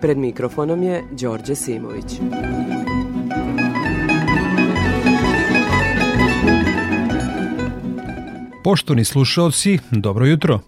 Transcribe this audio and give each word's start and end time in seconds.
Pred 0.00 0.18
mikrofonom 0.18 0.82
je 0.82 1.04
Đorđe 1.10 1.54
Simović. 1.54 2.20
Poštovni 8.64 9.04
slušalci, 9.04 9.78
dobro 9.90 10.26
jutro. 10.26 10.60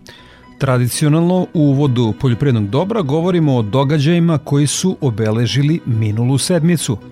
Tradicionalno 0.58 1.46
u 1.54 1.60
uvodu 1.60 2.14
poljoprivrednog 2.20 2.70
dobra 2.70 3.02
govorimo 3.02 3.56
o 3.56 3.62
događajima 3.62 4.38
koji 4.38 4.66
su 4.66 4.96
obeležili 5.00 5.80
minulu 5.86 6.38
sedmicu– 6.38 6.98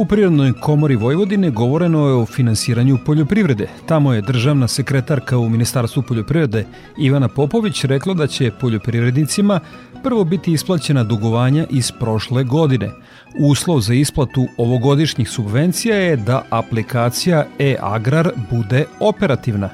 U 0.00 0.04
Prirodnoj 0.04 0.52
komori 0.52 0.96
Vojvodine 0.96 1.50
govoreno 1.50 2.06
je 2.08 2.14
o 2.14 2.26
finansiranju 2.26 2.98
poljoprivrede. 3.06 3.68
Tamo 3.86 4.14
je 4.14 4.22
državna 4.22 4.68
sekretarka 4.68 5.38
u 5.38 5.48
Ministarstvu 5.48 6.02
poljoprivrede 6.08 6.66
Ivana 6.98 7.28
Popović 7.28 7.84
rekla 7.84 8.14
da 8.14 8.26
će 8.26 8.50
poljoprivrednicima 8.60 9.60
prvo 10.02 10.24
biti 10.24 10.52
isplaćena 10.52 11.04
dugovanja 11.04 11.66
iz 11.70 11.92
prošle 11.92 12.44
godine. 12.44 12.90
Uslov 13.38 13.80
za 13.80 13.94
isplatu 13.94 14.46
ovogodišnjih 14.56 15.30
subvencija 15.30 15.96
je 15.96 16.16
da 16.16 16.42
aplikacija 16.50 17.44
e-agrar 17.58 18.30
bude 18.50 18.84
operativna 19.00 19.70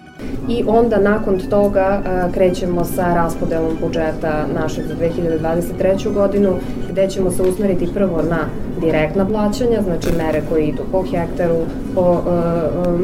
i 0.48 0.64
onda 0.66 0.98
nakon 0.98 1.38
toga 1.50 2.02
krećemo 2.34 2.84
sa 2.84 3.14
raspodelom 3.14 3.76
budžeta 3.80 4.46
našeg 4.54 4.84
za 4.86 4.94
2023. 4.94 6.12
godinu 6.12 6.54
gde 6.90 7.08
ćemo 7.08 7.30
se 7.30 7.42
usmeriti 7.42 7.88
prvo 7.94 8.22
na 8.22 8.38
direktna 8.80 9.26
plaćanja, 9.26 9.82
znači 9.82 10.08
mere 10.18 10.42
koje 10.48 10.66
idu 10.66 10.82
po 10.92 11.02
hektaru, 11.02 11.56
po, 11.94 12.22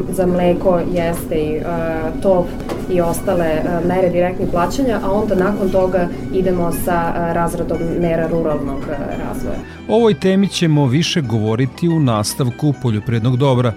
za 0.09 0.25
mleko, 0.25 0.79
jeste 0.93 1.35
i 1.35 1.61
top 2.21 2.45
i 2.91 3.01
ostale 3.01 3.61
mere 3.87 4.09
direktnih 4.09 4.47
plaćanja, 4.51 4.99
a 5.03 5.11
onda 5.11 5.35
nakon 5.35 5.69
toga 5.69 6.07
idemo 6.33 6.71
sa 6.71 7.13
razradom 7.33 7.77
mera 7.99 8.27
ruralnog 8.27 8.79
razvoja. 9.27 9.57
Ovoj 9.87 10.13
temi 10.13 10.47
ćemo 10.47 10.87
više 10.87 11.21
govoriti 11.21 11.87
u 11.87 11.99
nastavku 11.99 12.73
poljoprednog 12.81 13.37
dobra. 13.37 13.73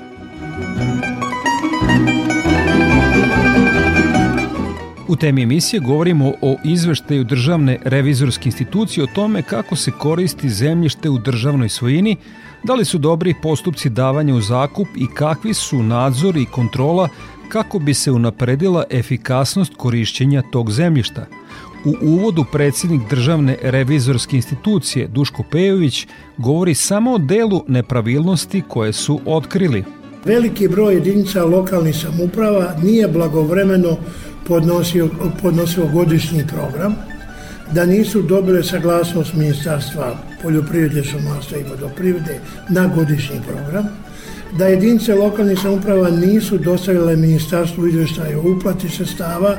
U 5.09 5.17
temi 5.17 5.43
emisije 5.43 5.81
govorimo 5.81 6.33
o 6.43 6.57
izveštaju 6.65 7.25
Državne 7.25 7.79
revizorske 7.85 8.49
institucije 8.49 9.05
o 9.05 9.07
tome 9.15 9.43
kako 9.43 9.77
se 9.77 9.91
koristi 9.91 10.49
zemljište 10.49 11.11
u 11.11 11.19
državnoj 11.19 11.69
svojini, 11.69 12.17
da 12.65 12.75
li 12.75 12.85
su 12.85 12.99
dobri 12.99 13.35
postupci 13.43 13.89
davanja 13.89 14.35
u 14.35 14.41
zakup 14.41 14.89
i 14.97 15.07
kakvi 15.15 15.55
su 15.55 15.83
nadzor 15.83 16.37
i 16.37 16.45
kontrola 16.45 17.09
kako 17.49 17.79
bi 17.79 17.95
se 17.95 18.11
unapredila 18.11 18.85
efikasnost 18.91 19.73
korišćenja 19.77 20.43
tog 20.53 20.71
zemljišta. 20.71 21.27
U 21.85 21.95
uvodu 22.03 22.45
predsjednik 22.53 23.01
Državne 23.11 23.57
revizorske 23.63 24.37
institucije 24.37 25.09
Duško 25.09 25.43
Pejović 25.51 26.07
govori 26.37 26.75
samo 26.75 27.13
o 27.13 27.19
delu 27.19 27.65
nepravilnosti 27.69 28.63
koje 28.69 28.93
su 28.93 29.21
otkrili. 29.27 29.85
Veliki 30.25 30.69
broj 30.69 30.95
jedinica 30.95 31.45
lokalnih 31.45 31.97
samuprava 31.97 32.75
nije 32.83 33.09
blagovremeno 33.09 33.97
podnosio, 34.47 35.09
podnosio 35.43 35.87
godišnji 35.93 36.45
program, 36.47 36.95
da 37.73 37.87
nisu 37.87 38.23
dobile 38.23 38.63
saglasnost 38.63 39.35
Ministarstva 39.35 40.17
poljoprivrede, 40.43 41.05
šumarstva 41.05 41.59
i 41.59 41.65
vodoprivrede 41.71 42.41
na 42.69 42.87
godišnji 42.87 43.41
program, 43.49 43.89
da 44.59 44.67
jedinice 44.67 45.15
lokalnih 45.15 45.59
samuprava 45.59 46.11
nisu 46.11 46.59
dostavile 46.59 47.17
ministarstvu 47.17 47.87
izveštaje 47.87 48.37
o 48.37 48.43
uplati 48.57 48.89
sredstava 48.89 49.57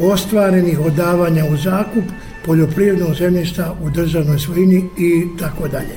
ostvarenih 0.00 0.80
od 0.80 0.92
davanja 0.92 1.44
u 1.44 1.56
zakup 1.56 2.04
poljoprivrednog 2.46 3.14
zemljišta 3.14 3.74
u 3.82 3.90
državnoj 3.90 4.38
svojini 4.38 4.84
i 4.98 5.38
tako 5.38 5.68
dalje. 5.68 5.96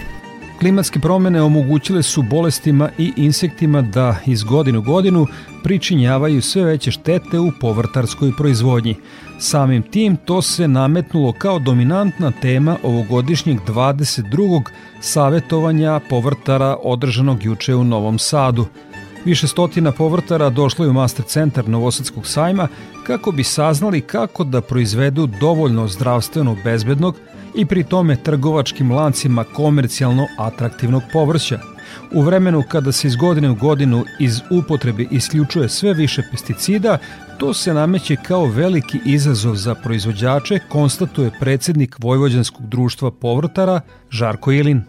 Klimatske 0.60 1.00
promene 1.00 1.42
omogućile 1.42 2.04
su 2.04 2.22
bolestima 2.22 2.90
i 2.98 3.14
insektima 3.18 3.82
da 3.82 4.16
iz 4.26 4.44
godinu 4.44 4.82
godinu 4.82 5.28
pričinjavaju 5.64 6.42
sve 6.42 6.64
veće 6.64 6.92
štete 6.92 7.40
u 7.40 7.52
povrtarskoj 7.62 8.32
proizvodnji. 8.38 8.96
Samim 9.40 9.84
tim 9.84 10.18
to 10.26 10.42
se 10.42 10.68
nametnulo 10.68 11.34
kao 11.34 11.60
dominantna 11.60 12.32
tema 12.42 12.78
ovogodišnjeg 12.84 13.60
22. 13.68 14.64
savetovanja 15.02 16.00
povrtara 16.10 16.78
održanog 16.84 17.44
juče 17.44 17.76
u 17.76 17.84
Novom 17.84 18.20
Sadu. 18.20 18.66
Više 19.26 19.48
stotina 19.48 19.92
povrtara 19.92 20.50
došlo 20.50 20.86
je 20.86 20.90
u 20.90 20.94
master 20.94 21.26
centar 21.26 21.70
Novosadskog 21.70 22.28
sajma 22.28 22.68
kako 23.08 23.32
bi 23.32 23.44
saznali 23.44 24.02
kako 24.02 24.44
da 24.44 24.62
proizvedu 24.62 25.28
dovoljno 25.40 25.88
zdravstveno 25.88 26.58
bezbednog, 26.64 27.16
i 27.56 27.66
pri 27.66 27.84
tome 27.84 28.16
trgovačkim 28.16 28.92
lancima 28.92 29.44
komercijalno 29.44 30.28
atraktivnog 30.38 31.04
povrća. 31.14 31.60
U 32.12 32.22
vremenu 32.22 32.64
kada 32.70 32.92
se 32.92 33.08
iz 33.08 33.16
godine 33.16 33.50
u 33.50 33.56
godinu 33.56 34.04
iz 34.20 34.42
upotrebe 34.50 35.06
isključuje 35.12 35.70
sve 35.70 35.94
više 35.94 36.24
pesticida, 36.32 36.98
to 37.38 37.54
se 37.54 37.74
nameće 37.74 38.16
kao 38.16 38.46
veliki 38.46 39.00
izazov 39.06 39.56
za 39.56 39.76
proizvođače, 39.76 40.60
konstatuje 40.70 41.32
predsednik 41.40 41.96
Vojvođanskog 42.00 42.68
društva 42.68 43.12
povrtara 43.12 43.82
Žarko 44.10 44.52
Ilin 44.52 44.84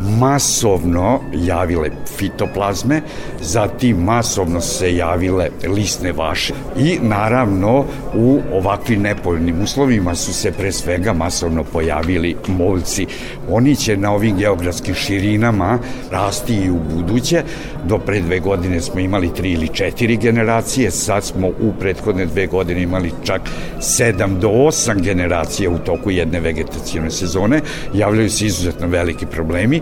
masovno 0.00 1.20
javile 1.34 1.90
fitoplazme, 2.16 3.02
zatim 3.40 3.96
masovno 3.96 4.60
se 4.60 4.96
javile 4.96 5.48
lisne 5.68 6.12
vaše 6.12 6.54
i 6.78 6.98
naravno 7.02 7.84
u 8.14 8.40
ovakvim 8.52 9.02
nepoljnim 9.02 9.62
uslovima 9.62 10.14
su 10.14 10.32
se 10.32 10.52
pre 10.52 10.72
svega 10.72 11.12
masovno 11.12 11.64
pojavili 11.64 12.36
molci. 12.46 13.06
Oni 13.50 13.76
će 13.76 13.96
na 13.96 14.12
ovim 14.12 14.36
geografskim 14.36 14.94
širinama 14.94 15.78
rasti 16.10 16.54
i 16.54 16.70
u 16.70 16.78
buduće. 16.94 17.42
Do 17.84 17.98
pre 17.98 18.20
dve 18.20 18.40
godine 18.40 18.80
smo 18.80 19.00
imali 19.00 19.34
tri 19.34 19.52
ili 19.52 19.68
četiri 19.68 20.16
generacije, 20.16 20.90
sad 20.90 21.24
smo 21.24 21.48
u 21.48 21.72
prethodne 21.80 22.26
dve 22.26 22.46
godine 22.46 22.82
imali 22.82 23.12
čak 23.24 23.40
sedam 23.80 24.40
do 24.40 24.48
osam 24.48 25.02
generacija 25.02 25.70
u 25.70 25.78
toku 25.78 26.10
jedne 26.10 26.40
vegetacijone 26.40 27.10
sezone. 27.10 27.60
Javljaju 27.94 28.30
se 28.30 28.46
izuzetno 28.46 28.86
veliki 28.86 29.26
problemi 29.26 29.80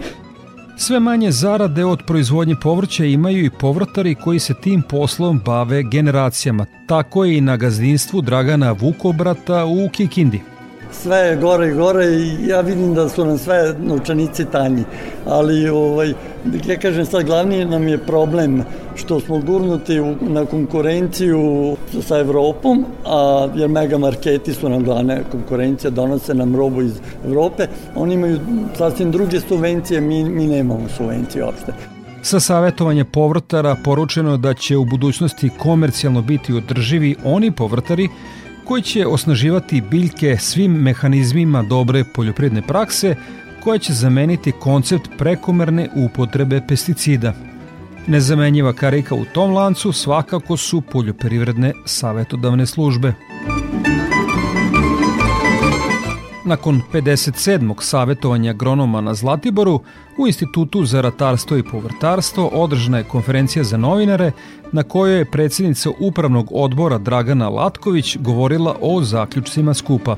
Sve 0.77 1.01
manje 1.01 1.31
zarade 1.31 1.85
od 1.85 2.03
proizvodnje 2.07 2.55
povrća 2.63 3.05
imaju 3.05 3.45
i 3.45 3.51
povrtari 3.51 4.15
koji 4.15 4.39
se 4.39 4.55
tim 4.55 4.83
poslom 4.83 5.41
bave 5.45 5.83
generacijama. 5.83 6.67
Tako 6.87 7.25
je 7.25 7.37
i 7.37 7.41
na 7.41 7.57
gazdinstvu 7.57 8.21
Dragana 8.21 8.73
Vukobrata 8.73 9.65
u 9.65 9.89
Kikindi 9.93 10.54
sve 11.03 11.19
je 11.19 11.37
gore 11.37 11.69
i 11.69 11.75
gore 11.75 12.07
i 12.07 12.47
ja 12.47 12.61
vidim 12.61 12.95
da 12.95 13.09
su 13.09 13.25
nam 13.25 13.39
sve 13.39 13.75
novčanici 13.79 14.45
tanji. 14.45 14.85
Ali, 15.27 15.69
ovaj, 15.69 16.15
ja 16.67 16.77
kažem 16.77 17.07
sad, 17.07 17.25
glavni 17.25 17.65
nam 17.65 17.89
je 17.89 17.99
problem 17.99 18.65
što 18.95 19.21
smo 19.21 19.39
gurnuti 19.39 20.01
u, 20.01 20.17
na 20.21 20.45
konkurenciju 20.47 21.77
sa 22.03 22.19
Evropom, 22.19 22.85
a, 23.07 23.49
jer 23.55 23.69
mega 23.69 23.99
marketi 23.99 24.55
su 24.55 24.69
nam 24.69 24.85
glavne 24.85 25.23
konkurencija, 25.31 25.91
donose 25.91 26.35
nam 26.35 26.57
robu 26.57 26.83
iz 26.83 26.93
Evrope, 27.27 27.67
oni 27.95 28.15
imaju 28.15 28.41
sasvim 28.79 29.11
druge 29.11 29.41
subvencije, 29.41 30.01
mi, 30.01 30.25
mi 30.25 30.47
nemamo 30.47 30.89
subvencije 30.97 31.45
uopšte. 31.45 31.73
Sa 32.23 32.41
savjetovanja 32.41 33.05
povrtara 33.05 33.77
poručeno 33.85 34.37
da 34.37 34.55
će 34.55 34.77
u 34.77 34.85
budućnosti 34.85 35.51
komercijalno 35.59 36.23
biti 36.23 36.53
održivi 36.53 37.17
oni 37.25 37.51
povrtari 37.51 38.09
koji 38.65 38.83
će 38.83 39.07
osnaživati 39.07 39.81
biljke 39.81 40.37
svim 40.37 40.73
mehanizmima 40.73 41.63
dobre 41.63 42.05
poljoprivredne 42.15 42.63
prakse 42.63 43.17
koja 43.65 43.79
će 43.79 43.93
zameniti 43.93 44.53
koncept 44.53 45.11
prekomerne 45.19 45.89
upotrebe 45.95 46.61
pesticida. 46.69 47.33
Nezamenjiva 48.07 48.73
karika 48.73 49.15
u 49.15 49.25
tom 49.25 49.53
lancu 49.53 49.93
svakako 49.93 50.57
su 50.57 50.81
poljoprivredne 50.81 51.73
savetodavne 51.85 52.67
službe. 52.67 53.15
Nakon 56.47 56.83
57. 56.93 57.75
savjetovanja 57.81 58.51
agronoma 58.51 59.01
na 59.01 59.15
Zlatiboru, 59.15 59.81
u 60.19 60.27
Institutu 60.27 60.85
za 60.85 61.01
ratarstvo 61.01 61.57
i 61.57 61.63
povrtarstvo 61.63 62.47
održana 62.47 62.99
je 62.99 63.05
konferencija 63.05 63.65
za 63.65 63.77
novinare 63.77 64.33
na 64.73 64.83
kojoj 64.83 65.19
je 65.19 65.31
predsjednica 65.31 65.91
Upravnog 66.01 66.49
odbora 66.53 66.99
Dragana 66.99 67.49
Latković 67.49 68.17
govorila 68.17 68.77
o 68.81 69.03
zaključcima 69.03 69.75
skupa. 69.75 70.17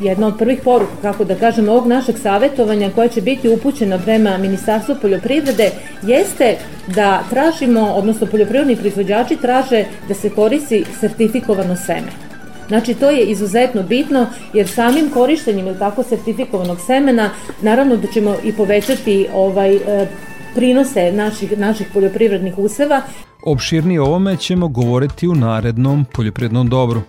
jedna 0.00 0.26
od 0.26 0.38
prvih 0.38 0.60
poruka, 0.64 0.92
kako 1.02 1.24
da 1.24 1.34
kažem, 1.34 1.68
ovog 1.68 1.86
našeg 1.86 2.18
savetovanja 2.18 2.90
koja 2.94 3.08
će 3.08 3.20
biti 3.20 3.48
upućena 3.48 3.98
prema 3.98 4.38
Ministarstvu 4.38 4.96
poljoprivrede 5.02 5.70
jeste 6.02 6.56
da 6.86 7.22
tražimo, 7.30 7.80
odnosno 7.80 8.26
poljoprivredni 8.26 8.76
proizvođači 8.76 9.36
traže 9.36 9.84
da 10.08 10.14
se 10.14 10.30
koristi 10.30 10.84
sertifikovano 11.00 11.76
seme. 11.76 12.27
Znači 12.68 12.94
to 12.94 13.10
je 13.10 13.24
izuzetno 13.24 13.82
bitno 13.82 14.26
jer 14.52 14.68
samim 14.68 15.10
korištenjem 15.10 15.66
ili 15.66 15.78
tako 15.78 16.02
sertifikovanog 16.02 16.80
semena 16.80 17.30
naravno 17.62 17.96
da 17.96 18.06
ćemo 18.06 18.36
i 18.44 18.52
povećati 18.52 19.26
ovaj 19.34 19.76
e, 19.76 20.08
prinose 20.54 21.12
naših, 21.12 21.58
naših 21.58 21.86
poljoprivrednih 21.94 22.58
useva. 22.58 23.02
Opširnije 23.42 24.00
ovome 24.00 24.36
ćemo 24.36 24.68
govoriti 24.68 25.28
u 25.28 25.34
narednom 25.34 26.04
poljoprivrednom 26.12 26.68
dobru. 26.68 27.02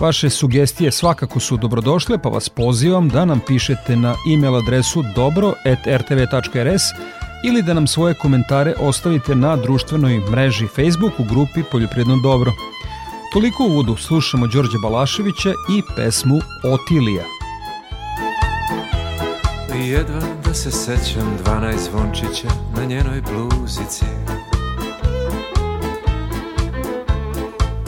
Vaše 0.00 0.30
sugestije 0.30 0.90
svakako 0.90 1.40
su 1.40 1.56
dobrodošle, 1.56 2.18
pa 2.18 2.28
vas 2.28 2.48
pozivam 2.48 3.08
da 3.08 3.24
nam 3.24 3.40
pišete 3.46 3.96
na 3.96 4.14
e-mail 4.34 4.56
adresu 4.56 5.04
dobro.rtv.rs 5.14 6.82
ili 7.44 7.62
da 7.62 7.74
nam 7.74 7.86
svoje 7.86 8.14
komentare 8.14 8.74
ostavite 8.80 9.34
na 9.34 9.56
društvenoj 9.56 10.20
mreži 10.30 10.66
Facebook 10.66 11.20
u 11.20 11.24
grupi 11.24 11.62
Poljoprivredno 11.70 12.16
dobro. 12.22 12.52
Toliko 13.34 13.64
uvodu 13.64 13.96
slušamo 13.96 14.46
Đorđe 14.46 14.78
Balaševića 14.82 15.50
i 15.50 15.82
pesmu 15.96 16.38
Otilija. 16.64 17.24
Jedva 19.74 20.20
da 20.44 20.54
se 20.54 20.70
sećam 20.70 21.38
12 21.44 21.76
zvončića 21.90 22.48
na 22.76 22.84
njenoj 22.84 23.22
bluzici 23.22 24.04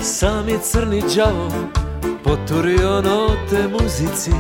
Sam 0.03 0.49
je 0.49 0.59
crni 0.63 1.03
đavo 1.17 1.51
poturio 2.25 3.03
note 3.03 3.69
muzici 3.73 4.31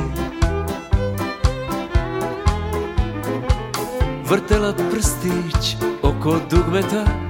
Vrtela 4.30 4.74
prstić 4.90 5.76
oko 6.02 6.40
dugmeta 6.50 7.25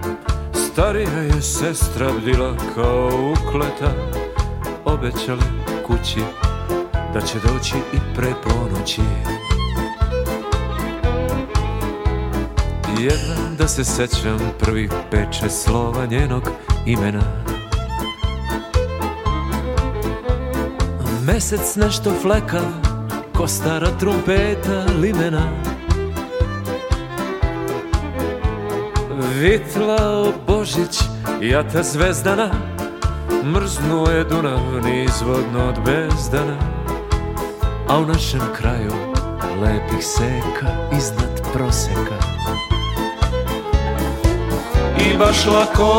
Starija 0.77 1.23
je 1.23 1.43
sestra 1.43 2.13
bdila 2.21 2.55
kao 2.75 3.33
ukleta 3.33 3.93
Obećali 4.85 5.43
kući 5.87 6.21
da 7.15 7.21
će 7.21 7.39
doći 7.39 7.75
i 7.93 7.97
pre 8.17 8.33
ponoći. 8.45 9.01
Jedna 12.99 13.57
da 13.59 13.69
se 13.69 13.85
sećam 13.85 14.39
prvih 14.59 14.91
peče 15.11 15.51
slova 15.51 16.07
njenog 16.07 16.43
imena. 16.87 17.45
Mesec 21.27 21.77
nešto 21.77 22.13
fleka, 22.23 22.63
ko 23.37 23.47
stara 23.47 23.89
trumpeta 23.99 24.85
limena 25.01 25.66
Vitlao 29.41 30.33
Božić, 30.47 31.01
jata 31.41 31.83
zvezdana 31.83 32.51
Mrznuo 33.45 34.09
je 34.09 34.25
Dunav 34.25 34.61
nizvodno 34.85 35.69
od 35.69 35.75
bezdana 35.85 36.57
A 37.89 37.99
u 37.99 38.07
našem 38.07 38.41
kraju 38.59 38.93
lepih 39.63 40.07
seka 40.07 40.67
iznad 40.99 41.53
proseka. 41.53 42.17
I 44.99 45.19
baš 45.19 45.47
lako 45.47 45.95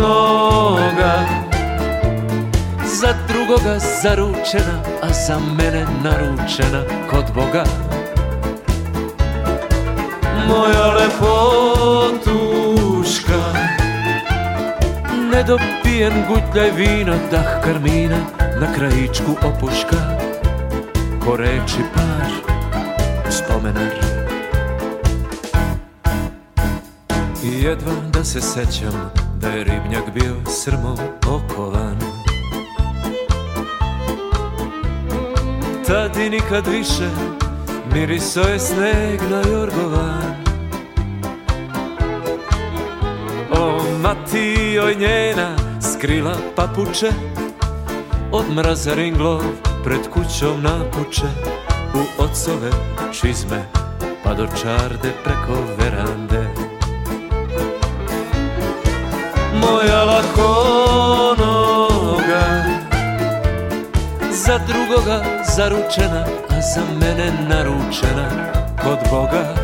noga 0.00 1.26
Za 2.84 3.14
drugoga 3.28 3.78
zaručena, 4.02 4.82
a 5.02 5.12
za 5.12 5.38
mene 5.58 5.86
naručena 6.04 6.82
kod 7.10 7.24
Boga. 7.34 7.64
Moja 10.48 10.86
lepotuška 10.86 12.27
Nedopijen 15.38 16.12
gutljaj 16.28 16.70
vina, 16.70 17.14
dah 17.30 17.62
karmina 17.64 18.18
Na 18.60 18.74
krajičku 18.74 19.32
opuška. 19.42 19.96
Ko 21.24 21.36
reči 21.36 21.82
par, 21.94 22.30
spomenar 23.30 23.92
I 27.44 27.62
jedva 27.62 27.92
da 28.12 28.24
se 28.24 28.40
sećam 28.40 29.10
Da 29.40 29.48
je 29.48 29.64
ribnjak 29.64 30.10
bio 30.14 30.34
srmom 30.46 30.98
okovan. 31.26 31.96
Tad 35.86 36.16
i 36.16 36.30
nikad 36.30 36.66
više 36.66 37.08
Miriso 37.94 38.40
je 38.40 38.58
sneg 38.58 39.20
na 39.30 39.42
jorgovan 39.52 40.47
mati 44.02 44.72
joj 44.74 44.94
njena 44.94 45.56
skrila 45.92 46.36
papuče 46.56 47.10
Od 48.32 48.44
mraza 48.54 48.94
ringlov 48.94 49.40
pred 49.84 50.00
kućom 50.12 50.62
napuče. 50.62 51.26
U 51.94 52.22
ocove 52.22 52.70
čizme 53.12 53.64
pa 54.24 54.34
do 54.34 54.46
čarde 54.46 55.12
preko 55.24 55.62
verande. 55.78 56.48
Moja 59.54 60.04
lakonoga 60.04 61.44
Za 64.30 64.58
drugoga 64.58 65.24
zaručena 65.56 66.24
A 66.50 66.60
za 66.74 66.80
mene 67.00 67.32
naručena 67.48 68.28
kod 68.84 68.98
Boga. 69.10 69.54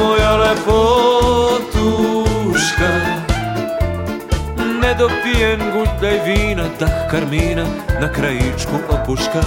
Moja 0.00 0.36
lepotuška 1.86 2.90
Nedopijen 4.82 5.60
gutljaj 5.72 6.20
vina 6.24 6.64
Dah 6.80 7.10
karmina 7.10 7.64
na 8.00 8.12
krajičku 8.12 8.74
opuška 8.90 9.42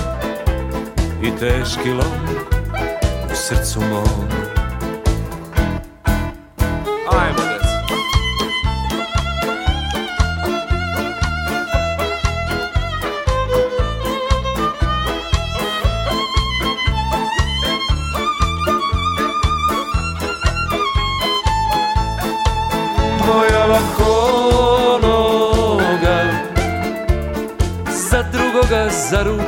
I 1.21 1.31
teški 1.39 1.89
lom 1.89 2.38
u 3.31 3.36
srcu 3.36 3.80
mom 3.80 4.48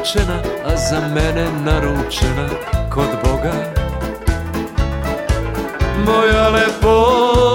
zaručena, 0.02 0.42
a 0.66 0.78
za 0.78 1.00
mene 1.00 1.46
naručena 1.66 2.50
kod 2.90 3.08
Boga. 3.24 3.54
Moja 6.06 6.50
lepotuška 6.50 7.52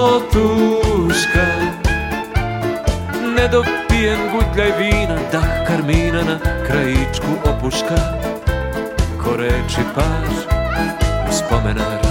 Nedopijen 3.35 4.19
gutljaj 4.31 4.71
vina, 4.79 5.15
dah 5.31 5.67
karmina 5.67 6.23
na 6.23 6.39
krajičku 6.67 7.31
opuška. 7.45 7.95
Ko 9.23 9.35
reči 9.37 9.81
par 9.95 10.23
u 11.29 11.31
spomenar. 11.33 12.01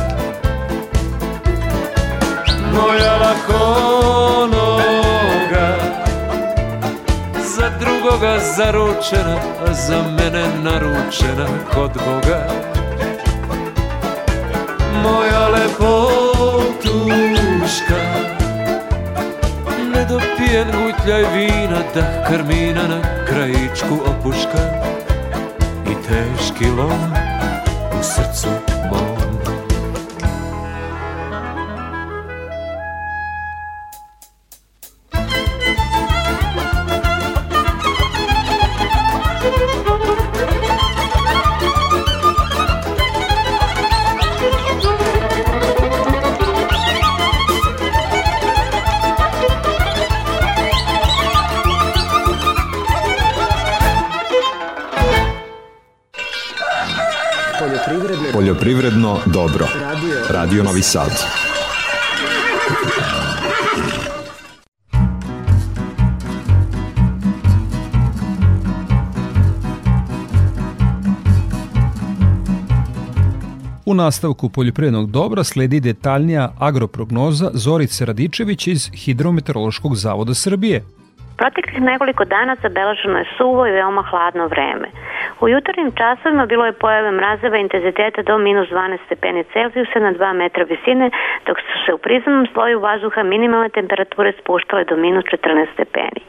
Moja 2.72 3.16
lakonoga 3.16 4.55
Drugoga 8.16 8.38
zaručena, 8.56 9.36
a 9.66 9.72
za 9.74 10.02
mene 10.02 10.44
naručena 10.62 11.46
kod 11.74 11.92
Boga. 11.92 12.46
Moja 15.02 15.48
lepotuška 15.48 15.92
Nedopijen 19.94 20.68
gutljaj 20.72 21.24
vina, 21.34 21.80
dah 21.94 22.28
karmina 22.28 22.88
na 22.88 23.00
krajičku 23.28 23.94
opuška 24.06 24.62
I 25.90 25.94
teški 26.08 26.70
lom 26.70 27.12
u 28.00 28.02
srcu 28.02 28.48
mom 28.90 29.15
dobro. 59.36 59.66
Radio 60.30 60.62
Novi 60.62 60.82
Sad. 60.82 61.12
U 73.86 73.94
nastavku 73.94 74.48
poljoprivrednog 74.48 75.10
dobra 75.10 75.44
sledi 75.44 75.80
detaljnija 75.80 76.48
agroprognoza 76.60 77.50
Zorice 77.52 78.06
Radičević 78.06 78.66
iz 78.66 78.90
Hidrometeorološkog 78.94 79.94
zavoda 79.94 80.34
Srbije. 80.34 80.82
Proteklih 81.36 81.82
nekoliko 81.82 82.24
dana 82.24 82.56
zabeleženo 82.62 83.18
je 83.18 83.30
suvo 83.38 83.66
i 83.66 83.70
veoma 83.70 84.02
hladno 84.10 84.46
vreme. 84.46 84.88
U 85.40 85.48
jutarnjim 85.48 85.92
časovima 85.98 86.46
bilo 86.46 86.66
je 86.66 86.72
pojave 86.72 87.10
mrazeva 87.10 87.56
intenziteta 87.56 88.22
do 88.22 88.38
minus 88.38 88.68
12 88.68 88.98
stepeni 89.06 89.44
Celzijusa 89.52 89.98
na 90.00 90.12
2 90.12 90.32
metra 90.32 90.64
visine, 90.64 91.10
dok 91.46 91.58
su 91.60 91.84
se 91.86 91.92
u 91.94 91.98
prizemnom 91.98 92.46
sloju 92.52 92.80
vazduha 92.80 93.22
minimalne 93.22 93.68
temperature 93.68 94.32
spuštale 94.40 94.84
do 94.84 94.96
minus 94.96 95.24
14 95.24 95.66
stepeni. 95.72 96.20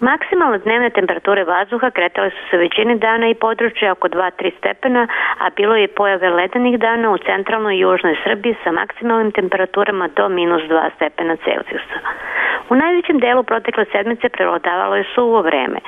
Maksimalne 0.00 0.58
dnevne 0.58 0.90
temperature 0.90 1.44
vazduha 1.44 1.90
kretale 1.90 2.30
su 2.30 2.42
se 2.50 2.56
većini 2.56 2.98
dana 2.98 3.28
i 3.28 3.34
područja 3.34 3.92
oko 3.92 4.08
2-3 4.08 4.52
stepena, 4.58 5.08
a 5.38 5.50
bilo 5.56 5.76
je 5.76 5.88
pojave 5.88 6.30
ledenih 6.30 6.78
dana 6.78 7.10
u 7.10 7.18
centralnoj 7.18 7.76
i 7.76 7.78
južnoj 7.78 8.16
Srbiji 8.24 8.54
sa 8.64 8.72
maksimalnim 8.72 9.32
temperaturama 9.32 10.08
do 10.16 10.28
minus 10.28 10.62
2 10.62 10.90
stepena 10.96 11.36
Celzijusa. 11.36 11.98
U 12.70 12.74
najvećem 12.74 13.18
delu 13.18 13.42
protekle 13.42 13.84
sedmice 13.92 14.28
prevladavalo 14.28 14.96
je 14.96 15.04
suvo 15.14 15.42
vreme. 15.42 15.78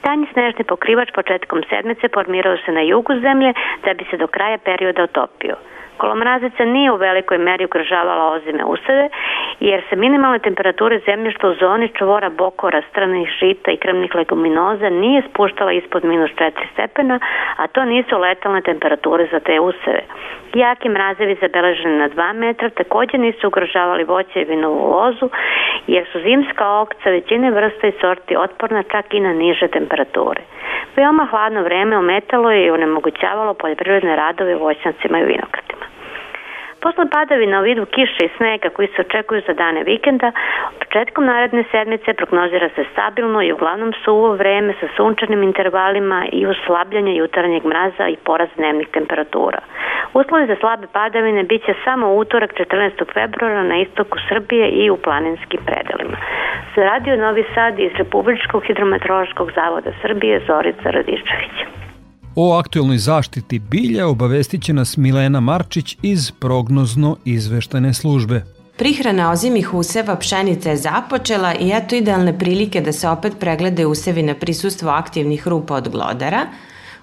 Tanji 0.00 0.26
snežni 0.32 0.64
pokrivač 0.64 1.10
početkom 1.14 1.62
sedmice 1.70 2.08
formirao 2.14 2.56
se 2.64 2.72
na 2.72 2.80
jugu 2.80 3.14
zemlje 3.20 3.52
da 3.84 3.94
bi 3.94 4.04
se 4.10 4.16
do 4.16 4.26
kraja 4.26 4.58
perioda 4.58 5.02
otopio. 5.02 5.56
Kolomrazica 6.00 6.64
nije 6.64 6.92
u 6.92 6.96
velikoj 6.96 7.38
meri 7.38 7.64
ugrožavala 7.64 8.32
ozime 8.32 8.64
useve, 8.64 9.08
jer 9.60 9.82
se 9.88 9.96
minimalne 9.96 10.38
temperature 10.38 11.00
zemljišta 11.06 11.48
u 11.48 11.54
zoni 11.54 11.88
čvora 11.98 12.30
bokora, 12.30 12.82
stranih 12.90 13.28
žita 13.40 13.70
i 13.70 13.76
krmnih 13.76 14.14
leguminoza 14.14 14.88
nije 14.88 15.22
spuštala 15.30 15.72
ispod 15.72 16.04
minus 16.04 16.30
4 16.30 16.50
stepena, 16.72 17.20
a 17.56 17.66
to 17.66 17.84
nisu 17.84 18.18
letalne 18.18 18.60
temperature 18.62 19.26
za 19.32 19.40
te 19.40 19.60
useve. 19.60 20.02
Jaki 20.54 20.88
mrazevi 20.88 21.36
zabeleženi 21.40 21.98
na 21.98 22.08
2 22.08 22.32
metra 22.32 22.70
takođe 22.70 23.18
nisu 23.18 23.46
ugrožavali 23.46 24.04
voće 24.04 24.40
i 24.40 24.44
vinovu 24.44 24.90
lozu, 24.90 25.28
jer 25.86 26.06
su 26.12 26.20
zimska 26.20 26.80
okca 26.80 27.10
većine 27.10 27.50
vrsta 27.50 27.86
i 27.86 27.98
sorti 28.00 28.36
otporna 28.36 28.82
čak 28.82 29.14
i 29.14 29.20
na 29.20 29.32
niže 29.32 29.68
temperature. 29.68 30.42
Veoma 30.96 31.26
hladno 31.30 31.62
vreme 31.62 31.98
ometalo 31.98 32.50
je 32.50 32.66
i 32.66 32.70
onemogućavalo 32.70 33.54
poljoprivredne 33.54 34.16
radove 34.16 34.56
u 34.56 34.58
voćnjacima 34.58 35.18
i 35.18 35.24
vinogradima. 35.24 35.89
Posle 36.80 37.04
padavina 37.10 37.60
u 37.60 37.62
vidu 37.62 37.86
kiše 37.86 38.24
i 38.24 38.34
snega 38.36 38.68
koji 38.68 38.88
se 38.88 39.00
očekuju 39.00 39.42
za 39.46 39.52
dane 39.52 39.82
vikenda, 39.84 40.32
početkom 40.78 41.24
naredne 41.24 41.64
sedmice 41.70 42.12
prognozira 42.12 42.68
se 42.74 42.84
stabilno 42.92 43.42
i 43.42 43.52
uglavnom 43.52 43.92
suvo 44.04 44.32
vreme 44.32 44.74
sa 44.80 44.86
sunčanim 44.96 45.42
intervalima 45.42 46.26
i 46.32 46.46
uslabljanje 46.46 47.14
jutarnjeg 47.16 47.64
mraza 47.64 48.08
i 48.08 48.16
porast 48.24 48.56
dnevnih 48.56 48.88
temperatura. 48.88 49.60
Uslovi 50.14 50.46
za 50.46 50.56
slabe 50.60 50.86
padavine 50.92 51.42
biće 51.42 51.74
samo 51.84 52.14
utorak 52.14 52.54
14. 52.54 53.12
februara 53.14 53.62
na 53.62 53.76
istoku 53.76 54.18
Srbije 54.28 54.68
i 54.68 54.90
u 54.90 54.96
planinskim 54.96 55.60
predelima. 55.66 56.16
Za 56.76 56.82
radio 56.84 57.16
Novi 57.16 57.44
Sad 57.54 57.78
iz 57.78 57.92
Republičkog 57.98 58.64
hidrometeorološkog 58.64 59.52
zavoda 59.54 59.90
Srbije 60.02 60.40
Zorica 60.46 60.90
Radičević. 60.90 61.56
O 62.36 62.52
aktuelnoj 62.58 62.98
zaštiti 62.98 63.58
bilja 63.58 64.06
obavestit 64.06 64.62
će 64.62 64.72
nas 64.72 64.96
Milena 64.96 65.40
Marčić 65.40 65.96
iz 66.02 66.30
prognozno 66.30 67.16
izveštane 67.24 67.94
službe. 67.94 68.44
Prihrana 68.76 69.30
ozimih 69.30 69.74
useva 69.74 70.16
pšenice 70.16 70.70
je 70.70 70.76
započela 70.76 71.54
i 71.54 71.72
eto 71.74 71.96
idealne 71.96 72.38
prilike 72.38 72.80
da 72.80 72.92
se 72.92 73.08
opet 73.08 73.32
pregledaju 73.40 73.90
usevi 73.90 74.22
na 74.22 74.34
prisustvo 74.34 74.90
aktivnih 74.90 75.48
rupa 75.48 75.74
od 75.74 75.88
glodara. 75.88 76.46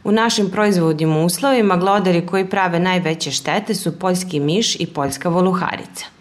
U 0.03 0.11
našim 0.11 0.49
proizvodnim 0.49 1.17
uslovima 1.17 1.77
glodari 1.77 2.25
koji 2.25 2.49
prave 2.49 2.79
najveće 2.79 3.31
štete 3.31 3.75
su 3.75 3.99
poljski 3.99 4.39
miš 4.39 4.75
i 4.75 4.85
poljska 4.85 5.29
voluharica. 5.29 6.16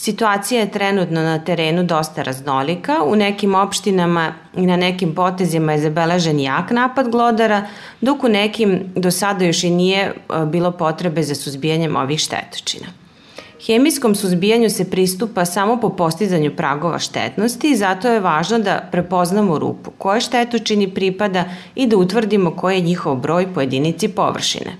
Situacija 0.00 0.60
je 0.60 0.70
trenutno 0.70 1.22
na 1.22 1.38
terenu 1.44 1.82
dosta 1.82 2.22
raznolika. 2.22 3.02
U 3.04 3.16
nekim 3.16 3.54
opštinama 3.54 4.32
i 4.56 4.66
na 4.66 4.76
nekim 4.76 5.14
potezima 5.14 5.72
je 5.72 5.78
zabeležen 5.78 6.40
jak 6.40 6.70
napad 6.70 7.08
glodara, 7.10 7.66
dok 8.00 8.24
u 8.24 8.28
nekim 8.28 8.92
do 8.96 9.10
sada 9.10 9.44
još 9.44 9.64
i 9.64 9.70
nije 9.70 10.00
e, 10.02 10.12
bilo 10.46 10.70
potrebe 10.70 11.22
za 11.22 11.34
suzbijanjem 11.34 11.96
ovih 11.96 12.20
štetočina. 12.20 12.86
Hemijskom 13.66 14.14
suzbijanju 14.14 14.70
se 14.70 14.90
pristupa 14.90 15.44
samo 15.44 15.80
po 15.80 15.88
postizanju 15.88 16.56
pragova 16.56 16.98
štetnosti 16.98 17.70
i 17.70 17.76
zato 17.76 18.08
je 18.08 18.20
važno 18.20 18.58
da 18.58 18.88
prepoznamo 18.92 19.58
rupu 19.58 19.90
koje 19.98 20.20
štetočini 20.20 20.94
pripada 20.94 21.44
i 21.74 21.86
da 21.86 21.96
utvrdimo 21.96 22.50
koji 22.50 22.76
je 22.76 22.82
njihov 22.82 23.16
broj 23.16 23.54
po 23.54 23.60
jedinici 23.60 24.08
površine. 24.08 24.76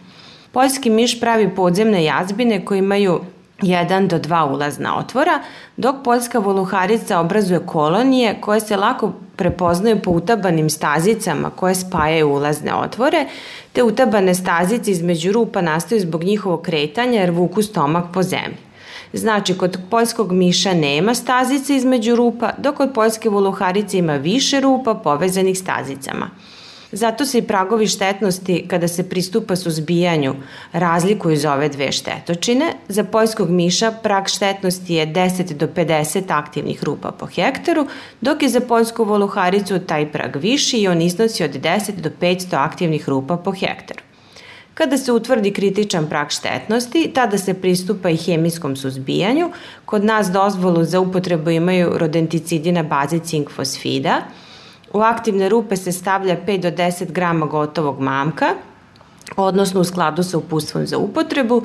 Poljski 0.53 0.91
miš 0.91 1.21
pravi 1.21 1.55
podzemne 1.55 2.05
jazbine 2.05 2.65
koje 2.65 2.79
imaju 2.79 3.21
1 3.63 4.07
do 4.07 4.19
2 4.19 4.53
ulazna 4.53 4.99
otvora, 4.99 5.41
dok 5.77 5.97
poljska 6.05 6.39
voluharica 6.39 7.21
obrazuje 7.21 7.67
kolonije 7.67 8.41
koje 8.41 8.61
se 8.61 8.77
lako 8.77 9.13
prepoznaju 9.37 10.03
po 10.03 10.11
utabanim 10.11 10.71
stazicama 10.71 11.51
koje 11.51 11.75
spajaju 11.75 12.29
ulazne 12.29 12.75
otvore, 12.75 13.27
te 13.73 13.83
utabane 13.83 14.35
stazice 14.35 14.91
između 14.91 15.33
rupa 15.33 15.61
nastaju 15.61 16.01
zbog 16.01 16.25
njihovog 16.25 16.63
kretanja 16.63 17.21
jer 17.21 17.31
vuku 17.31 17.63
stomak 17.63 18.05
po 18.15 18.23
zemlji. 18.23 18.69
Znači, 19.13 19.59
kod 19.59 19.79
poljskog 19.91 20.33
miša 20.33 20.75
nema 20.75 21.15
stazice 21.15 21.77
između 21.77 22.17
rupa, 22.17 22.51
dok 22.59 22.77
kod 22.77 22.93
poljske 22.95 23.29
voluharice 23.29 23.99
ima 23.99 24.17
više 24.17 24.61
rupa 24.61 24.95
povezanih 24.95 25.59
stazicama. 25.59 26.31
Zato 26.93 27.25
se 27.25 27.39
i 27.39 27.43
pragovi 27.43 27.87
štetnosti 27.87 28.65
kada 28.69 28.89
se 28.89 29.09
pristupa 29.09 29.57
suzbijanju 29.57 30.35
razlikuju 30.73 31.37
za 31.37 31.55
ove 31.55 31.69
dve 31.69 31.93
štetočine. 31.93 32.73
Za 32.89 33.05
poljskog 33.05 33.51
miša 33.51 33.91
prag 34.03 34.29
štetnosti 34.29 34.95
je 34.95 35.07
10 35.07 35.53
do 35.53 35.67
50 35.67 36.23
aktivnih 36.29 36.85
rupa 36.85 37.11
po 37.11 37.27
hektaru, 37.27 37.87
dok 38.21 38.43
je 38.43 38.49
za 38.49 38.61
poljsku 38.61 39.05
voluharicu 39.05 39.79
taj 39.79 40.13
prag 40.13 40.37
viši 40.37 40.79
i 40.79 40.89
on 40.89 41.03
iznosi 41.03 41.45
od 41.45 41.51
10 41.51 41.93
do 42.01 42.11
500 42.21 42.57
aktivnih 42.57 43.09
rupa 43.09 43.37
po 43.37 43.53
hektaru. 43.53 44.01
Kada 44.75 44.99
se 44.99 45.13
utvrdi 45.13 45.53
kritičan 45.53 46.07
prag 46.09 46.31
štetnosti, 46.31 47.11
tada 47.15 47.39
se 47.39 47.55
pristupa 47.55 48.11
i 48.11 48.17
hemijskom 48.17 48.77
suzbijanju. 48.77 49.51
Kod 49.85 50.05
nas 50.05 50.31
dozvolu 50.31 50.85
za 50.85 51.01
upotrebu 51.01 51.51
imaju 51.51 51.99
rodenticidi 51.99 52.73
na 52.73 52.83
bazi 52.83 53.19
cink 53.19 53.51
fosfida, 53.51 54.23
U 54.93 55.01
aktivne 55.01 55.49
rupe 55.49 55.77
se 55.77 55.93
stavlja 55.93 56.37
5 56.47 56.61
do 56.63 56.69
10 56.69 57.13
grama 57.13 57.47
gotovog 57.47 58.01
mamka, 58.01 58.47
odnosno 59.37 59.81
u 59.81 59.85
skladu 59.85 60.23
sa 60.23 60.39
upustvom 60.39 60.87
za 60.87 60.99
upotrebu 60.99 61.63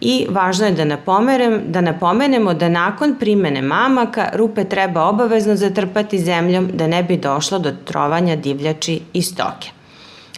i 0.00 0.26
važno 0.30 0.66
je 0.66 0.72
da, 0.72 0.84
napomenem, 0.84 1.60
da 1.66 1.80
napomenemo 1.80 2.54
da 2.54 2.68
nakon 2.68 3.14
primene 3.18 3.62
mamaka 3.62 4.28
rupe 4.34 4.64
treba 4.64 5.04
obavezno 5.04 5.56
zatrpati 5.56 6.18
zemljom 6.18 6.70
da 6.74 6.86
ne 6.86 7.02
bi 7.02 7.16
došlo 7.16 7.58
do 7.58 7.72
trovanja 7.84 8.36
divljači 8.36 9.00
i 9.12 9.22
stoke. 9.22 9.70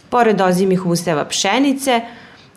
Pored 0.09 0.41
ozimih 0.41 0.85
useva 0.85 1.25
pšenice, 1.25 2.01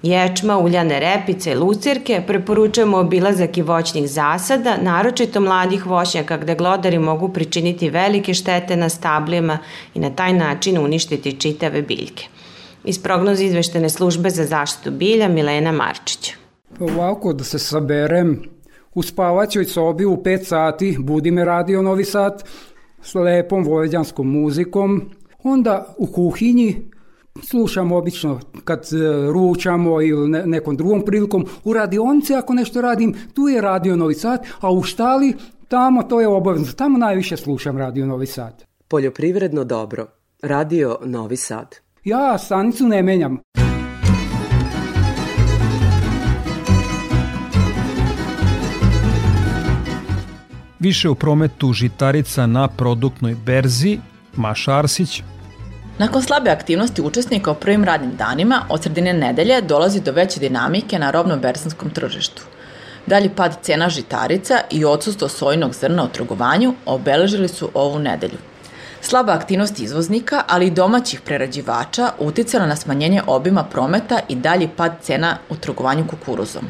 ječma, 0.02 0.58
uljane 0.58 1.00
repice 1.00 1.52
i 1.52 1.54
lucirke, 1.54 2.22
preporučujemo 2.26 2.98
obilazak 2.98 3.58
i 3.58 3.62
voćnih 3.62 4.08
zasada, 4.10 4.76
naročito 4.82 5.40
mladih 5.40 5.86
voćnjaka 5.86 6.36
gde 6.36 6.54
glodari 6.54 6.98
mogu 6.98 7.28
pričiniti 7.28 7.90
velike 7.90 8.34
štete 8.34 8.76
na 8.76 8.88
stablima 8.88 9.58
i 9.94 10.00
na 10.00 10.10
taj 10.10 10.32
način 10.32 10.78
uništiti 10.78 11.40
čitave 11.40 11.82
biljke. 11.82 12.26
Iz 12.84 13.02
prognoza 13.02 13.44
izveštene 13.44 13.90
službe 13.90 14.30
za 14.30 14.44
zaštitu 14.44 14.90
bilja 14.90 15.28
Milena 15.28 15.72
Marčić. 15.72 16.32
Ovako 16.80 17.32
da 17.32 17.44
se 17.44 17.58
saberem, 17.58 18.42
u 18.94 19.02
spavaćoj 19.02 19.64
sobi 19.64 20.04
u 20.04 20.16
5 20.16 20.44
sati 20.44 20.96
budi 21.00 21.30
me 21.30 21.44
radio 21.44 21.82
Novi 21.82 22.04
Sad 22.04 22.44
s 23.02 23.14
lepom 23.14 23.64
vojvođanskom 23.64 24.30
muzikom, 24.30 25.10
onda 25.42 25.94
u 25.98 26.06
kuhinji 26.06 26.76
slušam 27.42 27.92
obično 27.92 28.40
kad 28.64 28.80
e, 28.92 29.32
ručamo 29.32 30.02
ili 30.02 30.28
ne, 30.28 30.46
nekom 30.46 30.76
drugom 30.76 31.04
prilikom. 31.04 31.46
U 31.64 31.72
radionici 31.72 32.34
ako 32.34 32.54
nešto 32.54 32.80
radim, 32.80 33.14
tu 33.34 33.48
je 33.48 33.60
radio 33.60 33.96
Novi 33.96 34.14
Sad, 34.14 34.46
a 34.60 34.72
u 34.72 34.82
štali 34.82 35.34
tamo 35.68 36.02
to 36.02 36.20
je 36.20 36.28
obavezno. 36.28 36.72
Tamo 36.72 36.98
najviše 36.98 37.36
slušam 37.36 37.78
radio 37.78 38.06
Novi 38.06 38.26
Sad. 38.26 38.64
Poljoprivredno 38.88 39.64
dobro. 39.64 40.06
Radio 40.42 40.98
Novi 41.04 41.36
Sad. 41.36 41.76
Ja 42.04 42.38
stanicu 42.38 42.88
ne 42.88 43.02
menjam. 43.02 43.38
Više 50.80 51.08
u 51.08 51.14
prometu 51.14 51.72
žitarica 51.72 52.46
na 52.46 52.68
produktnoj 52.68 53.36
berzi, 53.46 53.98
Maša 54.36 54.78
Arsić, 54.78 55.22
Nakon 55.98 56.22
slabe 56.22 56.50
aktivnosti 56.50 57.02
učesnika 57.02 57.50
u 57.50 57.54
prvim 57.54 57.84
radnim 57.84 58.16
danima, 58.16 58.62
od 58.68 58.82
sredine 58.82 59.12
nedelje 59.12 59.60
dolazi 59.60 60.00
do 60.00 60.12
veće 60.12 60.40
dinamike 60.40 60.98
na 60.98 61.10
robno-bersanskom 61.10 61.90
tržištu. 61.90 62.42
Dalji 63.06 63.28
pad 63.28 63.58
cena 63.62 63.88
žitarica 63.88 64.60
i 64.70 64.84
odsustvo 64.84 65.28
sojnog 65.28 65.74
zrna 65.74 66.04
u 66.04 66.08
trgovanju 66.08 66.74
obeležili 66.86 67.48
su 67.48 67.70
ovu 67.74 67.98
nedelju. 67.98 68.38
Slaba 69.00 69.32
aktivnost 69.32 69.80
izvoznika, 69.80 70.42
ali 70.48 70.66
i 70.66 70.70
domaćih 70.70 71.20
prerađivača 71.20 72.10
uticala 72.18 72.66
na 72.66 72.76
smanjenje 72.76 73.22
obima 73.26 73.64
prometa 73.64 74.20
i 74.28 74.34
dalji 74.34 74.68
pad 74.76 74.92
cena 75.02 75.36
u 75.48 75.56
trgovanju 75.56 76.06
kukuruzom. 76.08 76.64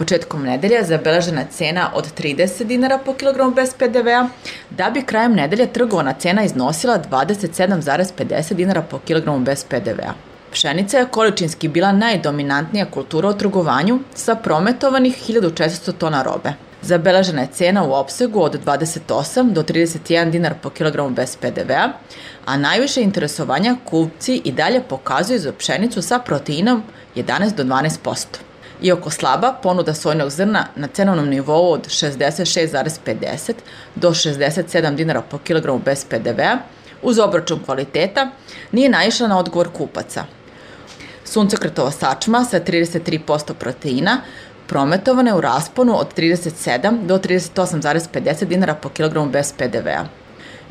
Početkom 0.00 0.44
nedelja 0.48 0.78
zabeležena 0.84 1.42
cena 1.52 1.90
od 1.94 2.06
30 2.18 2.64
dinara 2.64 2.98
po 2.98 3.12
kilogramu 3.14 3.52
bez 3.52 3.74
PDV-a, 3.74 4.28
da 4.70 4.90
bi 4.90 5.02
krajem 5.02 5.34
nedelje 5.36 5.66
trgovana 5.72 6.12
cena 6.12 6.44
iznosila 6.44 6.98
27,50 7.10 8.54
dinara 8.54 8.82
po 8.82 8.98
kilogramu 8.98 9.44
bez 9.44 9.64
PDV-a. 9.64 10.14
Pšenica 10.52 10.98
je 10.98 11.06
količinski 11.06 11.68
bila 11.68 11.92
najdominantnija 11.92 12.86
kultura 12.90 13.28
u 13.28 13.38
trgovanju 13.38 14.00
sa 14.14 14.34
prometovanih 14.34 15.22
1400 15.28 15.92
tona 15.92 16.22
robe. 16.22 16.52
Zabeležena 16.82 17.42
je 17.42 17.52
cena 17.52 17.84
u 17.84 17.92
opsegu 17.92 18.40
od 18.40 18.64
28 18.64 19.52
do 19.52 19.62
31 19.62 20.30
dinar 20.30 20.54
po 20.62 20.70
kilogramu 20.70 21.10
bez 21.10 21.36
PDV-a, 21.36 21.88
a 22.44 22.56
najviše 22.56 23.02
interesovanja 23.02 23.76
kupci 23.84 24.42
i 24.44 24.52
dalje 24.52 24.80
pokazuju 24.80 25.38
za 25.38 25.52
pšenicu 25.52 26.02
sa 26.02 26.18
proteinom 26.18 26.82
11 27.16 27.54
do 27.54 27.64
12%. 27.64 28.49
Iako 28.82 29.10
slaba, 29.10 29.52
ponuda 29.62 29.94
sojnog 29.94 30.30
zrna 30.30 30.66
na 30.76 30.88
cenovnom 30.88 31.28
nivou 31.28 31.72
od 31.72 31.88
66,50 31.88 33.52
do 33.94 34.10
67 34.10 34.94
dinara 34.94 35.22
po 35.22 35.38
kilogramu 35.38 35.78
bez 35.78 36.04
PDV-a, 36.04 36.58
uz 37.02 37.18
obračun 37.18 37.60
kvaliteta, 37.64 38.30
nije 38.72 38.88
naišla 38.88 39.28
na 39.28 39.38
odgovor 39.38 39.68
kupaca. 39.72 40.24
Suncokretova 41.24 41.90
sačma 41.90 42.44
sa 42.44 42.60
33% 42.60 43.52
proteina 43.54 44.20
prometovane 44.66 45.34
u 45.34 45.40
rasponu 45.40 45.98
od 45.98 46.14
37 46.16 47.06
do 47.06 47.18
38,50 47.18 48.44
dinara 48.44 48.74
po 48.74 48.88
kilogramu 48.88 49.30
bez 49.30 49.52
PDV-a. 49.52 50.04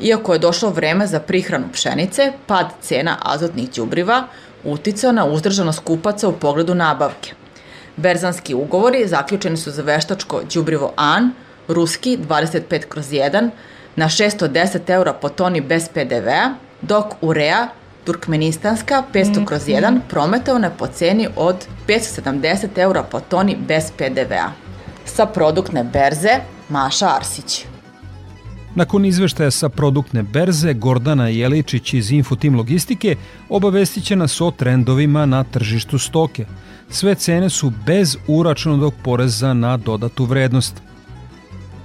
Iako 0.00 0.32
je 0.32 0.38
došlo 0.38 0.70
vreme 0.70 1.06
za 1.06 1.20
prihranu 1.20 1.66
pšenice, 1.72 2.32
pad 2.46 2.66
cena 2.80 3.16
azotnih 3.22 3.70
đubriva 3.76 4.24
uticao 4.64 5.12
na 5.12 5.24
uzdržanost 5.24 5.80
kupaca 5.84 6.28
u 6.28 6.32
pogledu 6.32 6.74
nabavke. 6.74 7.39
Berzanski 8.00 8.54
ugovori 8.54 9.08
zaključeni 9.08 9.56
su 9.56 9.70
za 9.70 9.82
veštačko 9.82 10.40
đubrivo 10.54 10.92
AN, 10.96 11.32
ruski 11.68 12.18
25 12.28 12.86
kroz 12.88 13.06
1, 13.06 13.50
na 13.96 14.08
610 14.08 14.90
eura 14.90 15.12
po 15.12 15.28
toni 15.28 15.60
bez 15.60 15.88
PDV-a, 15.88 16.54
dok 16.82 17.06
urea 17.20 17.68
Turkmenistanska 18.04 19.02
500 19.12 19.44
kroz 19.46 19.62
1 19.62 20.00
prometovana 20.08 20.70
po 20.70 20.86
ceni 20.86 21.28
od 21.36 21.66
570 21.88 22.68
eura 22.76 23.02
po 23.02 23.20
toni 23.20 23.56
bez 23.68 23.90
PDV-a. 23.96 24.52
Sa 25.04 25.26
produktne 25.26 25.84
berze 25.84 26.40
Maša 26.68 27.16
Arsić. 27.16 27.64
Nakon 28.74 29.04
izveštaja 29.04 29.50
sa 29.50 29.68
produktne 29.68 30.22
berze, 30.22 30.74
Gordana 30.74 31.28
Jeličić 31.28 31.94
iz 31.94 32.10
Infotim 32.12 32.56
Logistike 32.56 33.16
obavestit 33.48 34.04
će 34.04 34.16
nas 34.16 34.40
o 34.40 34.50
trendovima 34.50 35.26
na 35.26 35.44
tržištu 35.44 35.98
stoke. 35.98 36.46
Sve 36.90 37.14
cene 37.14 37.50
su 37.50 37.72
bez 37.86 38.16
uračunatog 38.28 38.92
poreza 39.04 39.54
na 39.54 39.76
dodatu 39.76 40.24
vrednost. 40.24 40.82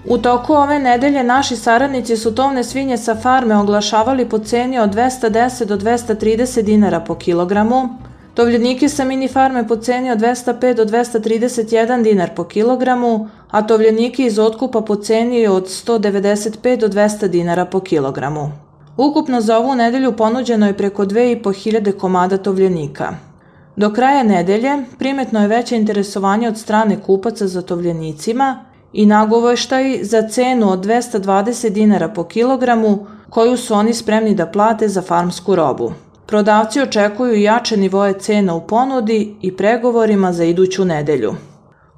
U 0.08 0.18
toku 0.18 0.54
ove 0.54 0.80
nedelje 0.80 1.24
naši 1.24 1.56
saradnici 1.56 2.18
su 2.18 2.36
tovne 2.36 2.64
svinje 2.64 2.98
sa 2.98 3.16
farme 3.16 3.56
oglašavali 3.56 4.30
po 4.30 4.40
ceni 4.40 4.80
od 4.80 4.96
210 4.96 5.66
do 5.66 5.78
230 5.78 6.62
dinara 6.62 7.00
po 7.00 7.16
kilogramu, 7.16 7.90
tovljenike 8.34 8.90
sa 8.90 9.06
mini 9.06 9.28
farme 9.28 9.68
po 9.68 9.76
ceni 9.76 10.12
od 10.12 10.20
205 10.20 10.74
do 10.74 10.86
231 10.86 12.04
dinar 12.04 12.30
po 12.36 12.44
kilogramu, 12.44 13.30
a 13.52 13.68
tovljenike 13.68 14.26
iz 14.26 14.40
otkupa 14.40 14.82
po 14.82 14.96
ceni 14.96 15.48
od 15.48 15.68
195 15.68 16.80
do 16.80 16.88
200 16.88 17.28
dinara 17.28 17.66
po 17.66 17.80
kilogramu. 17.80 18.52
Ukupno 18.98 19.42
za 19.42 19.58
ovu 19.58 19.76
nedelju 19.76 20.12
ponuđeno 20.12 20.68
je 20.68 20.78
preko 20.78 21.06
2500 21.06 21.98
komada 21.98 22.38
tovljenika. 22.38 23.35
Do 23.76 23.94
kraja 23.94 24.24
nedelje 24.24 24.84
primetno 25.00 25.42
je 25.42 25.48
veće 25.48 25.76
interesovanje 25.76 26.48
od 26.48 26.58
strane 26.58 27.02
kupaca 27.02 27.48
za 27.48 27.62
tovljenicima 27.62 28.66
i 28.94 29.06
nagoveštaj 29.06 30.00
za 30.04 30.28
cenu 30.28 30.72
od 30.72 30.86
220 30.86 31.70
dinara 31.70 32.08
po 32.08 32.24
kilogramu 32.24 33.08
koju 33.30 33.58
su 33.58 33.74
oni 33.74 33.94
spremni 33.94 34.36
da 34.36 34.46
plate 34.46 34.88
za 34.88 35.02
farmsku 35.02 35.56
robu. 35.56 35.92
Prodavci 36.26 36.82
očekuju 36.82 37.42
jače 37.42 37.78
nivoje 37.78 38.20
cena 38.20 38.56
u 38.56 38.68
ponudi 38.68 39.36
i 39.42 39.58
pregovorima 39.58 40.34
za 40.34 40.44
iduću 40.44 40.86
nedelju. 40.86 41.36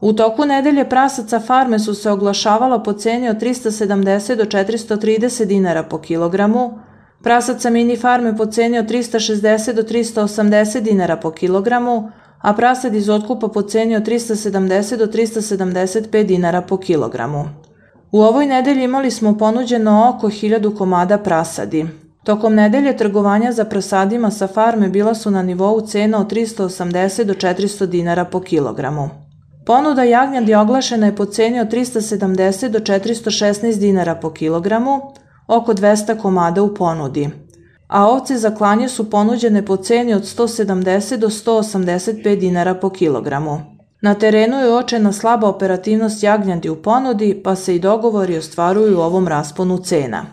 U 0.01 0.13
toku 0.13 0.45
nedelje 0.45 0.89
prasaca 0.89 1.39
farme 1.39 1.79
su 1.79 1.93
se 1.93 2.11
oglašavala 2.11 2.83
po 2.83 2.93
ceni 2.93 3.29
od 3.29 3.37
370 3.41 4.35
do 4.35 4.43
430 4.43 5.45
dinara 5.45 5.83
po 5.83 5.97
kilogramu, 5.97 6.79
prasaca 7.21 7.69
mini 7.69 7.97
farme 7.97 8.37
po 8.37 8.45
ceni 8.45 8.79
od 8.79 8.85
360 8.85 9.73
do 9.73 9.83
380 9.83 10.79
dinara 10.79 11.17
po 11.17 11.31
kilogramu, 11.31 12.11
a 12.41 12.53
prasad 12.53 12.95
iz 12.95 13.09
otkupa 13.09 13.47
po 13.47 13.61
ceni 13.61 13.95
od 13.95 14.03
370 14.03 14.97
do 14.97 15.05
375 15.05 16.23
dinara 16.23 16.61
po 16.61 16.77
kilogramu. 16.77 17.49
U 18.11 18.21
ovoj 18.21 18.45
nedelji 18.45 18.83
imali 18.83 19.11
smo 19.11 19.37
ponuđeno 19.37 20.13
oko 20.15 20.27
1000 20.27 20.77
komada 20.77 21.17
prasadi. 21.17 21.87
Tokom 22.23 22.55
nedelje 22.55 22.97
trgovanja 22.97 23.51
za 23.51 23.65
prasadima 23.65 24.31
sa 24.31 24.47
farme 24.47 24.89
bila 24.89 25.15
su 25.15 25.31
na 25.31 25.41
nivou 25.41 25.81
cena 25.81 26.19
od 26.19 26.31
380 26.31 27.23
do 27.23 27.33
400 27.33 27.85
dinara 27.85 28.25
po 28.25 28.39
kilogramu. 28.39 29.09
Ponuda 29.65 30.03
jagnjadi 30.03 30.55
oglašena 30.55 31.05
je 31.05 31.15
po 31.15 31.25
ceni 31.25 31.59
od 31.59 31.67
370 31.67 32.67
do 32.67 32.79
416 32.79 33.79
dinara 33.79 34.15
po 34.15 34.29
kilogramu, 34.33 35.01
oko 35.47 35.73
200 35.73 36.21
komada 36.21 36.63
u 36.63 36.73
ponudi 36.73 37.29
a 37.87 38.07
ovce 38.07 38.37
za 38.37 38.55
klanje 38.55 38.89
su 38.89 39.09
ponuđene 39.09 39.65
po 39.65 39.77
ceni 39.77 40.13
od 40.13 40.23
170 40.23 41.17
do 41.17 41.29
185 41.29 42.39
dinara 42.39 42.73
po 42.73 42.89
kilogramu. 42.89 43.61
Na 44.01 44.13
terenu 44.13 44.57
je 44.57 44.73
očena 44.73 45.11
slaba 45.11 45.49
operativnost 45.49 46.23
jagnjadi 46.23 46.69
u 46.69 46.75
ponudi, 46.75 47.41
pa 47.43 47.55
se 47.55 47.75
i 47.75 47.79
dogovori 47.79 48.37
ostvaruju 48.37 48.97
u 48.97 49.01
ovom 49.01 49.27
rasponu 49.27 49.77
cena. 49.77 50.25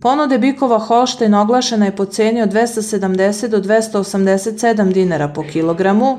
Ponude 0.00 0.38
bikova 0.38 0.78
Holštajn 0.78 1.34
oglašena 1.34 1.84
je 1.84 1.96
po 1.96 2.04
ceni 2.04 2.42
od 2.42 2.52
270 2.52 3.48
do 3.48 3.60
287 3.60 4.92
dinara 4.92 5.28
po 5.28 5.42
kilogramu, 5.42 6.18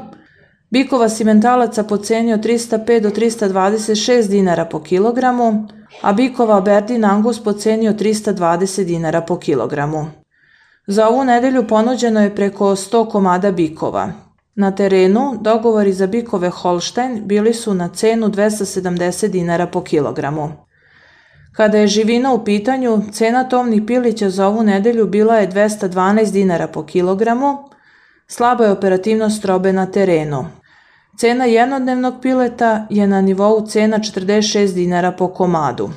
bikova 0.70 1.10
simentalaca 1.10 1.84
po 1.84 1.98
ceni 1.98 2.34
od 2.34 2.40
305 2.40 3.00
do 3.00 3.10
326 3.10 4.30
dinara 4.30 4.66
po 4.66 4.80
kilogramu, 4.84 5.68
a 6.02 6.14
bikova 6.14 6.58
Aberdeen 6.58 7.06
Angus 7.06 7.44
po 7.44 7.54
ceni 7.54 7.90
od 7.90 8.02
320 8.02 8.84
dinara 8.84 9.22
po 9.22 9.40
kilogramu. 9.40 10.06
Za 10.88 11.08
ovu 11.08 11.24
nedelju 11.24 11.68
ponuđeno 11.68 12.22
je 12.22 12.36
preko 12.36 12.66
100 12.66 13.10
komada 13.10 13.52
bikova. 13.52 14.12
Na 14.56 14.76
terenu 14.76 15.38
dogovori 15.42 15.94
za 15.94 16.08
bikove 16.08 16.50
Holstein 16.50 17.22
bili 17.26 17.54
su 17.54 17.74
na 17.74 17.90
cenu 17.90 18.28
270 18.28 19.28
dinara 19.28 19.68
po 19.68 19.84
kilogramu. 19.84 20.52
Kada 21.58 21.78
je 21.78 21.88
živina 21.88 22.34
u 22.34 22.46
pitanju, 22.46 23.02
cena 23.12 23.50
tovnih 23.50 23.82
pilića 23.88 24.30
za 24.30 24.48
ovu 24.48 24.64
nedelju 24.64 25.08
bila 25.08 25.36
je 25.36 25.50
212 25.50 26.32
dinara 26.32 26.68
po 26.68 26.86
kilogramu, 26.86 27.58
slaba 28.28 28.66
je 28.66 28.72
operativnost 28.72 29.46
robe 29.46 29.74
na 29.74 29.86
terenu. 29.86 30.46
Cena 31.18 31.46
jednodnevnog 31.46 32.14
pileta 32.22 32.88
je 32.90 33.08
na 33.08 33.22
nivou 33.22 33.68
cena 33.68 34.00
46 34.00 34.74
dinara 34.74 35.12
po 35.12 35.28
komadu. 35.28 35.90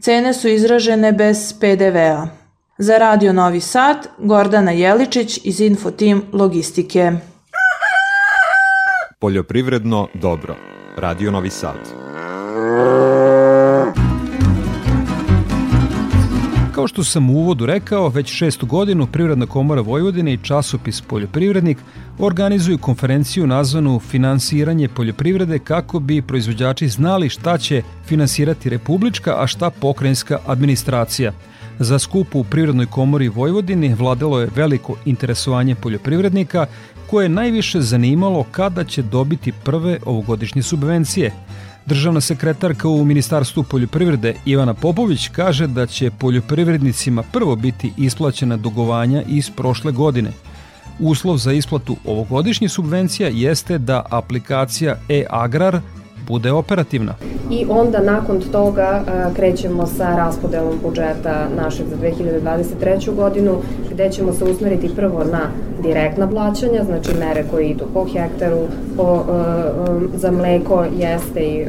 Cene 0.00 0.34
su 0.34 0.48
izražene 0.48 1.12
bez 1.12 1.52
PDV-a. 1.60 2.26
Za 2.78 2.98
Radio 2.98 3.32
Novi 3.32 3.60
Sad, 3.60 4.08
Gordana 4.18 4.70
Jeličić 4.70 5.40
iz 5.44 5.60
Infotim 5.60 6.22
Logistike. 6.32 7.12
Poljoprivredno 9.20 10.08
dobro. 10.14 10.56
Radio 10.96 11.30
Novi 11.30 11.50
Sad. 11.50 12.03
Kao 16.74 16.88
što 16.88 17.04
sam 17.04 17.30
u 17.30 17.32
uvodu 17.32 17.66
rekao, 17.66 18.08
već 18.08 18.32
šestu 18.32 18.66
godinu 18.66 19.06
Privredna 19.06 19.46
komora 19.46 19.80
Vojvodine 19.80 20.32
i 20.32 20.38
časopis 20.42 21.00
Poljoprivrednik 21.00 21.78
organizuju 22.18 22.78
konferenciju 22.78 23.46
nazvanu 23.46 24.00
Finansiranje 24.00 24.88
poljoprivrede 24.88 25.58
kako 25.58 26.00
bi 26.00 26.22
proizvođači 26.22 26.88
znali 26.88 27.28
šta 27.28 27.58
će 27.58 27.82
finansirati 28.06 28.70
republička, 28.70 29.42
a 29.42 29.46
šta 29.46 29.70
pokrajinska 29.70 30.38
administracija– 30.46 31.32
Za 31.78 31.98
skup 31.98 32.34
u 32.34 32.44
Privrednoj 32.44 32.86
komori 32.86 33.28
Vojvodini 33.28 33.94
vladalo 33.94 34.40
je 34.40 34.48
veliko 34.56 34.96
interesovanje 35.04 35.74
poljoprivrednika 35.74 36.66
koje 37.10 37.24
je 37.24 37.28
najviše 37.28 37.80
zanimalo 37.80 38.44
kada 38.50 38.84
će 38.84 39.02
dobiti 39.02 39.52
prve 39.64 39.98
ovogodišnje 40.06 40.62
subvencije. 40.62 41.32
Državna 41.86 42.20
sekretarka 42.20 42.88
u 42.88 43.04
Ministarstvu 43.04 43.62
poljoprivrede 43.62 44.34
Ivana 44.44 44.74
Popović 44.74 45.28
kaže 45.28 45.66
da 45.66 45.86
će 45.86 46.10
poljoprivrednicima 46.10 47.22
prvo 47.22 47.56
biti 47.56 47.92
isplaćena 47.98 48.56
dugovanja 48.56 49.22
iz 49.28 49.50
prošle 49.50 49.92
godine. 49.92 50.32
Uslov 50.98 51.36
za 51.36 51.52
isplatu 51.52 51.96
ovogodišnjih 52.04 52.70
subvencija 52.70 53.28
jeste 53.28 53.78
da 53.78 54.06
aplikacija 54.10 54.96
e-agrar 55.08 55.80
bude 56.26 56.52
operativna. 56.52 57.14
I 57.50 57.66
onda 57.68 58.00
nakon 58.00 58.40
toga 58.52 59.02
krećemo 59.36 59.86
sa 59.86 60.16
raspodelom 60.16 60.78
budžeta 60.82 61.48
našeg 61.56 61.86
za 61.86 61.96
2023. 61.96 63.14
godinu, 63.14 63.56
gde 63.90 64.10
ćemo 64.10 64.32
se 64.32 64.44
usmeriti 64.44 64.94
prvo 64.96 65.24
na 65.24 65.40
direktna 65.82 66.28
plaćanja, 66.28 66.84
znači 66.84 67.10
mere 67.18 67.44
koje 67.50 67.66
idu 67.66 67.84
po 67.94 68.04
hektaru, 68.04 68.58
po, 68.96 69.24
za 70.14 70.30
mleko, 70.30 70.84
jeste 70.98 71.40
i 71.40 71.66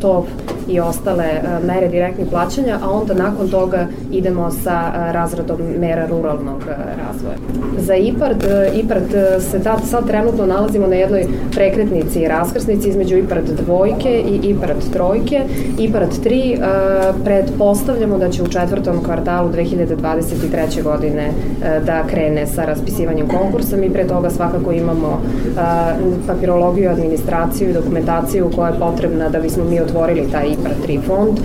tov 0.00 0.24
i 0.68 0.80
ostale 0.80 1.24
mere 1.66 1.88
direktnih 1.88 2.26
plaćanja, 2.30 2.78
a 2.82 2.90
onda 2.90 3.14
nakon 3.14 3.48
toga 3.48 3.86
idemo 4.12 4.50
sa 4.50 4.92
razradom 5.12 5.58
mera 5.78 6.06
ruralnog 6.06 6.62
razvoja. 7.06 7.36
Za 7.78 7.94
IPARD, 7.94 8.44
IPARD 8.74 9.10
se 9.40 9.60
sad 9.84 10.06
trenutno 10.06 10.46
nalazimo 10.46 10.86
na 10.86 10.94
jednoj 10.94 11.26
prekretnici 11.54 12.20
i 12.20 12.28
raskrsnici 12.28 12.88
između 12.88 13.16
IPARD 13.16 13.66
dvojke 13.88 14.22
i 14.30 14.50
IPARD 14.50 14.92
trojke. 14.92 15.40
IPARD 15.78 16.12
3 16.24 17.14
pretpostavljamo 17.24 18.18
da 18.18 18.30
će 18.30 18.42
u 18.42 18.46
četvrtom 18.46 19.04
kvartalu 19.04 19.50
2023. 19.50 20.82
godine 20.82 21.30
da 21.86 22.02
krene 22.06 22.46
sa 22.46 22.64
raspisivanjem 22.64 23.28
konkursa. 23.28 23.76
Mi 23.76 23.90
pre 23.90 24.06
toga 24.06 24.30
svakako 24.30 24.72
imamo 24.72 25.20
papirologiju, 26.26 26.90
administraciju 26.90 27.70
i 27.70 27.72
dokumentaciju 27.72 28.50
koja 28.56 28.70
je 28.70 28.78
potrebna 28.78 29.28
da 29.28 29.38
bismo 29.40 29.64
mi 29.64 29.80
otvorili 29.80 30.30
taj 30.32 30.46
IPAR 30.46 30.72
3 30.88 31.00
fond 31.06 31.38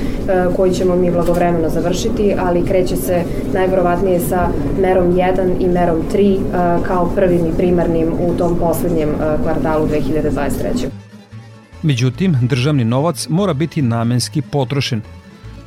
koji 0.56 0.72
ćemo 0.72 0.96
mi 0.96 1.12
blagovremeno 1.12 1.70
završiti, 1.70 2.36
ali 2.40 2.66
kreće 2.66 2.96
se 2.96 3.22
najverovatnije 3.54 4.20
sa 4.20 4.48
merom 4.82 5.14
1 5.14 5.52
i 5.60 5.68
merom 5.68 5.98
3 6.14 6.38
kao 6.88 7.10
prvim 7.16 7.46
i 7.46 7.58
primarnim 7.58 8.08
u 8.28 8.34
tom 8.38 8.56
poslednjem 8.60 9.10
kvartalu 9.44 9.88
2023. 9.88 11.03
Međutim, 11.84 12.38
državni 12.42 12.84
novac 12.84 13.28
mora 13.30 13.54
biti 13.54 13.82
namenski 13.82 14.42
potrošen. 14.42 15.02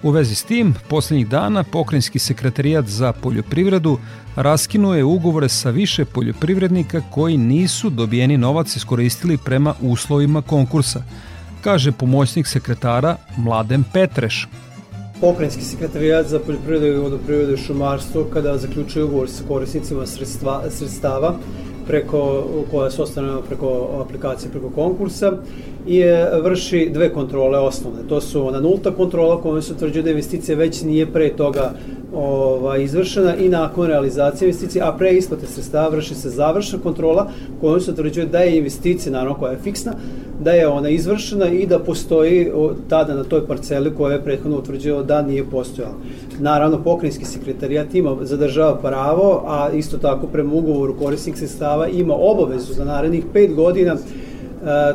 U 0.03 0.11
vezi 0.11 0.35
s 0.35 0.43
tim, 0.43 0.75
poslednjih 0.89 1.29
dana 1.29 1.63
Pokrenjski 1.63 2.19
sekretarijat 2.19 2.87
za 2.87 3.13
poljoprivredu 3.13 3.99
raskinuo 4.37 4.95
je 4.95 5.05
ugovore 5.05 5.49
sa 5.49 5.71
više 5.71 6.05
poljoprivrednika 6.05 7.03
koji 7.11 7.37
nisu 7.37 7.91
dobijeni 7.91 8.37
novac 8.37 8.77
iskoristili 8.77 9.37
prema 9.37 9.75
uslovima 9.81 10.43
konkursa, 10.43 11.03
kaže 11.61 11.93
pomoćnik 11.93 12.47
sekretara 12.47 13.17
Mladen 13.37 13.85
Petreš. 13.93 14.49
Pokrenjski 15.21 15.63
sekretarijat 15.63 16.27
za 16.27 16.39
poljoprivredu 16.39 16.87
i 16.87 16.99
vodoprivredu 16.99 17.53
i 17.55 17.57
šumarstvo 17.57 18.25
kada 18.25 18.59
zaključuje 18.59 19.05
ugovor 19.05 19.31
sa 19.31 19.45
korisnicima 19.49 20.07
sredstva, 20.07 20.63
sredstava 20.71 21.35
preko, 21.87 22.47
koja 22.71 22.91
su 22.91 23.03
ostanena 23.03 23.43
preko 23.43 24.01
aplikacije, 24.05 24.51
preko 24.51 24.71
konkursa 24.71 25.33
i 25.87 26.03
vrši 26.43 26.91
dve 26.95 27.13
kontrole 27.13 27.59
osnovne. 27.59 28.01
To 28.09 28.21
su 28.21 28.47
ona 28.47 28.61
nulta 28.61 28.91
kontrola 28.91 29.43
kojom 29.43 29.63
se 29.63 29.73
utvrđuje 29.73 30.03
da 30.03 30.11
investicija 30.11 30.59
već 30.59 30.83
nije 30.83 31.07
pre 31.13 31.29
toga 31.37 31.73
ova, 32.15 32.77
izvršena 32.77 33.37
i 33.37 33.49
nakon 33.49 33.87
realizacije 33.87 34.47
investicije, 34.47 34.83
a 34.85 34.93
pre 34.93 35.13
isplate 35.13 35.47
sredstava 35.47 35.89
vrši 35.89 36.15
se 36.15 36.31
završna 36.31 36.79
kontrola 36.79 37.31
kojom 37.61 37.81
se 37.81 37.91
utvrđuje 37.91 38.27
da 38.27 38.39
je 38.39 38.59
investicija, 38.59 39.13
naravno 39.13 39.35
koja 39.39 39.53
je 39.53 39.59
fiksna, 39.59 39.93
da 40.45 40.53
je 40.53 40.69
ona 40.69 40.89
izvršena 40.89 41.49
i 41.49 41.67
da 41.67 41.79
postoji 41.79 42.51
tada 42.89 43.15
na 43.15 43.25
toj 43.25 43.47
parceli 43.47 43.95
koja 43.95 44.13
je 44.13 44.23
prethodno 44.25 44.59
utvrđila 44.59 45.03
da 45.03 45.23
nije 45.23 45.45
postojala. 45.45 45.95
Naravno, 46.41 46.83
pokrinjski 46.83 47.25
sekretarijat 47.25 47.95
ima, 47.95 48.17
zadržava 48.21 48.77
pravo, 48.77 49.43
a 49.47 49.71
isto 49.73 49.99
tako 49.99 50.27
prema 50.27 50.55
ugovoru 50.55 50.95
korisnik 50.99 51.39
sredstava 51.39 51.89
ima 51.89 52.15
obavezu 52.15 52.73
za 52.73 52.85
narednih 52.85 53.25
pet 53.33 53.55
godina 53.55 53.97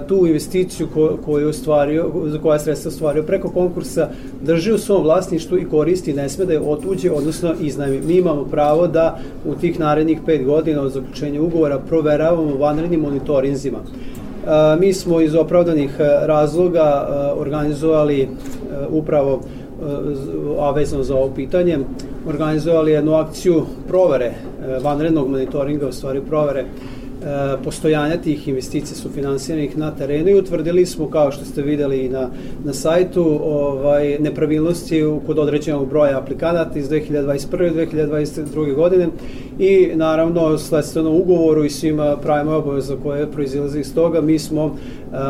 tu 0.08 0.28
investiciju 0.28 0.88
koju 1.26 1.50
ostvario, 1.50 2.12
za 2.26 2.40
koja 2.40 2.60
sredstva 2.60 2.90
ostvario 2.90 3.24
preko 3.24 3.50
konkursa, 3.50 4.10
drži 4.42 4.72
u 4.72 4.78
svom 4.78 5.04
vlasništvu 5.04 5.58
i 5.58 5.70
koristi, 5.70 6.14
ne 6.14 6.30
sme 6.30 6.46
da 6.46 6.54
je 6.54 6.62
otuđe, 6.62 7.12
odnosno 7.12 7.54
iznajmi. 7.62 8.02
Mi 8.02 8.18
imamo 8.18 8.44
pravo 8.44 8.88
da 8.88 9.20
u 9.46 9.56
tih 9.56 9.80
narednih 9.80 10.20
pet 10.26 10.46
godina 10.46 10.82
od 10.82 10.92
zaključenja 10.92 11.42
ugovora 11.42 11.80
proveravamo 11.80 12.56
vanrednim 12.56 13.00
monitorinzima. 13.00 13.80
Mi 14.80 14.94
smo 14.94 15.22
iz 15.22 15.36
opravdanih 15.36 15.96
razloga 16.26 17.08
organizovali 17.38 18.28
upravo 18.90 19.42
a 20.60 20.72
vezano 20.72 21.04
za 21.04 21.16
ovo 21.16 21.30
pitanje, 21.36 21.78
organizovali 22.28 22.92
jednu 22.92 23.14
akciju 23.14 23.64
provere 23.88 24.32
vanrednog 24.84 25.30
monitoringa, 25.30 25.88
u 25.88 25.92
stvari 25.92 26.22
provere 26.30 26.66
E, 27.01 27.01
postojanja 27.64 28.18
tih 28.18 28.48
investicija 28.48 28.96
su 28.96 29.10
finansiranih 29.10 29.78
na 29.78 29.92
terenu 29.92 30.30
i 30.30 30.40
utvrdili 30.40 30.86
smo, 30.86 31.10
kao 31.10 31.32
što 31.32 31.46
ste 31.46 31.62
videli 31.62 32.10
na, 32.10 32.30
na 32.64 32.74
sajtu, 32.74 33.40
ovaj, 33.44 34.20
nepravilnosti 34.20 35.04
kod 35.26 35.40
određenog 35.40 35.90
broja 35.90 36.18
aplikanata 36.18 36.80
iz 36.80 36.90
2021. 36.90 37.84
i 37.84 37.96
2022. 37.96 38.76
godine 38.76 39.08
i 39.60 39.90
naravno 39.96 40.58
sledstveno 40.58 41.12
ugovoru 41.12 41.66
i 41.66 41.70
svima 41.70 42.18
pravima 42.18 42.56
obaveza 42.56 42.96
koje 43.04 43.32
proizilaze 43.32 43.80
iz 43.80 43.96
toga, 43.96 44.22
mi 44.22 44.40
smo 44.40 44.78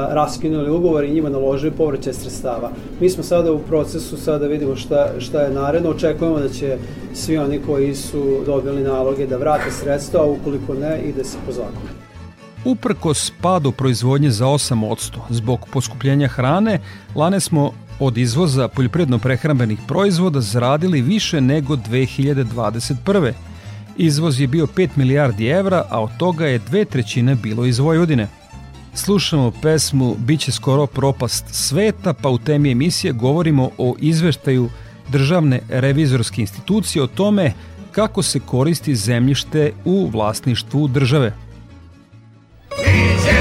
raskinuli 0.10 0.72
ugovor 0.72 1.04
i 1.04 1.12
njima 1.12 1.30
naložili 1.30 1.72
povraćaj 1.72 2.14
sredstava. 2.14 2.72
Mi 3.00 3.10
smo 3.10 3.24
sada 3.24 3.52
u 3.52 3.60
procesu, 3.60 4.18
sada 4.18 4.48
vidimo 4.48 4.76
šta, 4.76 5.08
šta 5.20 5.42
je 5.42 5.54
naredno, 5.54 5.90
očekujemo 5.90 6.40
da 6.40 6.50
će 6.50 6.78
svi 7.14 7.38
oni 7.38 7.60
koji 7.60 7.96
su 7.96 8.44
dobili 8.46 8.84
naloge 8.84 9.28
da 9.28 9.38
vrate 9.38 9.72
sredstva, 9.72 10.22
a 10.22 10.26
ukoliko 10.26 10.74
ne, 10.74 11.02
ide 11.02 11.24
se 11.24 11.38
po 11.46 11.52
zakonu. 11.52 12.02
Uprkos 12.66 13.32
padu 13.42 13.72
proizvodnje 13.72 14.30
za 14.30 14.46
8% 14.46 15.20
zbog 15.30 15.68
poskupljenja 15.74 16.28
hrane, 16.28 16.80
lane 17.16 17.40
smo 17.40 17.72
od 18.00 18.18
izvoza 18.18 18.68
poljoprivredno-prehrambenih 18.68 19.78
proizvoda 19.88 20.42
zaradili 20.42 21.02
više 21.02 21.42
nego 21.42 21.76
2021. 21.76 23.32
Izvoz 23.98 24.40
je 24.40 24.48
bio 24.48 24.68
5 24.68 24.90
milijardi 24.96 25.48
evra, 25.48 25.86
a 25.90 26.04
od 26.04 26.10
toga 26.18 26.48
je 26.48 26.60
dve 26.60 26.86
trećine 26.86 27.36
bilo 27.36 27.66
iz 27.66 27.80
Vojvodine. 27.80 28.28
Slušamo 28.94 29.52
pesmu 29.62 30.16
Biće 30.18 30.52
skoro 30.52 30.86
propast 30.88 31.46
sveta, 31.52 32.14
pa 32.14 32.30
u 32.30 32.38
temi 32.38 32.72
emisije 32.72 33.14
govorimo 33.14 33.70
o 33.78 33.96
izveštaju 34.00 34.70
Državne 35.10 35.60
revizorske 35.70 36.42
institucije 36.42 37.04
o 37.04 37.08
tome 37.08 37.54
kako 37.92 38.24
se 38.24 38.40
koristi 38.40 38.96
zemljište 38.96 39.74
u 39.86 40.10
vlasništvu 40.10 40.88
države. 40.88 41.34
Biće 42.70 43.41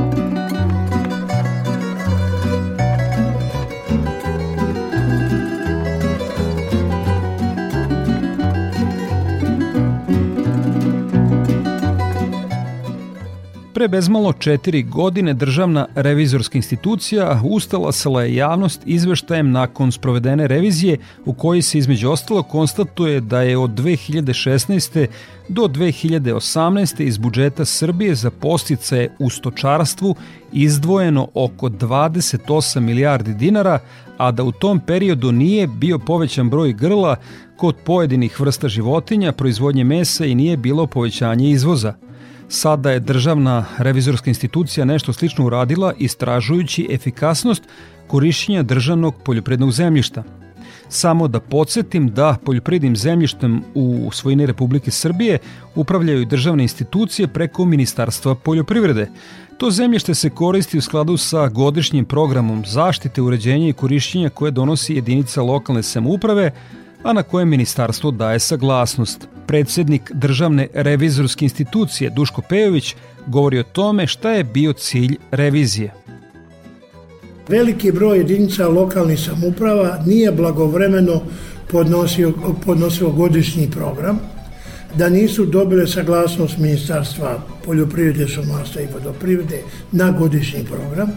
Pre 13.81 13.87
bezmalo 13.87 14.33
četiri 14.33 14.83
godine 14.83 15.33
državna 15.33 15.87
revizorska 15.95 16.57
institucija 16.57 17.41
ustalasala 17.43 18.23
je 18.23 18.35
javnost 18.35 18.81
izveštajem 18.85 19.51
nakon 19.51 19.91
sprovedene 19.91 20.47
revizije 20.47 20.97
u 21.25 21.33
kojoj 21.33 21.61
se 21.61 21.77
između 21.77 22.09
ostalo 22.09 22.43
konstatuje 22.43 23.21
da 23.21 23.41
je 23.41 23.57
od 23.57 23.69
2016. 23.69 25.07
do 25.49 25.61
2018. 25.61 27.01
iz 27.01 27.17
budžeta 27.17 27.65
Srbije 27.65 28.15
za 28.15 28.31
posticaje 28.31 29.15
u 29.19 29.29
stočarstvu 29.29 30.15
izdvojeno 30.53 31.27
oko 31.33 31.69
28 31.69 32.79
milijardi 32.79 33.33
dinara, 33.33 33.79
a 34.17 34.31
da 34.31 34.43
u 34.43 34.51
tom 34.51 34.79
periodu 34.79 35.31
nije 35.31 35.67
bio 35.67 35.99
povećan 35.99 36.49
broj 36.49 36.73
grla 36.73 37.15
kod 37.57 37.75
pojedinih 37.85 38.39
vrsta 38.39 38.67
životinja, 38.67 39.31
proizvodnje 39.31 39.83
mesa 39.83 40.25
i 40.25 40.35
nije 40.35 40.57
bilo 40.57 40.87
povećanje 40.87 41.49
izvoza– 41.49 41.93
Sada 42.53 42.91
je 42.91 42.99
državna 42.99 43.65
revizorska 43.77 44.29
institucija 44.29 44.85
nešto 44.85 45.13
slično 45.13 45.45
uradila 45.45 45.93
istražujući 45.97 46.87
efikasnost 46.91 47.63
korišćenja 48.07 48.63
državnog 48.63 49.15
poljoprednog 49.23 49.71
zemljišta. 49.71 50.23
Samo 50.89 51.27
da 51.27 51.39
podsjetim 51.39 52.07
da 52.07 52.37
poljoprednim 52.45 52.95
zemljištem 52.95 53.63
u 53.73 54.09
svojini 54.13 54.45
Republike 54.45 54.91
Srbije 54.91 55.37
upravljaju 55.75 56.25
državne 56.25 56.63
institucije 56.63 57.27
preko 57.27 57.65
Ministarstva 57.65 58.35
poljoprivrede. 58.35 59.07
To 59.57 59.71
zemljište 59.71 60.15
se 60.15 60.29
koristi 60.29 60.77
u 60.77 60.81
skladu 60.81 61.17
sa 61.17 61.47
godišnjim 61.47 62.05
programom 62.05 62.63
zaštite, 62.67 63.21
uređenja 63.21 63.67
i 63.67 63.73
korišćenja 63.73 64.29
koje 64.29 64.51
donosi 64.51 64.95
jedinica 64.95 65.41
lokalne 65.41 65.83
samouprave, 65.83 66.51
a 67.03 67.13
na 67.13 67.23
koje 67.23 67.45
ministarstvo 67.45 68.11
daje 68.11 68.39
saglasnost. 68.39 69.27
Predsednik 69.47 70.11
državne 70.13 70.67
revizorske 70.73 71.45
institucije 71.45 72.09
Duško 72.09 72.41
Pejović 72.49 72.95
govori 73.27 73.59
o 73.59 73.63
tome 73.63 74.07
šta 74.07 74.31
je 74.31 74.43
bio 74.43 74.73
cilj 74.73 75.17
revizije. 75.31 75.93
Veliki 77.47 77.91
broj 77.91 78.17
jedinica 78.17 78.67
lokalnih 78.67 79.19
samuprava 79.19 80.03
nije 80.05 80.31
blagovremeno 80.31 81.21
podnosio, 81.71 82.33
podnosio 82.65 83.09
godišnji 83.09 83.71
program, 83.71 84.19
da 84.95 85.09
nisu 85.09 85.45
dobile 85.45 85.87
saglasnost 85.87 86.57
Ministarstva 86.57 87.41
poljoprivrede, 87.65 88.27
šumarstva 88.27 88.81
i 88.81 88.87
vodoprivrede 88.93 89.61
na 89.91 90.11
godišnji 90.11 90.63
program, 90.63 91.11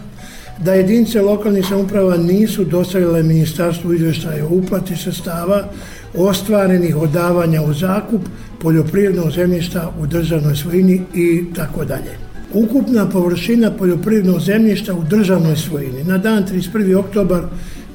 da 0.58 0.74
jedinice 0.74 1.22
lokalnih 1.22 1.66
samuprava 1.66 2.16
nisu 2.16 2.64
dostavile 2.64 3.22
ministarstvu 3.22 3.94
izveštaje 3.94 4.44
o 4.44 4.48
uplati 4.48 4.96
sredstava 4.96 5.68
ostvarenih 6.14 6.96
od 6.96 7.10
davanja 7.10 7.62
u 7.62 7.72
zakup 7.72 8.20
poljoprivrednog 8.60 9.30
zemljišta 9.30 9.92
u 10.00 10.06
državnoj 10.06 10.56
svojini 10.56 11.02
i 11.14 11.44
tako 11.56 11.84
dalje. 11.84 12.18
Ukupna 12.52 13.08
površina 13.08 13.70
poljoprivrednog 13.70 14.40
zemljišta 14.40 14.94
u 14.94 15.04
državnoj 15.04 15.56
svojini 15.56 16.04
na 16.04 16.18
dan 16.18 16.46
31. 16.46 16.96
oktobar 16.96 17.42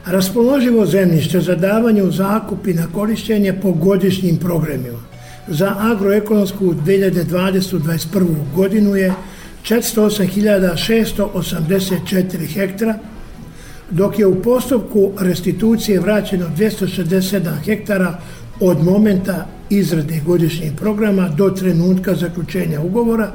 Raspoloživo 0.05 0.85
zemljište 0.85 1.41
za 1.41 1.55
davanje 1.55 2.03
u 2.03 2.11
zakup 2.11 2.67
i 2.67 2.73
na 2.73 2.87
korišćenje 2.93 3.53
po 3.61 3.71
godišnjim 3.71 4.37
programima. 4.37 4.99
Za 5.47 5.75
agroekonomsku 5.79 6.65
2020-2021 6.65 8.25
godinu 8.55 8.95
je 8.95 9.13
408.684 9.63 12.53
hektara, 12.53 12.95
dok 13.91 14.19
je 14.19 14.25
u 14.25 14.41
postupku 14.41 15.11
restitucije 15.19 15.99
vraćeno 15.99 16.45
267 16.57 17.41
hektara 17.65 18.19
od 18.59 18.83
momenta 18.83 19.47
izrade 19.69 20.21
godišnjih 20.25 20.71
programa 20.77 21.29
do 21.29 21.49
trenutka 21.49 22.15
zaključenja 22.15 22.81
ugovora, 22.81 23.31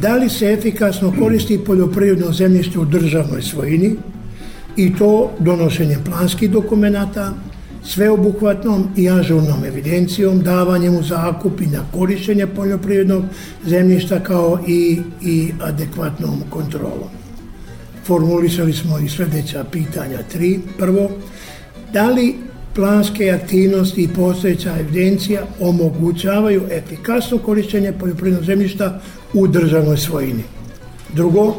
da 0.00 0.16
li 0.16 0.28
se 0.28 0.52
efikasno 0.52 1.14
koristi 1.18 1.60
poljoprivredno 1.66 2.32
zemljište 2.32 2.78
u 2.78 2.84
državnoj 2.84 3.42
svojini 3.42 3.96
i 4.76 4.96
to 4.96 5.30
donošenjem 5.38 6.00
planskih 6.04 6.50
dokumentata, 6.50 7.32
sveobuhvatnom 7.84 8.88
i 8.96 9.10
ažurnom 9.10 9.64
evidencijom, 9.64 10.42
davanjem 10.42 10.96
u 10.96 11.02
zakup 11.02 11.60
i 11.60 11.66
na 11.66 11.84
korišćenje 11.92 12.46
poljoprivrednog 12.46 13.24
zemljišta 13.66 14.20
kao 14.20 14.58
i, 14.66 15.00
i 15.22 15.52
adekvatnom 15.60 16.42
kontrolom. 16.50 17.08
Formulisali 18.04 18.72
smo 18.72 18.98
i 18.98 19.08
sledeća 19.08 19.64
pitanja 19.72 20.18
tri. 20.32 20.60
Prvo, 20.78 21.10
da 21.92 22.10
li 22.10 22.34
planske 22.74 23.30
aktivnosti 23.30 24.02
i 24.02 24.08
postojeća 24.08 24.74
evidencija 24.80 25.42
omogućavaju 25.60 26.62
efikasno 26.70 27.38
korišćenje 27.38 27.92
poljoprivrednog 27.92 28.44
zemljišta 28.44 29.00
u 29.34 29.46
državnoj 29.46 29.96
svojini. 29.96 30.42
Drugo, 31.14 31.56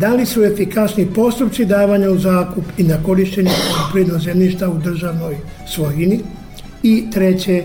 da 0.00 0.14
li 0.14 0.26
su 0.26 0.44
efikasni 0.44 1.06
postupci 1.06 1.64
davanja 1.64 2.10
u 2.10 2.18
zakup 2.18 2.64
i 2.78 2.82
na 2.82 3.02
korišćenje 3.02 3.50
poljoprivrednog 3.50 4.20
zemljišta 4.20 4.68
u 4.68 4.78
državnoj 4.78 5.36
svojini 5.68 6.20
i 6.82 7.04
treće, 7.12 7.64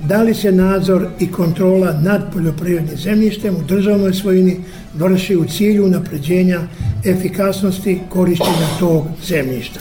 da 0.00 0.22
li 0.22 0.34
se 0.34 0.52
nadzor 0.52 1.06
i 1.20 1.32
kontrola 1.32 1.92
nad 1.92 2.32
poljoprivrednim 2.32 2.96
zemljištem 2.96 3.56
u 3.56 3.62
državnoj 3.62 4.14
svojini 4.14 4.56
vrši 4.94 5.36
u 5.36 5.44
cilju 5.44 5.88
napređenja 5.88 6.60
efikasnosti 7.04 8.00
korišćenja 8.08 8.68
tog 8.78 9.06
zemljišta. 9.26 9.80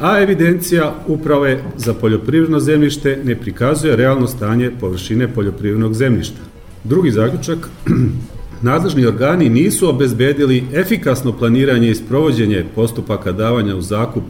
a 0.00 0.22
evidencija 0.22 0.94
uprave 1.06 1.62
za 1.76 1.94
poljoprivredno 1.94 2.60
zemljište 2.60 3.18
ne 3.24 3.36
prikazuje 3.36 3.96
realno 3.96 4.26
stanje 4.26 4.70
površine 4.80 5.28
poljoprivrednog 5.28 5.94
zemljišta. 5.94 6.40
Drugi 6.84 7.10
zaključak, 7.10 7.68
nadležni 8.62 9.06
organi 9.06 9.48
nisu 9.48 9.88
obezbedili 9.88 10.64
efikasno 10.74 11.32
planiranje 11.32 11.90
i 11.90 11.94
sprovođenje 11.94 12.64
postupaka 12.74 13.32
davanja 13.32 13.76
u 13.76 13.80
zakup 13.80 14.24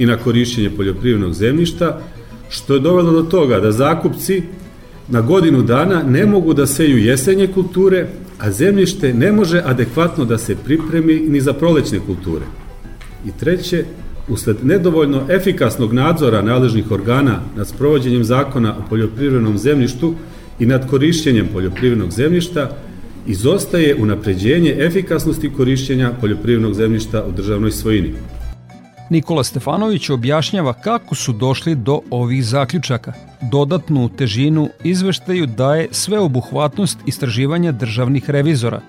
i 0.00 0.06
na 0.06 0.16
korišćenje 0.16 0.70
poljoprivrednog 0.70 1.34
zemljišta, 1.34 2.00
što 2.48 2.74
je 2.74 2.80
dovelo 2.80 3.12
do 3.12 3.22
toga 3.22 3.60
da 3.60 3.72
zakupci 3.72 4.42
na 5.08 5.20
godinu 5.20 5.62
dana 5.62 6.02
ne 6.02 6.26
mogu 6.26 6.54
da 6.54 6.66
seju 6.66 6.98
jesenje 6.98 7.46
kulture, 7.46 8.06
a 8.38 8.50
zemljište 8.50 9.12
ne 9.14 9.32
može 9.32 9.62
adekvatno 9.64 10.24
da 10.24 10.38
se 10.38 10.56
pripremi 10.64 11.14
ni 11.14 11.40
za 11.40 11.52
prolećne 11.52 12.00
kulture. 12.06 12.44
I 13.26 13.30
treće, 13.40 13.84
usled 14.28 14.56
nedovoljno 14.62 15.26
efikasnog 15.28 15.92
nadzora 15.92 16.42
nadležnih 16.42 16.90
organa 16.90 17.40
nad 17.56 17.68
sprovođenjem 17.68 18.24
zakona 18.24 18.76
o 18.78 18.88
poljoprivrednom 18.88 19.58
zemljištu 19.58 20.14
i 20.58 20.66
nad 20.66 20.90
korišćenjem 20.90 21.48
poljoprivrednog 21.52 22.10
zemljišta, 22.10 22.70
izostaje 23.26 23.94
unapređenje 23.94 24.76
efikasnosti 24.78 25.50
korišćenja 25.56 26.12
poljoprivrednog 26.20 26.74
zemljišta 26.74 27.24
u 27.28 27.32
državnoj 27.32 27.70
svojini. 27.70 28.14
Nikola 29.10 29.44
Stefanović 29.44 30.10
objašnjava 30.10 30.72
kako 30.72 31.14
su 31.14 31.32
došli 31.32 31.74
do 31.74 32.00
ovih 32.10 32.44
zaključaka. 32.44 33.12
Dodatnu 33.50 34.08
težinu 34.08 34.68
izveštaju 34.84 35.46
daje 35.46 35.88
sveobuhvatnost 35.90 36.98
istraživanja 37.06 37.72
državnih 37.72 38.30
revizora. 38.30 38.80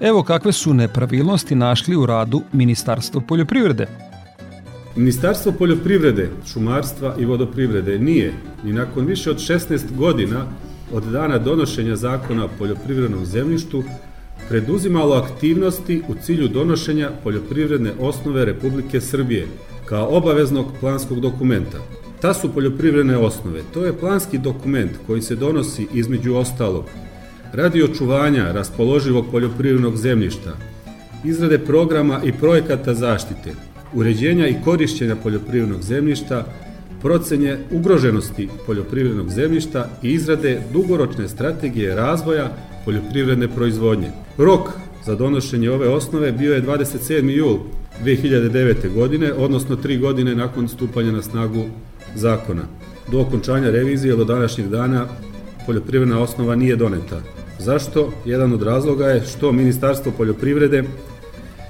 Evo 0.00 0.22
kakve 0.22 0.52
su 0.52 0.74
nepravilnosti 0.74 1.54
našli 1.54 1.96
u 1.96 2.06
radu 2.06 2.42
Ministarstva 2.52 3.20
poljoprivrede. 3.20 3.86
Ministarstvo 4.96 5.52
poljoprivrede, 5.52 6.30
šumarstva 6.52 7.14
i 7.18 7.24
vodoprivrede 7.24 7.98
nije, 7.98 8.32
ni 8.64 8.72
nakon 8.72 9.06
više 9.06 9.30
od 9.30 9.36
16 9.36 9.96
godina 9.96 10.46
od 10.92 11.04
dana 11.04 11.38
donošenja 11.38 11.96
zakona 11.96 12.44
o 12.44 12.48
poljoprivrednom 12.58 13.24
zemljištu, 13.24 13.84
preduzimalo 14.50 15.14
aktivnosti 15.14 16.02
u 16.08 16.14
cilju 16.14 16.48
donošenja 16.48 17.10
poljoprivredne 17.22 17.92
osnove 18.00 18.44
Republike 18.44 19.00
Srbije 19.00 19.46
kao 19.84 20.08
obaveznog 20.16 20.66
planskog 20.80 21.20
dokumenta. 21.20 21.78
Ta 22.20 22.34
su 22.34 22.52
poljoprivredne 22.54 23.16
osnove. 23.16 23.60
To 23.74 23.84
je 23.84 23.98
planski 23.98 24.38
dokument 24.38 24.90
koji 25.06 25.22
se 25.22 25.36
donosi 25.36 25.86
između 25.94 26.34
ostalog 26.34 26.84
radi 27.52 27.82
očuvanja 27.82 28.52
raspoloživog 28.52 29.24
poljoprivrednog 29.30 29.96
zemljišta, 29.96 30.56
izrade 31.24 31.58
programa 31.58 32.20
i 32.24 32.32
projekata 32.32 32.94
zaštite, 32.94 33.54
uređenja 33.94 34.48
i 34.48 34.56
korišćenja 34.64 35.16
poljoprivrednog 35.16 35.82
zemljišta, 35.82 36.46
procenje 37.02 37.58
ugroženosti 37.70 38.48
poljoprivrednog 38.66 39.30
zemljišta 39.30 39.88
i 40.02 40.12
izrade 40.12 40.60
dugoročne 40.72 41.28
strategije 41.28 41.94
razvoja 41.94 42.56
poljoprivredne 42.84 43.48
proizvodnje. 43.48 44.10
Rok 44.40 44.68
za 45.04 45.14
donošenje 45.14 45.70
ove 45.70 45.88
osnove 45.88 46.32
bio 46.32 46.54
je 46.54 46.62
27. 46.62 47.30
jul 47.30 47.58
2009. 48.04 48.94
godine, 48.94 49.32
odnosno 49.32 49.76
tri 49.76 49.98
godine 49.98 50.34
nakon 50.34 50.68
stupanja 50.68 51.12
na 51.12 51.22
snagu 51.22 51.64
zakona. 52.14 52.62
Do 53.12 53.20
okončanja 53.20 53.70
revizije 53.70 54.16
do 54.16 54.24
današnjeg 54.24 54.68
dana 54.68 55.06
poljoprivredna 55.66 56.20
osnova 56.20 56.54
nije 56.54 56.76
doneta. 56.76 57.20
Zašto? 57.58 58.12
Jedan 58.24 58.52
od 58.52 58.62
razloga 58.62 59.06
je 59.06 59.26
što 59.26 59.52
Ministarstvo 59.52 60.12
poljoprivrede 60.16 60.84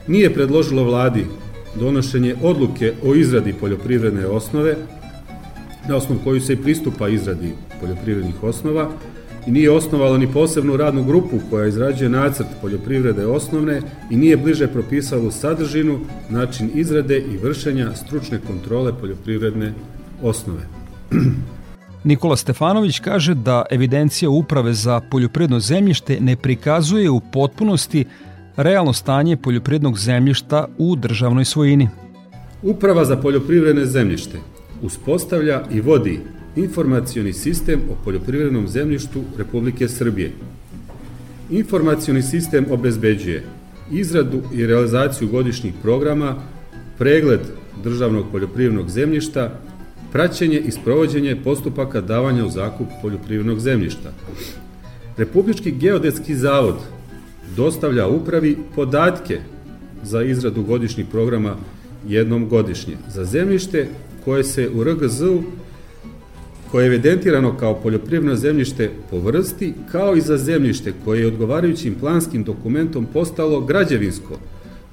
nije 0.07 0.35
predložilo 0.35 0.85
vladi 0.85 1.27
donošenje 1.75 2.35
odluke 2.43 2.93
o 3.05 3.15
izradi 3.15 3.55
poljoprivredne 3.61 4.27
osnove, 4.27 4.77
na 5.89 5.97
osnovu 5.97 6.21
koju 6.25 6.41
se 6.41 6.53
i 6.53 6.63
pristupa 6.63 7.09
izradi 7.09 7.53
poljoprivrednih 7.81 8.43
osnova, 8.43 8.91
i 9.47 9.51
nije 9.51 9.71
osnovalo 9.71 10.19
ni 10.19 10.33
posebnu 10.33 10.77
radnu 10.77 11.05
grupu 11.05 11.37
koja 11.51 11.67
izrađuje 11.67 12.09
nacrt 12.11 12.47
poljoprivrede 12.63 13.27
osnovne 13.27 13.83
i 14.11 14.17
nije 14.17 14.37
bliže 14.37 14.67
propisalo 14.67 15.31
sadržinu, 15.31 16.01
način 16.29 16.71
izrade 16.75 17.19
i 17.19 17.37
vršenja 17.37 17.95
stručne 17.95 18.41
kontrole 18.47 18.93
poljoprivredne 19.01 19.73
osnove. 20.23 20.61
Nikola 22.05 22.37
Stefanović 22.37 22.99
kaže 22.99 23.35
da 23.35 23.65
evidencija 23.71 24.31
Uprave 24.31 24.73
za 24.73 25.01
poljoprivredno 25.11 25.61
zemljište 25.61 26.21
ne 26.21 26.37
prikazuje 26.37 27.11
u 27.11 27.21
potpunosti 27.33 28.05
realno 28.57 28.93
stanje 28.93 29.37
poljoprivrednog 29.37 29.99
zemljišta 29.99 30.67
u 30.79 30.97
državnoj 30.97 31.45
svojini. 31.45 31.89
Uprava 32.63 33.05
za 33.05 33.17
poljoprivredne 33.17 33.87
zemljište 33.87 34.39
uspostavlja 34.83 35.63
i 35.71 35.81
vodi 35.81 36.21
informacioni 36.57 37.33
sistem 37.33 37.81
o 37.91 38.05
poljoprivrednom 38.05 38.69
zemljištu 38.69 39.23
Republike 39.39 39.89
Srbije. 39.89 40.33
Informacioni 41.51 42.23
sistem 42.23 42.67
obezbeđuje 42.71 43.45
izradu 43.93 44.43
i 44.55 44.67
realizaciju 44.67 45.29
godišnjih 45.29 45.75
programa, 45.83 46.37
pregled 46.99 47.41
državnog 47.85 48.27
poljoprivrednog 48.33 48.91
zemljišta, 48.91 49.61
praćenje 50.13 50.59
i 50.59 50.71
sprovođenje 50.71 51.37
postupaka 51.45 52.01
davanja 52.01 52.45
u 52.45 52.51
zakup 52.51 52.87
poljoprivrednog 53.03 53.61
zemljišta. 53.61 54.13
Republički 55.17 55.73
geodetski 55.73 56.35
zavod 56.35 56.77
dostavlja 57.57 58.07
upravi 58.07 58.59
podatke 58.75 59.41
za 60.03 60.23
izradu 60.23 60.63
godišnjih 60.63 61.07
programa 61.11 61.57
jednom 62.09 62.49
godišnje. 62.49 62.97
Za 63.09 63.25
zemljište 63.25 63.89
koje 64.25 64.45
se 64.45 64.71
u 64.75 64.85
RGZ-u 64.85 65.43
koje 66.71 66.85
je 66.85 66.87
evidentirano 66.87 67.57
kao 67.57 67.75
poljoprivredno 67.75 68.37
zemljište 68.37 68.91
po 69.11 69.19
vrsti, 69.19 69.75
kao 69.93 70.17
i 70.17 70.21
za 70.21 70.37
zemljište 70.37 70.93
koje 71.05 71.21
je 71.21 71.27
odgovarajućim 71.27 71.95
planskim 72.01 72.45
dokumentom 72.45 73.07
postalo 73.13 73.61
građevinsko, 73.61 74.39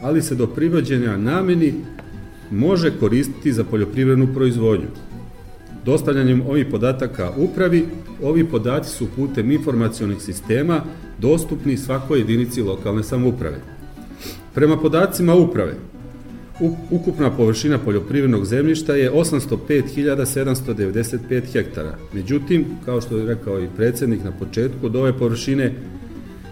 ali 0.02 0.22
se 0.22 0.36
do 0.36 0.48
privođenja 0.48 1.18
nameni 1.18 1.74
može 2.52 2.92
koristiti 3.00 3.54
za 3.54 3.64
poljoprivrednu 3.64 4.28
proizvodnju. 4.34 4.88
Dostavljanjem 5.86 6.42
ovih 6.42 6.66
podataka 6.72 7.32
upravi, 7.38 7.86
ovi 8.24 8.46
podaci 8.46 8.90
su 8.90 9.08
putem 9.16 9.52
informacionih 9.52 10.22
sistema 10.22 10.82
dostupni 11.20 11.78
svakoj 11.78 12.20
jedinici 12.20 12.62
lokalne 12.62 13.04
samouprave. 13.04 13.62
Prema 14.54 14.78
podacima 14.78 15.36
uprave, 15.36 15.74
ukupna 16.92 17.32
površina 17.32 17.78
poljoprivrednog 17.78 18.46
zemljišta 18.46 18.96
je 18.96 19.12
805.795 19.12 21.54
hektara. 21.54 21.98
Međutim, 22.14 22.66
kao 22.86 23.02
što 23.02 23.18
je 23.18 23.26
rekao 23.26 23.64
i 23.64 23.70
predsednik 23.78 24.24
na 24.24 24.32
početku, 24.32 24.86
od 24.86 24.96
ove 24.96 25.18
površine 25.18 25.74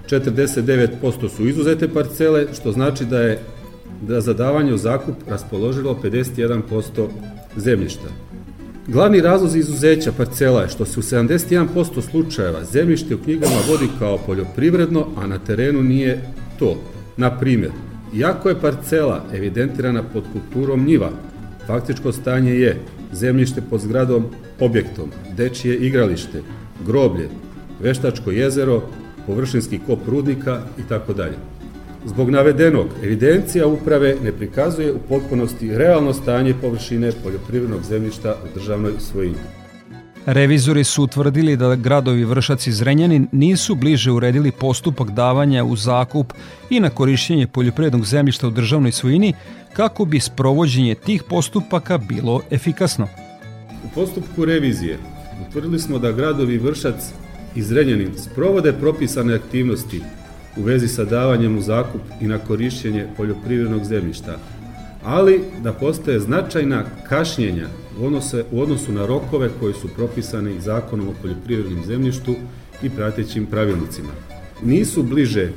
49% 0.09 1.29
su 1.29 1.47
izuzete 1.47 1.87
parcele, 1.87 2.47
što 2.53 2.71
znači 2.71 3.05
da 3.05 3.21
je 3.21 3.39
da 4.01 4.21
za 4.21 4.33
davanje 4.33 4.73
u 4.73 4.77
zakup 4.77 5.15
raspoložilo 5.27 5.99
51% 6.03 7.07
zemljišta. 7.57 8.07
Glavni 8.87 9.21
razlog 9.21 9.55
izuzeća 9.55 10.11
parcela 10.11 10.61
je 10.61 10.69
što 10.69 10.85
se 10.85 10.99
u 10.99 11.03
71% 11.03 12.01
slučajeva 12.01 12.63
zemljište 12.63 13.15
u 13.15 13.17
knjigama 13.17 13.55
vodi 13.69 13.87
kao 13.99 14.17
poljoprivredno, 14.17 15.07
a 15.17 15.27
na 15.27 15.39
terenu 15.39 15.83
nije 15.83 16.21
to. 16.59 16.77
Na 17.17 17.39
primjer, 17.39 17.71
iako 18.15 18.49
je 18.49 18.61
parcela 18.61 19.25
evidentirana 19.33 20.03
pod 20.03 20.23
kulturom 20.33 20.85
njiva, 20.85 21.09
faktičko 21.67 22.11
stanje 22.11 22.51
je 22.51 22.79
zemljište 23.13 23.61
pod 23.69 23.81
zgradom 23.81 24.25
objektom, 24.59 25.11
dečije 25.37 25.77
igralište, 25.77 26.41
groblje, 26.85 27.29
veštačko 27.81 28.31
jezero, 28.31 28.81
površinski 29.27 29.79
kop 29.87 29.99
rudnika 30.07 30.61
i 30.77 30.81
tako 30.89 31.13
dalje. 31.13 31.37
Zbog 32.05 32.29
navedenog, 32.29 32.87
evidencija 33.03 33.67
uprave 33.67 34.15
ne 34.23 34.31
prikazuje 34.31 34.93
u 34.93 34.99
potpunosti 35.09 35.77
realno 35.77 36.13
stanje 36.13 36.53
površine 36.61 37.11
poljoprivrednog 37.23 37.83
zemljišta 37.83 38.35
u 38.43 38.59
državnoj 38.59 38.91
svojini. 38.99 39.64
Revizori 40.25 40.83
su 40.83 41.03
utvrdili 41.03 41.57
da 41.57 41.75
gradovi 41.75 42.23
Vršac 42.23 42.67
i 42.67 42.71
Zrenjanin 42.71 43.27
nisu 43.31 43.75
bliže 43.75 44.11
uredili 44.11 44.51
postupak 44.51 45.11
davanja 45.11 45.63
u 45.63 45.75
zakup 45.75 46.33
i 46.69 46.79
na 46.79 46.89
korišćenje 46.89 47.47
poljoprivrednog 47.47 48.05
zemljišta 48.05 48.47
u 48.47 48.51
državnoj 48.51 48.91
svojini 48.91 49.33
kako 49.73 50.05
bi 50.05 50.19
sprovođenje 50.19 50.95
tih 50.95 51.23
postupaka 51.23 51.97
bilo 51.97 52.41
efikasno. 52.51 53.07
U 53.83 53.87
postupku 53.95 54.45
revizije 54.45 54.97
utvrdili 55.47 55.79
smo 55.79 55.99
da 55.99 56.11
gradovi 56.11 56.57
Vršac 56.57 56.95
i 57.55 57.61
Zrenjanin 57.61 58.11
sprovode 58.17 58.73
propisane 58.73 59.35
aktivnosti 59.35 60.01
u 60.57 60.61
vezi 60.61 60.87
sa 60.87 61.03
davanjem 61.03 61.57
u 61.57 61.61
zakup 61.61 62.01
i 62.21 62.27
na 62.27 62.37
korišćenje 62.37 63.07
poljoprivrednog 63.17 63.83
zemljišta, 63.83 64.37
ali 65.03 65.41
da 65.63 65.73
postoje 65.73 66.19
značajna 66.19 66.83
kašnjenja 67.09 67.67
odnose, 68.01 68.45
u 68.51 68.61
odnosu 68.61 68.91
na 68.91 69.05
rokove 69.05 69.49
koji 69.59 69.73
su 69.73 69.87
propisani 69.87 70.59
zakonom 70.61 71.07
o 71.07 71.13
poljoprivrednim 71.21 71.83
zemljištu 71.85 72.35
i 72.83 72.89
pratećim 72.89 73.45
pravilnicima. 73.45 74.09
Nisu 74.63 75.03
bliže 75.03 75.49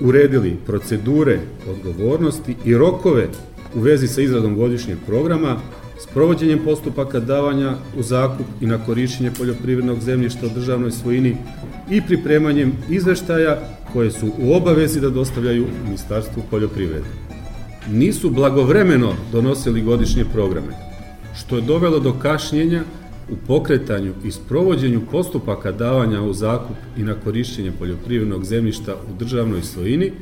uredili 0.00 0.56
procedure 0.66 1.38
odgovornosti 1.70 2.56
i 2.64 2.74
rokove 2.74 3.28
u 3.74 3.80
vezi 3.80 4.08
sa 4.08 4.20
izradom 4.20 4.56
godišnjeg 4.56 4.98
programa, 5.06 5.56
s 5.98 6.06
provođenjem 6.06 6.58
postupaka 6.64 7.20
davanja 7.20 7.74
u 7.98 8.02
zakup 8.02 8.46
i 8.60 8.66
na 8.66 8.84
korišćenje 8.84 9.30
poljoprivrednog 9.38 10.00
zemljišta 10.00 10.46
u 10.46 10.54
državnoj 10.54 10.90
svojini 10.90 11.36
i 11.90 12.02
pripremanjem 12.02 12.72
izveštaja 12.90 13.58
koje 13.92 14.10
su 14.10 14.26
u 14.38 14.54
obavezi 14.54 15.00
da 15.00 15.10
dostavljaju 15.10 15.66
Ministarstvu 15.84 16.42
poljoprivrede. 16.50 17.06
Nisu 17.92 18.30
blagovremeno 18.30 19.12
donosili 19.32 19.82
godišnje 19.82 20.24
programe, 20.32 20.85
što 21.36 21.56
je 21.56 21.62
dovelo 21.62 21.98
do 22.00 22.12
kašnjenja 22.12 22.82
u 23.30 23.36
pokretanju 23.46 24.12
i 24.24 24.30
sprovođenju 24.30 25.00
postupaka 25.10 25.72
davanja 25.72 26.22
u 26.22 26.32
zakup 26.32 26.76
i 26.96 27.02
na 27.02 27.14
korišćenje 27.24 27.72
poljoprivrednog 27.78 28.44
zemljišta 28.44 28.94
u 28.94 29.18
državnoj 29.18 29.62
svojini, 29.62 30.12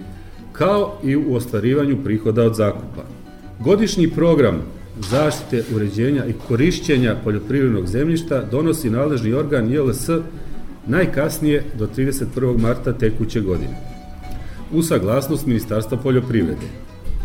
kao 0.52 0.98
i 1.04 1.16
u 1.16 1.34
ostvarivanju 1.34 2.04
prihoda 2.04 2.42
od 2.42 2.54
zakupa. 2.54 3.04
Godišnji 3.60 4.10
program 4.10 4.62
zaštite, 5.10 5.64
uređenja 5.74 6.26
i 6.26 6.32
korišćenja 6.48 7.16
poljoprivrednog 7.24 7.86
zemljišta 7.86 8.44
donosi 8.50 8.90
nadležni 8.90 9.32
organ 9.32 9.72
JLS 9.72 10.08
najkasnije 10.86 11.64
do 11.78 11.88
31. 11.96 12.58
marta 12.58 12.92
tekuće 12.92 13.40
godine. 13.40 13.76
U 14.72 14.82
saglasnost 14.82 15.46
Ministarstva 15.46 15.98
poljoprivrede. 15.98 16.66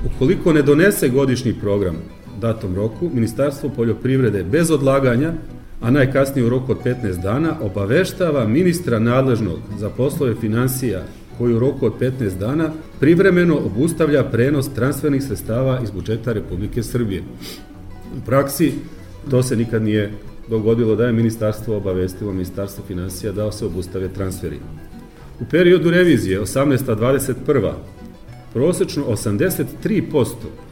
Ukoliko 0.06 0.54
ne 0.54 0.62
donese 0.62 1.10
godišnji 1.10 1.54
program 1.54 1.96
datom 2.40 2.76
roku, 2.76 3.10
Ministarstvo 3.14 3.70
poljoprivrede 3.70 4.44
bez 4.44 4.72
odlaganja, 4.72 5.34
a 5.82 5.92
najkasnije 5.92 6.46
u 6.46 6.50
roku 6.50 6.72
od 6.72 6.78
15 6.86 7.22
dana, 7.22 7.56
obaveštava 7.62 8.48
ministra 8.48 9.00
nadležnog 9.00 9.60
za 9.78 9.90
poslove 9.90 10.36
financija 10.36 11.04
koji 11.38 11.54
u 11.56 11.60
roku 11.60 11.86
od 11.86 11.94
15 12.00 12.38
dana 12.40 12.72
privremeno 13.00 13.58
obustavlja 13.58 14.24
prenos 14.24 14.70
transfernih 14.74 15.24
sredstava 15.24 15.80
iz 15.84 15.92
budžeta 15.92 16.34
Republike 16.34 16.84
Srbije. 16.84 17.24
U 18.18 18.26
praksi 18.26 18.74
to 19.30 19.44
se 19.44 19.56
nikad 19.56 19.84
nije 19.84 20.12
dogodilo 20.50 20.96
da 20.96 21.06
je 21.06 21.14
ministarstvo 21.14 21.78
obavestilo 21.78 22.34
ministarstvo 22.34 22.84
financija 22.88 23.32
da 23.32 23.52
se 23.52 23.66
obustave 23.66 24.08
transferi. 24.08 24.60
U 25.40 25.46
periodu 25.52 25.92
revizije 25.92 26.42
18-21 26.42 27.72
prosečno 28.54 29.04
83% 29.06 30.26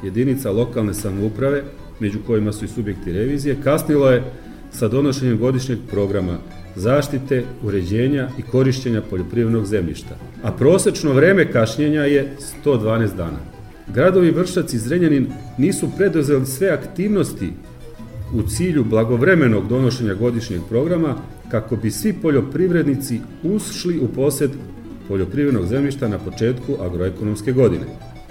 jedinica 0.04 0.52
lokalne 0.52 0.94
samouprave, 0.94 1.64
među 2.00 2.20
kojima 2.28 2.54
su 2.54 2.66
i 2.66 2.68
subjekti 2.68 3.14
revizije, 3.14 3.58
kasnilo 3.64 4.10
je 4.10 4.24
sa 4.72 4.88
donošenjem 4.88 5.38
godišnjeg 5.38 5.80
programa 5.90 6.38
zaštite, 6.76 7.44
uređenja 7.64 8.30
i 8.38 8.42
korišćenja 8.42 9.02
poljoprivrednog 9.10 9.66
zemljišta, 9.66 10.18
a 10.44 10.52
prosečno 10.52 11.14
vreme 11.14 11.52
kašnjenja 11.52 12.02
je 12.02 12.36
112 12.66 13.16
dana. 13.16 13.40
Gradovi 13.94 14.32
Vršac 14.32 14.74
i 14.74 14.78
Zrenjanin 14.78 15.28
nisu 15.58 15.90
preduzeli 15.98 16.46
sve 16.46 16.70
aktivnosti 16.70 17.50
u 18.34 18.42
cilju 18.44 18.84
blagovremenog 18.84 19.68
donošenja 19.68 20.14
godišnjeg 20.14 20.62
programa 20.70 21.16
kako 21.52 21.76
bi 21.76 21.92
svi 21.92 22.14
poljoprivrednici 22.14 23.20
ušli 23.44 24.00
u 24.00 24.08
posed 24.08 24.52
poljoprivrednog 25.08 25.66
zemljišta 25.66 26.08
na 26.08 26.18
početku 26.18 26.76
agroekonomske 26.82 27.52
godine. 27.52 27.86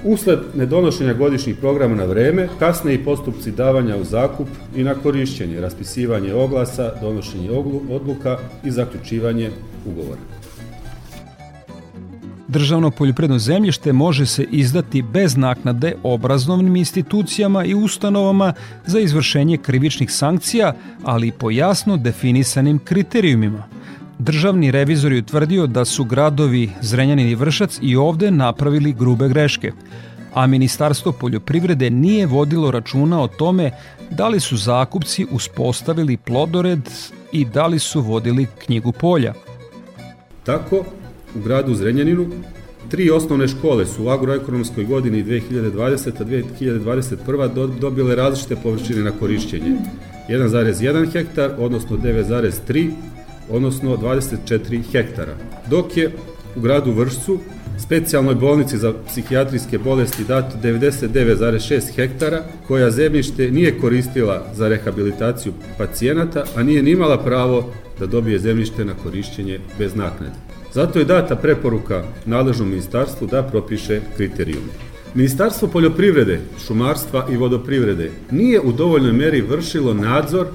Usled 0.04 0.38
nedonošenja 0.54 1.14
godišnjih 1.14 1.56
programa 1.56 1.94
na 1.94 2.04
vreme, 2.04 2.48
kasne 2.58 2.94
i 2.94 3.04
postupci 3.04 3.50
davanja 3.50 3.96
u 3.96 4.04
zakup 4.04 4.48
i 4.76 4.84
na 4.84 4.94
korišćenje, 4.94 5.60
raspisivanje 5.60 6.34
oglasa, 6.34 6.92
donošenje 7.00 7.50
odluka 7.90 8.38
i 8.64 8.70
zaključivanje 8.70 9.50
ugovora. 9.86 10.20
Državno 12.48 12.90
poljoprivredno 12.90 13.38
zemljište 13.38 13.92
može 13.92 14.26
se 14.26 14.44
izdati 14.50 15.02
bez 15.02 15.36
naknade 15.36 15.94
obrazovnim 16.02 16.76
institucijama 16.76 17.64
i 17.64 17.74
ustanovama 17.74 18.52
za 18.86 19.00
izvršenje 19.00 19.56
krivičnih 19.56 20.12
sankcija, 20.12 20.74
ali 21.02 21.32
po 21.32 21.50
jasno 21.50 21.96
definisanim 21.96 22.78
kriterijumima. 22.78 23.75
Državni 24.18 24.70
revizor 24.70 25.12
je 25.12 25.18
utvrdio 25.18 25.66
da 25.66 25.84
su 25.84 26.04
gradovi 26.04 26.70
Zrenjanin 26.80 27.28
i 27.28 27.34
Vršac 27.34 27.78
i 27.82 27.96
ovde 27.96 28.30
napravili 28.30 28.92
grube 28.92 29.28
greške, 29.28 29.72
a 30.34 30.46
Ministarstvo 30.46 31.12
poljoprivrede 31.12 31.90
nije 31.90 32.26
vodilo 32.26 32.70
računa 32.70 33.22
o 33.22 33.28
tome 33.28 33.70
da 34.10 34.28
li 34.28 34.40
su 34.40 34.56
zakupci 34.56 35.26
uspostavili 35.30 36.16
plodored 36.16 36.90
i 37.32 37.44
da 37.44 37.66
li 37.66 37.78
su 37.78 38.00
vodili 38.00 38.46
knjigu 38.64 38.92
polja. 38.92 39.34
Tako, 40.44 40.84
u 41.34 41.40
gradu 41.44 41.74
Zrenjaninu 41.74 42.26
tri 42.88 43.10
osnovne 43.10 43.48
škole 43.48 43.86
su 43.86 44.04
u 44.04 44.08
agroekonomskoj 44.08 44.84
godini 44.84 45.24
2020-2021 45.24 47.78
dobile 47.78 48.14
različite 48.14 48.56
površine 48.56 49.02
na 49.02 49.10
korišćenje. 49.10 49.72
1,1 50.28 51.12
hektar, 51.12 51.50
odnosno 51.58 51.96
9,3 51.96 52.90
odnosno 53.50 53.96
24 53.96 54.82
hektara. 54.92 55.34
Dok 55.70 55.96
je 55.96 56.12
u 56.56 56.60
gradu 56.60 56.92
Vršcu 56.92 57.38
specijalnoj 57.78 58.34
bolnici 58.34 58.78
za 58.78 58.92
psihijatrijske 59.06 59.78
bolesti 59.78 60.24
dato 60.24 60.56
99,6 60.62 61.94
hektara, 61.94 62.42
koja 62.66 62.90
zemljište 62.90 63.50
nije 63.50 63.78
koristila 63.80 64.46
za 64.54 64.68
rehabilitaciju 64.68 65.52
pacijenata, 65.78 66.44
a 66.56 66.62
nije 66.62 66.82
nimala 66.82 67.18
pravo 67.18 67.72
da 67.98 68.06
dobije 68.06 68.38
zemljište 68.38 68.84
na 68.84 68.94
korišćenje 69.02 69.60
bez 69.78 69.94
naknade. 69.94 70.34
Zato 70.72 70.98
je 70.98 71.04
data 71.04 71.36
preporuka 71.36 72.04
nadležnom 72.26 72.68
ministarstvu 72.68 73.26
da 73.26 73.42
propiše 73.42 74.00
kriterijume. 74.16 74.72
Ministarstvo 75.14 75.68
poljoprivrede, 75.68 76.40
šumarstva 76.66 77.26
i 77.30 77.36
vodoprivrede 77.36 78.10
nije 78.30 78.60
u 78.60 78.72
dovoljnoj 78.72 79.12
meri 79.12 79.40
vršilo 79.40 79.94
nadzor 79.94 80.46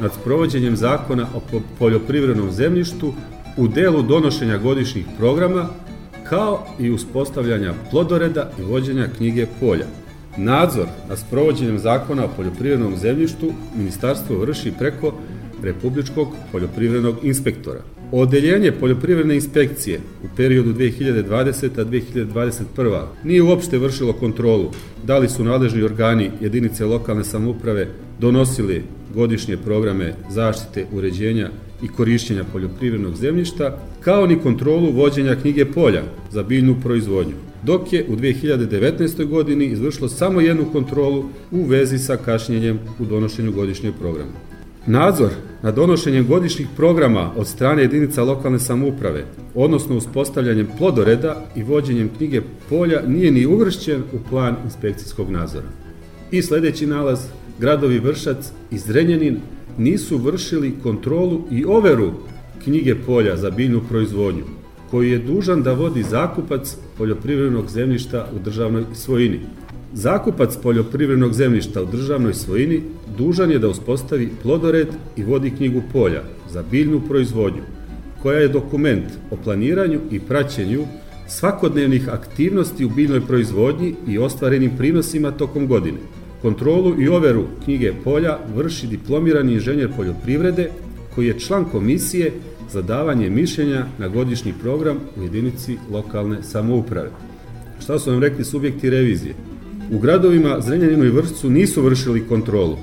nad 0.00 0.10
sprovođenjem 0.20 0.76
zakona 0.76 1.26
o 1.34 1.60
poljoprivrednom 1.78 2.52
zemljištu 2.52 3.12
u 3.56 3.68
delu 3.68 4.02
donošenja 4.02 4.58
godišnjih 4.58 5.04
programa 5.18 5.68
kao 6.28 6.66
i 6.78 6.90
uspostavljanja 6.90 7.74
plodoreda 7.90 8.50
i 8.58 8.62
vođenja 8.62 9.08
knjige 9.16 9.46
polja. 9.60 9.86
Nadzor 10.36 10.86
nad 11.08 11.18
sprovođenjem 11.18 11.78
zakona 11.78 12.24
o 12.24 12.30
poljoprivrednom 12.36 12.96
zemljištu 12.96 13.52
ministarstvo 13.76 14.38
vrši 14.38 14.72
preko 14.78 15.12
Republičkog 15.62 16.28
poljoprivrednog 16.52 17.16
inspektora. 17.22 17.80
Odeljenje 18.12 18.72
poljoprivredne 18.72 19.34
inspekcije 19.34 20.00
u 20.24 20.26
periodu 20.36 20.74
2020-2021 20.74 23.02
nije 23.24 23.42
uopšte 23.42 23.78
vršilo 23.78 24.12
kontrolu 24.12 24.70
da 25.04 25.18
li 25.18 25.28
su 25.28 25.44
nadležni 25.44 25.82
organi 25.82 26.30
jedinice 26.40 26.84
lokalne 26.84 27.24
samuprave 27.24 27.88
donosili 28.20 28.84
godišnje 29.14 29.56
programe 29.56 30.14
zaštite, 30.30 30.86
uređenja 30.92 31.50
i 31.82 31.88
korišćenja 31.88 32.44
poljoprivrednog 32.52 33.16
zemljišta, 33.16 33.78
kao 34.00 34.26
ni 34.26 34.38
kontrolu 34.38 34.92
vođenja 34.92 35.36
knjige 35.36 35.64
polja 35.64 36.02
za 36.30 36.42
biljnu 36.42 36.76
proizvodnju, 36.82 37.34
dok 37.62 37.92
je 37.92 38.06
u 38.08 38.16
2019. 38.16 39.26
godini 39.26 39.66
izvršilo 39.66 40.08
samo 40.08 40.40
jednu 40.40 40.64
kontrolu 40.72 41.24
u 41.50 41.64
vezi 41.64 41.98
sa 41.98 42.16
kašnjenjem 42.16 42.78
u 42.98 43.04
donošenju 43.04 43.52
godišnjeg 43.52 43.94
programa. 44.00 44.32
Nadzor 44.86 45.30
na 45.62 45.70
donošenjem 45.70 46.26
godišnjih 46.26 46.68
programa 46.76 47.32
od 47.36 47.46
strane 47.46 47.82
jedinica 47.82 48.22
lokalne 48.22 48.58
samouprave, 48.58 49.24
odnosno 49.54 49.96
uspostavljanjem 49.96 50.68
plodoreda 50.78 51.46
i 51.56 51.62
vođenjem 51.62 52.10
knjige 52.16 52.40
polja, 52.68 53.02
nije 53.06 53.30
ni 53.30 53.46
uvršćen 53.46 54.02
u 54.12 54.28
plan 54.30 54.56
inspekcijskog 54.64 55.30
nadzora. 55.30 55.66
I 56.30 56.42
sledeći 56.42 56.86
nalaz, 56.86 57.20
gradovi 57.60 57.98
Vršac 57.98 58.52
i 58.70 58.78
Zrenjanin 58.78 59.36
nisu 59.78 60.18
vršili 60.18 60.74
kontrolu 60.82 61.42
i 61.50 61.64
overu 61.64 62.12
knjige 62.64 62.94
polja 63.06 63.36
za 63.36 63.50
biljnu 63.50 63.80
proizvodnju, 63.88 64.44
koju 64.90 65.10
je 65.10 65.18
dužan 65.18 65.62
da 65.62 65.72
vodi 65.72 66.02
zakupac 66.02 66.76
poljoprivrednog 66.98 67.68
zemljišta 67.68 68.28
u 68.36 68.38
državnoj 68.44 68.84
svojini. 68.94 69.40
Zakupac 69.92 70.56
poljoprivrednog 70.62 71.32
zemljišta 71.32 71.82
u 71.82 71.86
državnoj 71.86 72.34
svojini 72.34 72.82
dužan 73.18 73.50
je 73.50 73.58
da 73.58 73.68
uspostavi 73.68 74.28
plodored 74.42 74.88
i 75.16 75.24
vodi 75.24 75.50
knjigu 75.50 75.82
polja 75.92 76.22
za 76.50 76.62
biljnu 76.70 77.00
proizvodnju, 77.08 77.62
koja 78.22 78.38
je 78.38 78.48
dokument 78.48 79.04
o 79.30 79.36
planiranju 79.36 80.00
i 80.10 80.20
praćenju 80.20 80.84
svakodnevnih 81.28 82.08
aktivnosti 82.08 82.84
u 82.84 82.88
biljnoj 82.88 83.20
proizvodnji 83.20 83.94
i 84.08 84.18
ostvarenim 84.18 84.76
prinosima 84.76 85.30
tokom 85.30 85.66
godine. 85.66 85.98
Kontrolu 86.42 87.02
i 87.02 87.08
overu 87.08 87.44
knjige 87.64 87.92
polja 88.04 88.38
vrši 88.56 88.86
diplomirani 88.86 89.52
inženjer 89.52 89.90
poljoprivrede 89.96 90.70
koji 91.14 91.26
je 91.26 91.38
član 91.38 91.64
komisije 91.64 92.32
za 92.72 92.82
davanje 92.82 93.30
mišljenja 93.30 93.86
na 93.98 94.08
godišnji 94.08 94.54
program 94.62 94.98
u 95.16 95.22
jedinici 95.22 95.76
lokalne 95.90 96.42
samouprave. 96.42 97.10
Šta 97.80 97.98
su 97.98 98.10
nam 98.10 98.20
rekli 98.20 98.44
subjekti 98.44 98.90
revizije? 98.90 99.34
U 99.92 99.98
gradovima 99.98 100.60
Zrenjaninu 100.60 101.04
i 101.04 101.10
Vršcu 101.10 101.50
nisu 101.50 101.82
vršili 101.82 102.26
kontrolu 102.28 102.76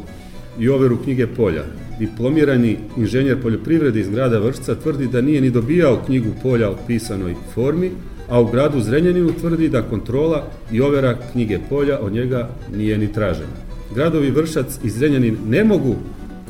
i 0.60 0.70
overu 0.70 0.98
knjige 1.04 1.28
polja. 1.28 1.64
Diplomirani 2.00 2.78
inženjer 2.98 3.42
poljoprivrede 3.42 4.00
iz 4.00 4.10
grada 4.10 4.40
Vršca 4.40 4.76
tvrdi 4.76 5.08
da 5.08 5.22
nije 5.22 5.42
ni 5.42 5.50
dobijao 5.50 6.02
knjigu 6.06 6.30
polja 6.44 6.72
u 6.72 6.76
pisanoj 6.88 7.36
formi, 7.54 7.92
a 8.30 8.42
u 8.42 8.46
gradu 8.46 8.82
Zrenjaninu 8.82 9.34
tvrdi 9.40 9.70
da 9.70 9.82
kontrola 9.82 10.48
i 10.72 10.82
overa 10.82 11.18
knjige 11.32 11.60
polja 11.70 12.00
od 12.00 12.14
njega 12.14 12.50
nije 12.76 12.98
ni 12.98 13.14
tražena. 13.14 13.68
Gradovi 13.96 14.32
Vršac 14.32 14.80
i 14.84 14.90
Zrenjanin 14.90 15.38
ne 15.48 15.64
mogu 15.64 15.96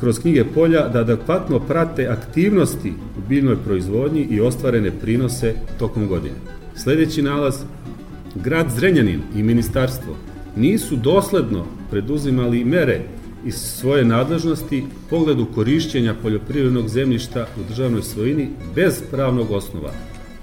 kroz 0.00 0.18
knjige 0.18 0.44
polja 0.44 0.88
da 0.88 1.00
adekvatno 1.00 1.60
prate 1.60 2.06
aktivnosti 2.06 2.90
u 2.90 3.28
biljnoj 3.28 3.56
proizvodnji 3.64 4.26
i 4.30 4.40
ostvarene 4.40 4.90
prinose 4.90 5.54
tokom 5.78 6.08
godine. 6.08 6.34
Sledeći 6.76 7.22
nalaz, 7.22 7.54
grad 8.34 8.66
Zrenjanin 8.76 9.20
i 9.36 9.42
ministarstvo 9.42 10.16
nisu 10.56 10.96
dosledno 10.96 11.64
preduzimali 11.90 12.64
mere 12.64 13.00
iz 13.46 13.54
svoje 13.54 14.04
nadležnosti 14.04 14.84
pogledu 15.10 15.46
korišćenja 15.54 16.14
poljoprivrednog 16.22 16.88
zemljišta 16.88 17.46
u 17.56 17.68
državnoj 17.68 18.02
svojini 18.02 18.48
bez 18.74 19.02
pravnog 19.10 19.50
osnova, 19.50 19.92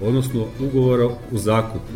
odnosno 0.00 0.46
ugovora 0.60 1.08
u 1.32 1.38
zakupu, 1.38 1.92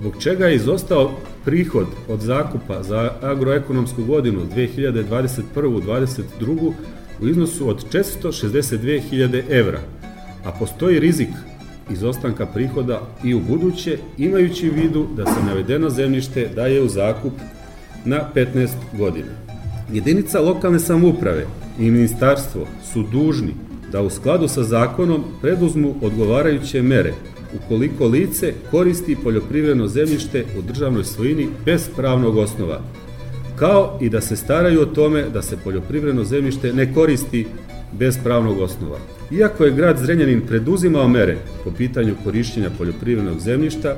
zbog 0.00 0.22
čega 0.22 0.46
je 0.46 0.56
izostao 0.56 1.10
prihod 1.44 1.86
od 2.08 2.20
zakupa 2.20 2.82
za 2.82 3.12
agroekonomsku 3.22 4.04
godinu 4.04 4.40
2021-2022 4.56 6.72
u 7.22 7.28
iznosu 7.28 7.68
od 7.68 7.84
462.000 7.92 9.42
evra, 9.50 9.80
a 10.44 10.52
postoji 10.52 11.00
rizik 11.00 11.28
izostanka 11.90 12.46
prihoda 12.46 13.00
i 13.24 13.34
u 13.34 13.40
buduće, 13.40 13.98
imajući 14.18 14.70
u 14.70 14.74
vidu 14.74 15.06
da 15.16 15.26
se 15.26 15.44
navedeno 15.46 15.90
zemljište 15.90 16.48
daje 16.54 16.82
u 16.82 16.88
zakup 16.88 17.32
na 18.04 18.20
15 18.34 18.68
godina. 18.98 19.32
Jedinica 19.92 20.40
lokalne 20.40 20.80
samouprave 20.80 21.46
i 21.78 21.90
ministarstvo 21.90 22.66
su 22.92 23.02
dužni 23.02 23.54
da 23.92 24.02
u 24.02 24.10
skladu 24.10 24.48
sa 24.48 24.62
zakonom 24.62 25.24
preduzmu 25.40 25.94
odgovarajuće 26.02 26.82
mere 26.82 27.12
ukoliko 27.56 28.06
lice 28.06 28.54
koristi 28.70 29.16
poljoprivredno 29.22 29.88
zemljište 29.88 30.44
u 30.58 30.62
državnoj 30.62 31.04
svojini 31.04 31.48
bez 31.64 31.88
pravnog 31.96 32.36
osnova, 32.36 32.80
kao 33.56 33.98
i 34.00 34.08
da 34.08 34.20
se 34.20 34.36
staraju 34.36 34.80
o 34.80 34.86
tome 34.86 35.24
da 35.34 35.42
se 35.42 35.56
poljoprivredno 35.64 36.24
zemljište 36.24 36.72
ne 36.72 36.94
koristi 36.94 37.46
bez 37.92 38.18
pravnog 38.24 38.60
osnova. 38.60 38.98
Iako 39.30 39.64
je 39.64 39.72
grad 39.72 39.98
Zrenjanin 39.98 40.40
preduzimao 40.40 41.08
mere 41.08 41.36
po 41.64 41.70
pitanju 41.70 42.14
korišćenja 42.24 42.70
poljoprivrednog 42.78 43.40
zemljišta, 43.40 43.96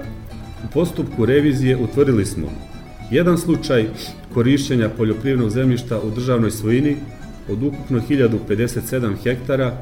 u 0.64 0.72
postupku 0.72 1.26
revizije 1.26 1.76
utvrdili 1.76 2.26
smo 2.26 2.48
jedan 3.10 3.38
slučaj 3.38 3.86
korišćenja 4.34 4.88
poljoprivrednog 4.88 5.50
zemljišta 5.50 6.00
u 6.00 6.10
državnoj 6.10 6.50
svojini 6.50 6.96
od 7.48 7.62
ukupno 7.62 8.00
1057 8.08 9.14
hektara 9.22 9.76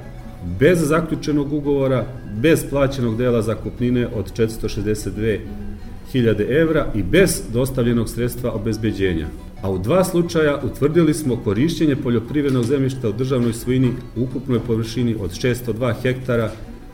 bez 0.58 0.88
zaključenog 0.88 1.52
ugovora, 1.52 2.06
bez 2.40 2.64
plaćenog 2.70 3.16
dela 3.16 3.42
zakupnine 3.42 4.08
od 4.14 4.32
462.000 4.32 6.60
evra 6.60 6.86
i 6.94 7.02
bez 7.02 7.42
dostavljenog 7.52 8.08
sredstva 8.08 8.52
obezbeđenja. 8.52 9.26
A 9.62 9.70
u 9.70 9.78
dva 9.78 10.04
slučaja 10.04 10.60
utvrdili 10.64 11.14
smo 11.14 11.36
korišćenje 11.36 11.96
poljoprivrednog 11.96 12.64
zemljišta 12.64 13.08
u 13.08 13.12
državnoj 13.12 13.52
svojini 13.52 13.92
u 14.16 14.22
ukupnoj 14.22 14.60
površini 14.60 15.16
od 15.20 15.30
602 15.30 15.94
hektara 16.02 16.50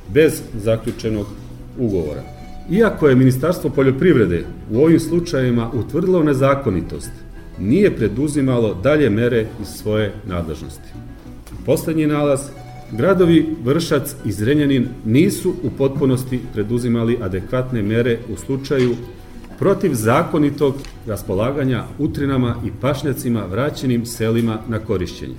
bez 0.08 0.42
zaključenog 0.54 1.26
ugovora. 1.78 2.22
Iako 2.70 3.08
je 3.08 3.14
Ministarstvo 3.14 3.70
poljoprivrede 3.70 4.44
u 4.70 4.82
ovim 4.82 5.00
slučajima 5.00 5.70
utvrdilo 5.74 6.22
nezakonitost, 6.22 7.10
nije 7.60 7.96
preduzimalo 7.96 8.74
dalje 8.74 9.10
mere 9.10 9.46
iz 9.62 9.68
svoje 9.68 10.12
nadležnosti. 10.26 10.88
Poslednji 11.66 12.06
nalaz 12.06 12.40
Gradovi 12.92 13.56
Vršac 13.64 14.14
i 14.24 14.32
Zrenjanin 14.32 14.88
nisu 15.04 15.54
u 15.62 15.70
potpunosti 15.78 16.40
preduzimali 16.52 17.18
adekvatne 17.22 17.82
mere 17.82 18.18
u 18.32 18.36
slučaju 18.36 18.96
protiv 19.58 19.94
zakonitog 19.94 20.74
raspolaganja 21.06 21.84
utrinama 21.98 22.56
i 22.66 22.70
pašnjacima 22.80 23.44
vraćenim 23.44 24.06
selima 24.06 24.58
na 24.68 24.78
korišćenje. 24.78 25.34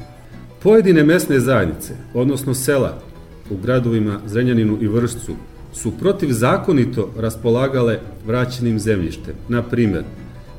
Pojedine 0.63 1.03
mesne 1.03 1.39
zajednice, 1.39 1.93
odnosno 2.13 2.53
sela 2.53 3.01
u 3.49 3.57
gradovima 3.57 4.19
Zrenjaninu 4.25 4.77
i 4.81 4.87
Vršcu, 4.87 5.35
su 5.73 5.91
protiv 5.99 6.31
zakonito 6.31 7.09
raspolagale 7.17 7.99
vraćenim 8.25 8.79
zemljištem. 8.79 9.33
Na 9.49 9.63
primer, 9.63 10.03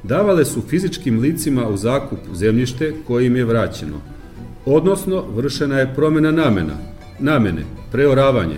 davale 0.03 0.45
su 0.45 0.61
fizičkim 0.69 1.21
licima 1.21 1.69
u 1.69 1.77
zakup 1.77 2.19
zemljište 2.35 2.95
koje 3.07 3.27
im 3.27 3.37
je 3.37 3.45
vraćeno, 3.45 4.01
odnosno 4.67 5.25
vršena 5.37 5.79
je 5.79 5.95
promena 5.95 6.31
namena, 6.31 6.75
namene, 7.21 7.63
preoravanje, 7.93 8.57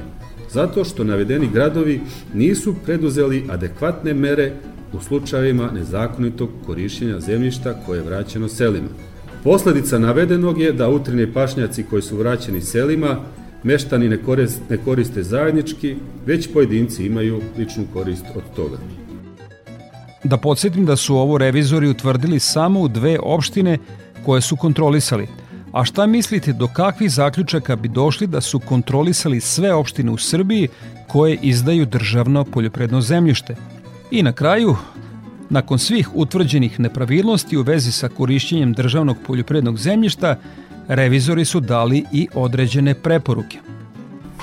zato 0.51 0.85
što 0.85 1.05
navedeni 1.05 1.49
gradovi 1.53 2.01
nisu 2.35 2.75
preduzeli 2.85 3.45
adekvatne 3.51 4.15
mere 4.15 4.53
u 4.93 5.01
slučajevima 5.01 5.71
nezakonitog 5.75 6.51
korišćenja 6.67 7.21
zemljišta 7.21 7.75
koje 7.87 7.99
je 7.99 8.05
vraćeno 8.05 8.49
selima. 8.49 8.89
Posledica 9.45 9.99
navedenog 9.99 10.61
je 10.61 10.73
da 10.73 10.89
utrine 10.89 11.33
pašnjaci 11.33 11.85
koji 11.91 12.03
su 12.03 12.17
vraćeni 12.17 12.61
selima 12.61 13.17
meštani 13.63 14.09
ne 14.09 14.17
koriste, 14.17 14.61
ne 14.71 14.77
koriste 14.77 15.23
zajednički, 15.23 15.97
već 16.27 16.53
pojedinci 16.53 17.07
imaju 17.07 17.41
ličnu 17.59 17.85
korist 17.93 18.25
od 18.37 18.43
toga. 18.57 19.00
Da 20.25 20.37
podsjetim 20.37 20.87
da 20.87 20.97
su 20.97 21.17
ovo 21.17 21.39
revizori 21.39 21.89
utvrdili 21.89 22.41
samo 22.41 22.81
u 22.81 22.89
dve 22.89 23.19
opštine 23.23 23.79
koje 24.25 24.41
su 24.41 24.57
kontrolisali. 24.57 25.29
A 25.73 25.85
šta 25.85 26.07
mislite 26.07 26.53
do 26.53 26.67
kakvih 26.67 27.11
zaključaka 27.11 27.77
bi 27.77 27.89
došli 27.89 28.27
da 28.27 28.41
su 28.41 28.59
kontrolisali 28.59 29.41
sve 29.41 29.75
opštine 29.75 30.11
u 30.11 30.19
Srbiji 30.19 30.69
koje 31.09 31.39
izdaju 31.43 31.87
državno 31.87 32.45
poljopredno 32.45 33.01
zemljište? 33.01 33.57
I 34.11 34.23
na 34.23 34.33
kraju, 34.33 34.77
nakon 35.51 35.79
svih 35.79 36.09
utvrđenih 36.15 36.81
nepravilnosti 36.81 37.57
u 37.57 37.63
vezi 37.63 37.93
sa 37.93 38.09
korišćenjem 38.09 38.73
državnog 38.73 39.17
poljoprednog 39.27 39.79
zemljišta, 39.79 40.37
revizori 40.89 41.45
su 41.45 41.61
dali 41.61 42.05
i 42.13 42.29
određene 42.35 42.95
preporuke. 42.95 43.59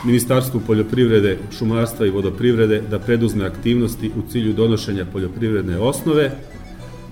Ministarstvu 0.05 0.61
poljoprivrede, 0.67 1.37
šumarstva 1.57 2.05
i 2.05 2.09
vodoprivrede 2.09 2.81
da 2.91 2.99
preduzme 2.99 3.45
aktivnosti 3.45 4.11
u 4.17 4.31
cilju 4.31 4.53
donošenja 4.53 5.05
poljoprivredne 5.05 5.79
osnove, 5.79 6.31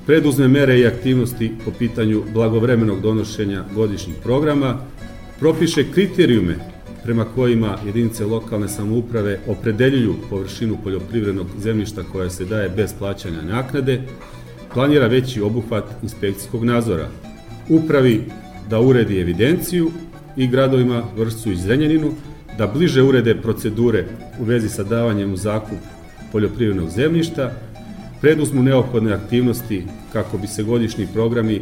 preduzme 0.06 0.48
mere 0.48 0.80
i 0.80 0.88
aktivnosti 0.88 1.52
po 1.66 1.72
pitanju 1.80 2.24
blagovremenog 2.34 3.02
donošenja 3.02 3.64
godišnjih 3.76 4.16
programa, 4.24 4.78
propiše 5.40 5.92
kriterijume 5.92 6.56
prema 7.04 7.26
kojima 7.26 7.78
jedinice 7.86 8.26
lokalne 8.26 8.68
samouprave 8.68 9.40
opredeljuju 9.48 10.16
površinu 10.30 10.78
poljoprivrednog 10.84 11.48
zemljišta 11.60 12.04
koja 12.12 12.30
se 12.30 12.46
daje 12.46 12.70
bez 12.70 12.94
plaćanja 13.00 13.42
naknade, 13.42 14.02
planira 14.74 15.08
veći 15.08 15.42
obuhvat 15.42 15.84
inspekcijskog 16.04 16.64
nadzora, 16.64 17.08
upravi 17.70 18.24
da 18.70 18.80
uredi 18.80 19.20
evidenciju 19.20 19.92
i 20.38 20.48
gradovima 20.48 21.04
Vršcu 21.18 21.52
i 21.52 21.56
Zrenjaninu 21.56 22.12
da 22.58 22.68
bliže 22.68 23.04
urede 23.04 23.36
procedure 23.42 24.06
u 24.40 24.44
vezi 24.44 24.70
sa 24.70 24.84
davanjem 24.84 25.34
u 25.34 25.38
zakup 25.38 25.78
poljoprivrednog 26.32 26.90
zemljišta, 26.90 27.52
preduzmu 28.22 28.64
neophodne 28.64 29.14
aktivnosti 29.14 29.84
kako 30.14 30.38
bi 30.38 30.48
se 30.48 30.64
godišnji 30.64 31.08
programi 31.14 31.62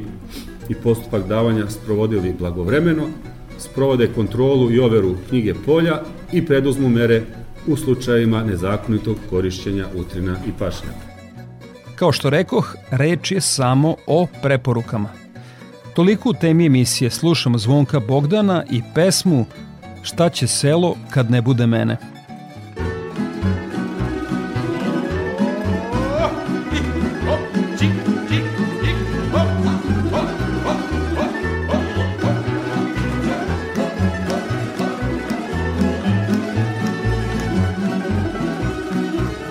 i 0.70 0.76
postupak 0.76 1.28
davanja 1.28 1.70
sprovodili 1.70 2.36
blagovremeno, 2.40 3.04
sprovode 3.58 4.08
kontrolu 4.16 4.72
i 4.72 4.80
overu 4.80 5.16
knjige 5.30 5.54
polja 5.66 6.02
i 6.32 6.46
preduzmu 6.46 6.90
mere 6.90 7.22
u 7.68 7.76
slučajima 7.76 8.44
nezakonitog 8.44 9.18
korišćenja 9.30 9.86
utrina 9.96 10.38
i 10.48 10.52
pašnjaka. 10.60 11.14
Kao 11.96 12.12
što 12.12 12.30
rekoh, 12.30 12.76
reč 12.92 13.32
je 13.32 13.42
samo 13.42 13.96
o 14.08 14.28
preporukama. 14.42 15.10
Toliko 15.96 16.30
u 16.30 16.34
temi 16.34 16.66
emisije 16.66 17.10
slušamo 17.10 17.58
Zvonka 17.58 18.00
Bogdana 18.00 18.64
i 18.72 18.82
pesmu 18.96 19.46
Šta 20.04 20.30
će 20.30 20.48
selo 20.48 20.96
kad 21.10 21.32
ne 21.32 21.42
bude 21.42 21.68
mene. 21.68 21.98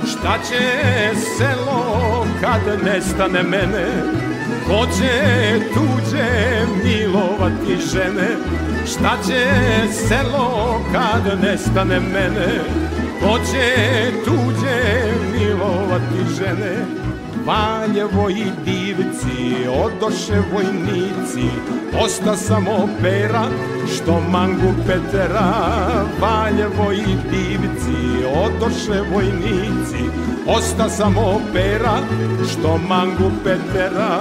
Šta 0.06 0.38
će 0.48 0.58
selo 1.36 2.26
kad 2.40 2.84
nestane 2.84 3.42
mene 3.42 3.86
Ko 4.66 4.86
će 4.86 5.12
tuđe 5.74 6.26
milovati 6.84 7.76
žene 7.92 8.71
Šta 8.86 9.16
će 9.26 9.46
selo 9.92 10.80
kad 10.92 11.40
nestane 11.42 12.00
mene? 12.00 12.60
Ko 13.20 13.38
će 13.38 13.76
tuđe 14.24 15.12
milovati 15.32 16.34
žene? 16.38 16.76
Valjevo 17.46 18.30
i 18.30 18.44
divci, 18.64 19.68
odoše 19.68 20.40
vojnici. 20.52 21.48
Osta 22.04 22.36
samo 22.36 22.88
pera, 23.02 23.44
što 23.94 24.20
mangu 24.30 24.74
Petera. 24.86 25.52
Valjevo 26.20 26.92
i 26.92 27.16
divci, 27.30 28.26
odoše 28.34 29.00
vojnici. 29.12 30.04
Osta 30.46 30.88
samo 30.88 31.40
pera, 31.52 31.98
što 32.48 32.78
mangu 32.88 33.30
Petera 33.44 34.20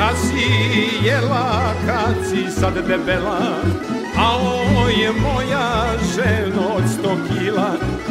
Šta 0.00 0.16
si 0.16 1.06
jela 1.06 1.74
kad 1.86 2.14
si 2.30 2.50
sad 2.60 2.74
debela 2.74 3.40
A 4.16 4.36
o 4.36 4.88
je 4.88 5.12
moja 5.12 5.96
ženo 6.14 6.62
od 6.76 6.82
sto 6.92 7.16
kila. 7.28 7.70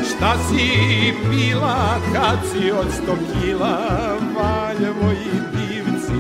Šta 0.09 0.35
si 0.49 1.13
pila 1.29 1.97
kad 2.13 2.39
si 2.51 2.71
od 2.71 2.91
sto 2.91 3.17
kila? 3.33 3.77
Valjevo 4.37 5.11
i 5.11 5.57
divci, 5.57 6.13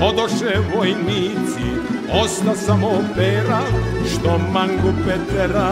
odoše 0.00 0.58
vojnici 0.76 1.66
Osta 2.22 2.54
samo 2.54 2.90
pera, 3.16 3.60
što 4.12 4.38
mangu 4.52 4.92
Petera. 5.06 5.70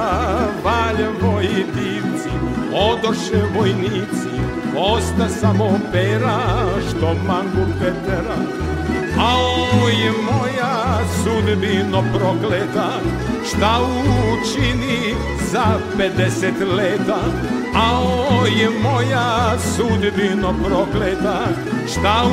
Valjevo 0.64 1.40
i 1.40 1.64
divci, 1.74 2.30
odoše 2.72 3.42
vojnici 3.56 4.34
Osta 4.76 5.28
samo 5.28 5.78
pera, 5.92 6.38
što 6.88 7.06
mangu 7.06 7.72
Petera 7.80 8.73
A 9.24 9.36
oj 9.84 9.98
moja 10.22 11.00
sudbino 11.22 12.02
prokleta 12.14 12.88
Šta 13.48 13.80
učini 14.32 15.14
za 15.52 15.64
50 15.98 16.76
leta? 16.76 17.18
A 17.74 18.00
oj 18.42 18.50
moja 18.82 19.58
sudbino 19.58 20.54
prokleta 20.64 21.38
Šta 21.92 22.24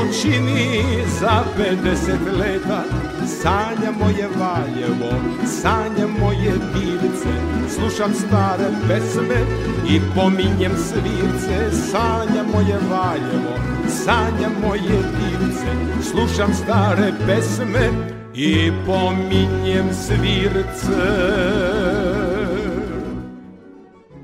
učini 0.00 0.82
za 1.20 1.44
50 1.58 2.38
leta? 2.38 2.82
Sanja 3.26 3.90
moje 4.00 4.28
Valjevo, 4.38 5.12
sanja 5.46 6.06
moje 6.20 6.52
divce 6.74 7.58
Slušam 7.74 8.14
stare 8.14 8.70
pesme 8.88 9.40
i 9.88 10.00
pominjem 10.14 10.72
svirce. 10.76 11.76
Sanja 11.90 12.42
moje 12.52 12.78
Valjevo, 12.90 13.77
sanja 13.90 14.48
moje 14.62 15.02
divce 15.18 15.66
Slušam 16.10 16.54
stare 16.54 17.12
pesme 17.26 17.90
i 18.34 18.72
pominjem 18.86 19.86
svirce 19.92 21.02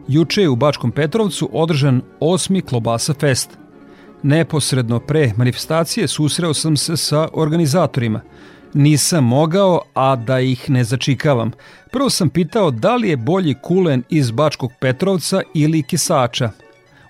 Juče 0.08 0.42
je 0.42 0.48
u 0.48 0.56
Bačkom 0.56 0.92
Petrovcu 0.92 1.50
održan 1.52 2.02
osmi 2.20 2.60
Klobasa 2.60 3.14
Fest. 3.14 3.58
Neposredno 4.22 5.00
pre 5.00 5.32
manifestacije 5.36 6.08
susreo 6.08 6.54
sam 6.54 6.76
se 6.76 6.96
sa 6.96 7.28
organizatorima– 7.32 8.20
Nisam 8.74 9.24
mogao, 9.24 9.80
a 9.94 10.16
da 10.16 10.40
ih 10.40 10.70
ne 10.70 10.84
začikavam. 10.84 11.50
Prvo 11.92 12.10
sam 12.10 12.30
pitao 12.30 12.70
da 12.70 12.96
li 12.96 13.08
je 13.08 13.16
bolji 13.16 13.54
kulen 13.62 14.02
iz 14.08 14.30
Bačkog 14.30 14.72
Petrovca 14.80 15.42
ili 15.54 15.82
Kisača. 15.82 16.50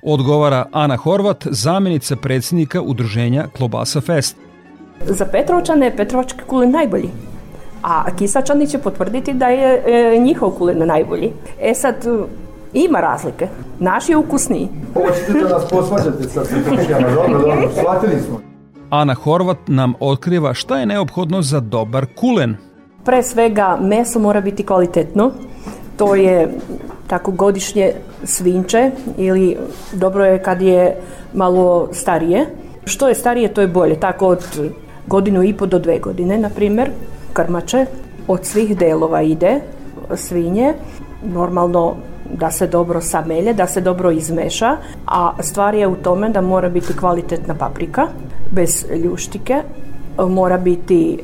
Odgovara 0.07 0.67
Ana 0.73 0.97
Horvat, 0.97 1.47
zamenica 1.51 2.17
predsjednika 2.17 2.83
udruženja 2.83 3.47
Klobasa 3.57 4.01
Fest. 4.01 4.37
Za 5.07 5.27
Petrovčane 5.27 5.87
je 5.87 5.97
Petrovački 5.97 6.41
kulen 6.47 6.71
najbolji. 6.71 7.09
A 7.83 8.05
Kisačani 8.19 8.67
će 8.67 8.79
potvrditi 8.79 9.33
da 9.33 9.47
je 9.47 9.83
e, 9.87 10.19
njihov 10.19 10.51
kulen 10.51 10.87
najbolji. 10.87 11.33
E 11.61 11.75
sad, 11.75 11.95
ima 12.73 13.01
razlike. 13.01 13.49
Naš 13.79 14.09
je 14.09 14.17
ukusniji. 14.17 14.69
Hoćete 14.95 15.33
da 15.33 15.49
nas 15.49 15.71
posvađate 15.71 16.29
sa 16.29 16.41
Petrovčijama, 16.41 17.11
dobro, 17.11 17.39
dobro, 17.39 17.71
shvatili 17.79 18.21
smo. 18.21 18.41
Ana 18.91 19.15
Horvat 19.15 19.59
nam 19.67 19.95
otkriva 20.01 20.55
šta 20.55 20.79
je 20.79 20.87
neophodno 20.87 21.43
za 21.43 21.61
dobar 21.61 22.07
kulen. 22.17 22.57
Pre 23.05 23.23
svega 23.23 23.79
meso 23.81 24.19
mora 24.19 24.41
biti 24.41 24.67
kvalitetno. 24.67 25.33
To 25.97 26.15
je 26.15 26.49
tako 27.07 27.31
godišnje 27.31 27.93
svinče 28.25 28.91
ili 29.17 29.57
dobro 29.93 30.25
je 30.25 30.43
kad 30.43 30.63
je 30.63 30.97
malo 31.35 31.89
starije. 31.93 32.47
Što 32.85 33.09
je 33.09 33.15
starije 33.15 33.55
to 33.55 33.61
je 33.61 33.69
bolje. 33.69 34.01
Tako 34.01 34.27
od 34.27 34.71
godinu 35.07 35.43
i 35.43 35.53
po 35.53 35.67
do 35.67 35.79
dve 35.79 35.99
godine, 35.99 36.39
na 36.39 36.49
primjer, 36.49 36.91
krmače 37.33 37.87
od 38.29 38.45
svih 38.45 38.77
delova 38.79 39.23
ide 39.23 39.61
svinje. 40.15 40.75
Normalno 41.25 41.95
da 42.33 42.51
se 42.51 42.67
dobro 42.67 43.01
samelje, 43.01 43.53
da 43.53 43.67
se 43.67 43.81
dobro 43.81 44.11
izmeša, 44.11 44.77
a 45.07 45.33
stvar 45.41 45.75
je 45.75 45.87
u 45.87 45.97
tome 45.97 46.29
da 46.29 46.41
mora 46.41 46.69
biti 46.69 46.97
kvalitetna 46.97 47.55
paprika, 47.55 48.07
bez 48.51 48.87
ljuštike, 49.05 49.63
mora 50.29 50.59
biti, 50.59 51.19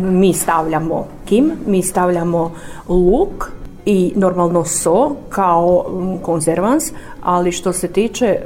mi 0.00 0.32
stavljamo 0.32 1.06
kim, 1.24 1.52
mi 1.66 1.82
stavljamo 1.82 2.52
luk, 2.88 3.50
i 3.86 4.12
normalno 4.16 4.64
so 4.64 5.16
kao 5.28 5.84
konzervans, 6.22 6.92
ali 7.22 7.52
što 7.52 7.72
se 7.72 7.88
tiče 7.88 8.26
e, 8.26 8.40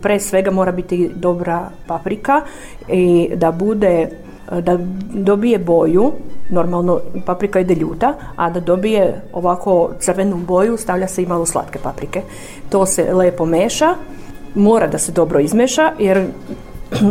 pre 0.00 0.20
svega 0.20 0.50
mora 0.50 0.72
biti 0.72 1.10
dobra 1.14 1.70
paprika 1.86 2.40
i 2.88 3.30
da 3.34 3.52
bude 3.52 4.08
da 4.60 4.78
dobije 5.12 5.58
boju, 5.58 6.12
normalno 6.50 7.00
paprika 7.26 7.60
ide 7.60 7.74
ljuta, 7.74 8.14
a 8.36 8.50
da 8.50 8.60
dobije 8.60 9.22
ovako 9.32 9.90
crvenu 10.00 10.36
boju 10.36 10.76
stavlja 10.76 11.08
se 11.08 11.22
i 11.22 11.26
malo 11.26 11.46
slatke 11.46 11.78
paprike. 11.82 12.22
To 12.68 12.86
se 12.86 13.14
lepo 13.14 13.44
meša, 13.44 13.94
mora 14.54 14.86
da 14.86 14.98
se 14.98 15.12
dobro 15.12 15.40
izmeša 15.40 15.92
jer 15.98 16.26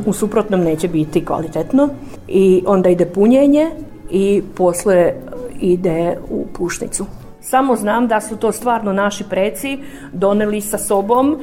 u 0.05 0.14
suprotnom 0.14 0.62
neće 0.62 0.88
biti 0.88 1.26
kvalitetno 1.26 1.89
i 2.28 2.64
onda 2.66 2.89
ide 2.89 3.05
punjenje 3.05 3.70
i 4.10 4.43
posle 4.55 5.14
ide 5.60 6.18
u 6.30 6.45
pušnicu. 6.53 7.05
Samo 7.50 7.76
znam 7.76 8.08
da 8.08 8.22
su 8.22 8.38
to 8.38 8.52
stvarno 8.52 8.93
naši 8.93 9.24
preci 9.24 9.80
doneli 10.14 10.62
sa 10.62 10.78
sobom 10.78 11.38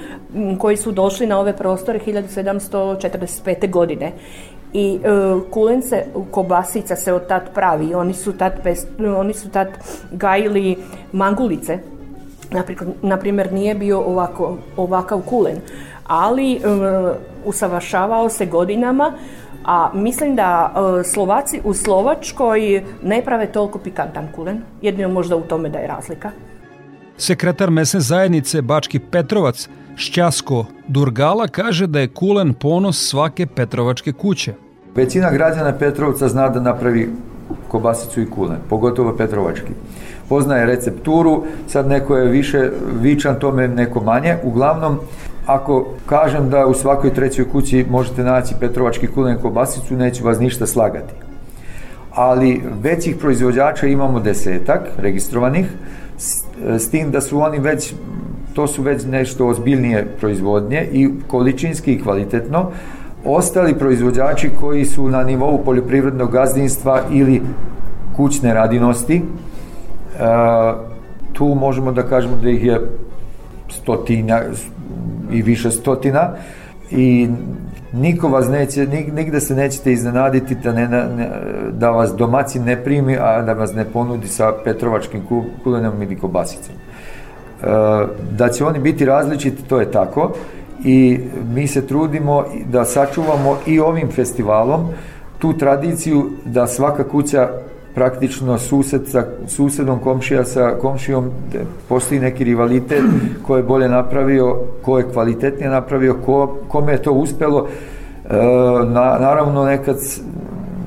koji 0.59 0.77
su 0.77 0.93
došli 0.93 1.27
na 1.27 1.39
ove 1.41 1.57
prostore 1.57 1.99
1745. 2.07 3.71
godine. 3.71 4.13
I 4.73 4.99
e, 5.05 5.09
kulence 5.51 6.05
kobasica 6.31 6.97
se 6.97 7.13
od 7.13 7.27
tad 7.27 7.55
pravi. 7.55 7.95
Oni 7.95 8.15
su 8.15 8.33
tad, 8.33 8.53
pest, 8.63 8.89
oni 9.17 9.35
su 9.35 9.49
tad 9.51 9.69
gajili 10.13 10.77
mangulice. 11.13 11.79
Na 13.03 13.17
primjer, 13.17 13.53
nije 13.53 13.75
bio 13.75 14.01
ovako, 14.01 14.57
ovakav 14.77 15.21
kulen, 15.21 15.57
ali 16.07 16.53
e, 16.53 16.61
usavršavao 17.45 18.29
se 18.29 18.47
godinama 18.47 19.13
a 19.65 19.91
mislim 19.95 20.37
da 20.37 20.73
e, 21.01 21.05
Slovaci 21.05 21.61
u 21.65 21.75
Slovačkoj 21.75 22.85
ne 23.03 23.23
prave 23.25 23.47
toliko 23.53 23.79
pikantan 23.79 24.29
kulen. 24.35 24.61
Jedino 24.83 25.09
možda 25.09 25.37
u 25.37 25.43
tome 25.43 25.69
da 25.69 25.79
je 25.79 25.87
razlika. 25.87 26.31
Sekretar 27.17 27.71
mesne 27.71 28.01
zajednice 28.01 28.63
Bački 28.63 28.99
Petrovac 28.99 29.69
Šćasko 29.97 30.65
Durgala 30.89 31.49
kaže 31.49 31.87
da 31.87 32.01
je 32.01 32.09
kulen 32.09 32.55
ponos 32.55 33.09
svake 33.09 33.47
Petrovačke 33.47 34.13
kuće. 34.13 34.55
Većina 34.95 35.31
građana 35.31 35.73
Petrovca 35.79 36.29
zna 36.29 36.49
da 36.49 36.61
napravi 36.61 37.11
kobasicu 37.69 38.21
i 38.21 38.31
kulen, 38.31 38.59
pogotovo 38.69 39.17
Petrovački. 39.17 39.73
Poznaje 40.29 40.67
recepturu, 40.67 41.45
sad 41.69 41.89
neko 41.89 42.17
je 42.17 42.31
više 42.31 42.71
vičan 43.01 43.39
tome, 43.39 43.69
neko 43.69 44.01
manje. 44.01 44.37
Uglavnom, 44.43 44.99
Ako 45.47 45.87
kažem 46.07 46.51
da 46.51 46.67
u 46.67 46.75
svakoj 46.75 47.15
trećoj 47.15 47.49
kući 47.49 47.87
možete 47.91 48.25
naći 48.25 48.55
Petrovački 48.61 49.07
kulen 49.07 49.39
kobasicu, 49.43 49.97
neću 49.97 50.25
vas 50.25 50.41
ništa 50.41 50.67
slagati. 50.67 51.15
Ali 52.15 52.63
većih 52.83 53.17
proizvođača 53.17 53.87
imamo 53.87 54.21
desetak 54.21 54.81
registrovanih, 54.99 55.67
s, 56.19 56.45
s 56.79 56.91
tim 56.91 57.11
da 57.11 57.21
su 57.21 57.41
oni 57.41 57.59
već, 57.59 57.95
to 58.55 58.67
su 58.67 58.83
već 58.83 59.05
nešto 59.05 59.47
ozbiljnije 59.47 60.07
proizvodnje 60.21 60.89
i 60.93 61.11
količinski 61.27 61.93
i 61.93 62.03
kvalitetno. 62.03 62.71
Ostali 63.25 63.79
proizvođači 63.79 64.51
koji 64.61 64.85
su 64.85 65.09
na 65.09 65.23
nivou 65.23 65.65
poljoprivrednog 65.65 66.33
gazdinstva 66.33 67.01
ili 67.11 67.43
kućne 68.17 68.55
radinosti, 68.55 69.23
tu 71.33 71.47
možemo 71.47 71.93
da 71.93 72.03
kažemo 72.03 72.37
da 72.43 72.51
ih 72.51 72.65
je 72.65 72.81
stotinja, 73.69 74.43
i 75.33 75.43
više 75.43 75.71
stotina 75.71 76.31
i 76.91 77.29
niko 77.93 78.29
vas 78.29 78.49
neće, 78.49 78.87
nigde 78.87 79.41
se 79.41 79.55
nećete 79.55 79.93
iznenaditi 79.93 80.55
da, 80.55 80.73
ne, 80.73 80.89
ne, 80.89 81.29
da 81.73 81.91
vas 81.91 82.15
domaćin 82.17 82.65
ne 82.65 82.85
primi, 82.85 83.17
a 83.17 83.43
da 83.43 83.53
vas 83.53 83.75
ne 83.75 83.85
ponudi 83.85 84.29
sa 84.29 84.53
petrovačkim 84.65 85.23
kulenom 85.65 86.03
ili 86.03 86.19
kobasicom. 86.19 86.75
E, 86.75 87.67
da 88.31 88.49
će 88.49 88.65
oni 88.65 88.79
biti 88.79 89.05
različiti, 89.05 89.63
to 89.63 89.81
je 89.81 89.91
tako 89.91 90.33
i 90.85 91.21
mi 91.55 91.67
se 91.67 91.87
trudimo 91.87 92.45
da 92.73 92.85
sačuvamo 92.85 93.57
i 93.67 93.81
ovim 93.81 94.11
festivalom 94.11 94.89
tu 95.39 95.53
tradiciju 95.53 96.31
da 96.45 96.67
svaka 96.67 97.09
kuća 97.09 97.49
praktično 97.95 98.59
sused 98.59 99.09
sa 99.09 99.25
susedom, 99.49 99.99
komšija 99.99 100.45
sa 100.45 100.71
komšijom, 100.81 101.31
postoji 101.89 102.21
neki 102.21 102.45
rivalitet 102.45 103.03
ko 103.47 103.57
je 103.57 103.63
bolje 103.63 103.89
napravio, 103.89 104.61
ko 104.83 104.99
je 104.99 105.09
kvalitetnije 105.13 105.71
napravio, 105.71 106.15
ko, 106.27 106.59
kome 106.69 106.93
je 106.93 107.03
to 107.03 107.13
uspelo. 107.13 107.69
E, 107.69 108.37
na, 108.87 109.19
naravno, 109.21 109.65
nekad 109.65 109.97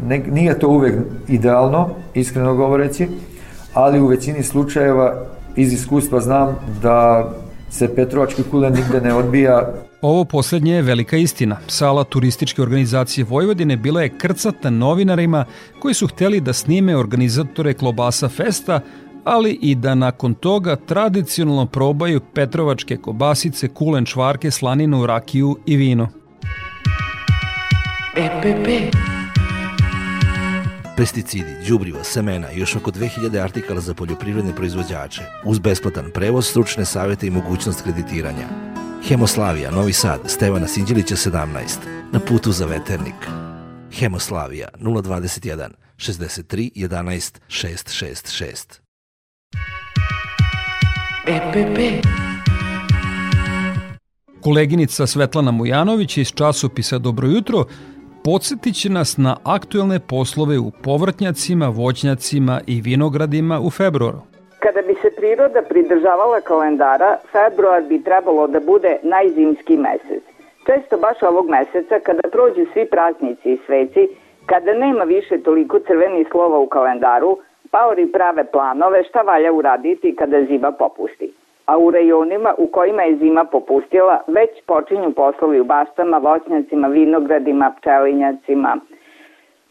ne, 0.07 0.19
nije 0.31 0.59
to 0.59 0.67
uvek 0.67 0.95
idealno, 1.27 1.89
iskreno 2.13 2.55
govoreći, 2.55 3.07
ali 3.73 4.01
u 4.01 4.07
većini 4.07 4.43
slučajeva 4.43 5.13
iz 5.55 5.73
iskustva 5.73 6.19
znam 6.19 6.55
da 6.81 7.29
se 7.69 7.95
Petrovački 7.95 8.43
kulen 8.43 8.73
nigde 8.73 9.01
ne 9.01 9.13
odbija. 9.13 9.73
Ovo 10.01 10.25
poslednje 10.25 10.73
je 10.73 10.81
velika 10.81 11.17
istina. 11.17 11.57
Sala 11.67 12.03
turističke 12.03 12.61
organizacije 12.61 13.25
Vojvodine 13.25 13.77
bila 13.77 14.01
je 14.01 14.17
krcata 14.17 14.69
novinarima 14.69 15.45
koji 15.79 15.93
su 15.93 16.07
hteli 16.07 16.41
da 16.41 16.53
snime 16.53 16.97
organizatore 16.97 17.73
Klobasa 17.73 18.29
Festa, 18.29 18.79
ali 19.23 19.59
i 19.61 19.75
da 19.75 19.95
nakon 19.95 20.33
toga 20.33 20.75
tradicionalno 20.75 21.65
probaju 21.65 22.21
petrovačke 22.33 22.97
kobasice, 22.97 23.67
kulen 23.67 24.05
čvarke, 24.05 24.51
slaninu, 24.51 25.05
rakiju 25.05 25.57
i 25.65 25.75
vino. 25.75 26.09
EPP 28.15 28.95
pesticidi, 30.97 31.53
đubriva, 31.67 32.03
semena 32.03 32.51
i 32.51 32.59
još 32.59 32.75
oko 32.75 32.91
2000 32.91 33.43
artikala 33.43 33.81
za 33.81 33.93
poljoprivredne 33.93 34.55
proizvođače, 34.55 35.21
uz 35.45 35.59
besplatan 35.59 36.11
prevoz, 36.13 36.47
stručne 36.47 36.85
savete 36.85 37.27
i 37.27 37.29
mogućnost 37.29 37.81
kreditiranja. 37.81 38.76
Hemoslavija, 39.07 39.71
Novi 39.71 39.93
Sad, 39.93 40.19
Stevana 40.25 40.67
Sinđelića 40.67 41.15
17, 41.15 41.77
na 42.11 42.19
putu 42.19 42.51
za 42.51 42.65
veternik. 42.65 43.15
Hemoslavija 43.91 44.67
021 44.79 45.69
63 45.97 46.71
11 46.75 47.39
666. 47.47 48.79
EPP 51.27 52.05
Koleginica 54.41 55.07
Svetlana 55.07 55.51
Mujanović 55.51 56.17
iz 56.17 56.31
časopisa 56.31 56.97
Dobro 56.97 57.27
jutro 57.27 57.65
podsjetit 58.23 58.75
će 58.75 58.89
nas 58.89 59.17
na 59.17 59.37
aktuelne 59.43 59.99
poslove 59.99 60.59
u 60.59 60.71
povrtnjacima, 60.83 61.67
voćnjacima 61.67 62.61
i 62.67 62.81
vinogradima 62.81 63.59
u 63.59 63.69
februaru. 63.69 64.36
Kada 64.68 64.82
bi 64.82 64.95
se 65.01 65.09
priroda 65.15 65.61
pridržavala 65.61 66.41
kalendara, 66.41 67.18
februar 67.32 67.84
bi 67.84 68.03
trebalo 68.03 68.47
da 68.47 68.59
bude 68.59 68.97
najzimski 69.03 69.78
mesec. 69.78 70.24
Često 70.65 70.97
baš 70.97 71.24
ovog 71.24 71.49
meseca, 71.49 71.99
kada 71.99 72.30
prođu 72.32 72.65
svi 72.74 72.86
praznici 72.86 73.51
i 73.51 73.59
sveci, 73.65 74.07
kada 74.45 74.74
nema 74.74 75.03
više 75.03 75.38
toliko 75.43 75.80
crvenih 75.80 76.28
slova 76.32 76.59
u 76.59 76.68
kalendaru, 76.68 77.38
paori 77.72 78.11
prave 78.11 78.43
planove 78.43 79.03
šta 79.03 79.22
valja 79.22 79.51
uraditi 79.51 80.15
kada 80.15 80.43
zima 80.43 80.72
popusti 80.72 81.34
a 81.65 81.78
u 81.78 81.91
rejonima 81.91 82.53
u 82.57 82.68
kojima 82.68 83.03
je 83.03 83.18
zima 83.18 83.45
popustila 83.45 84.22
već 84.28 84.49
počinju 84.65 85.11
poslovi 85.11 85.59
u 85.59 85.63
baštama, 85.63 86.18
voćnjacima, 86.18 86.88
vinogradima, 86.88 87.74
pčelinjacima. 87.80 88.78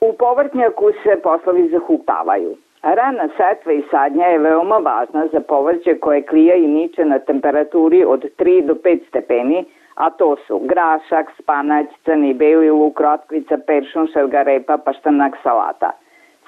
U 0.00 0.12
povrtnjaku 0.12 0.90
se 1.02 1.20
poslovi 1.22 1.68
zahuktavaju. 1.68 2.56
Rana 2.94 3.28
setva 3.36 3.72
i 3.72 3.82
sadnja 3.90 4.26
je 4.26 4.38
veoma 4.38 4.76
važna 4.76 5.26
za 5.32 5.40
povrće 5.40 5.98
koje 5.98 6.22
klija 6.22 6.54
i 6.54 6.66
niče 6.66 7.04
na 7.04 7.18
temperaturi 7.18 8.04
od 8.04 8.24
3 8.38 8.66
do 8.66 8.74
5 8.74 9.08
stepeni, 9.08 9.64
a 9.94 10.10
to 10.10 10.36
su 10.46 10.58
grašak, 10.58 11.26
spanać, 11.38 11.86
crni 12.04 12.34
beli 12.34 12.70
luk, 12.70 13.00
rotkvica, 13.00 13.58
peršun, 13.66 14.06
šargarepa, 14.12 14.76
paštanak, 14.78 15.36
salata. 15.42 15.90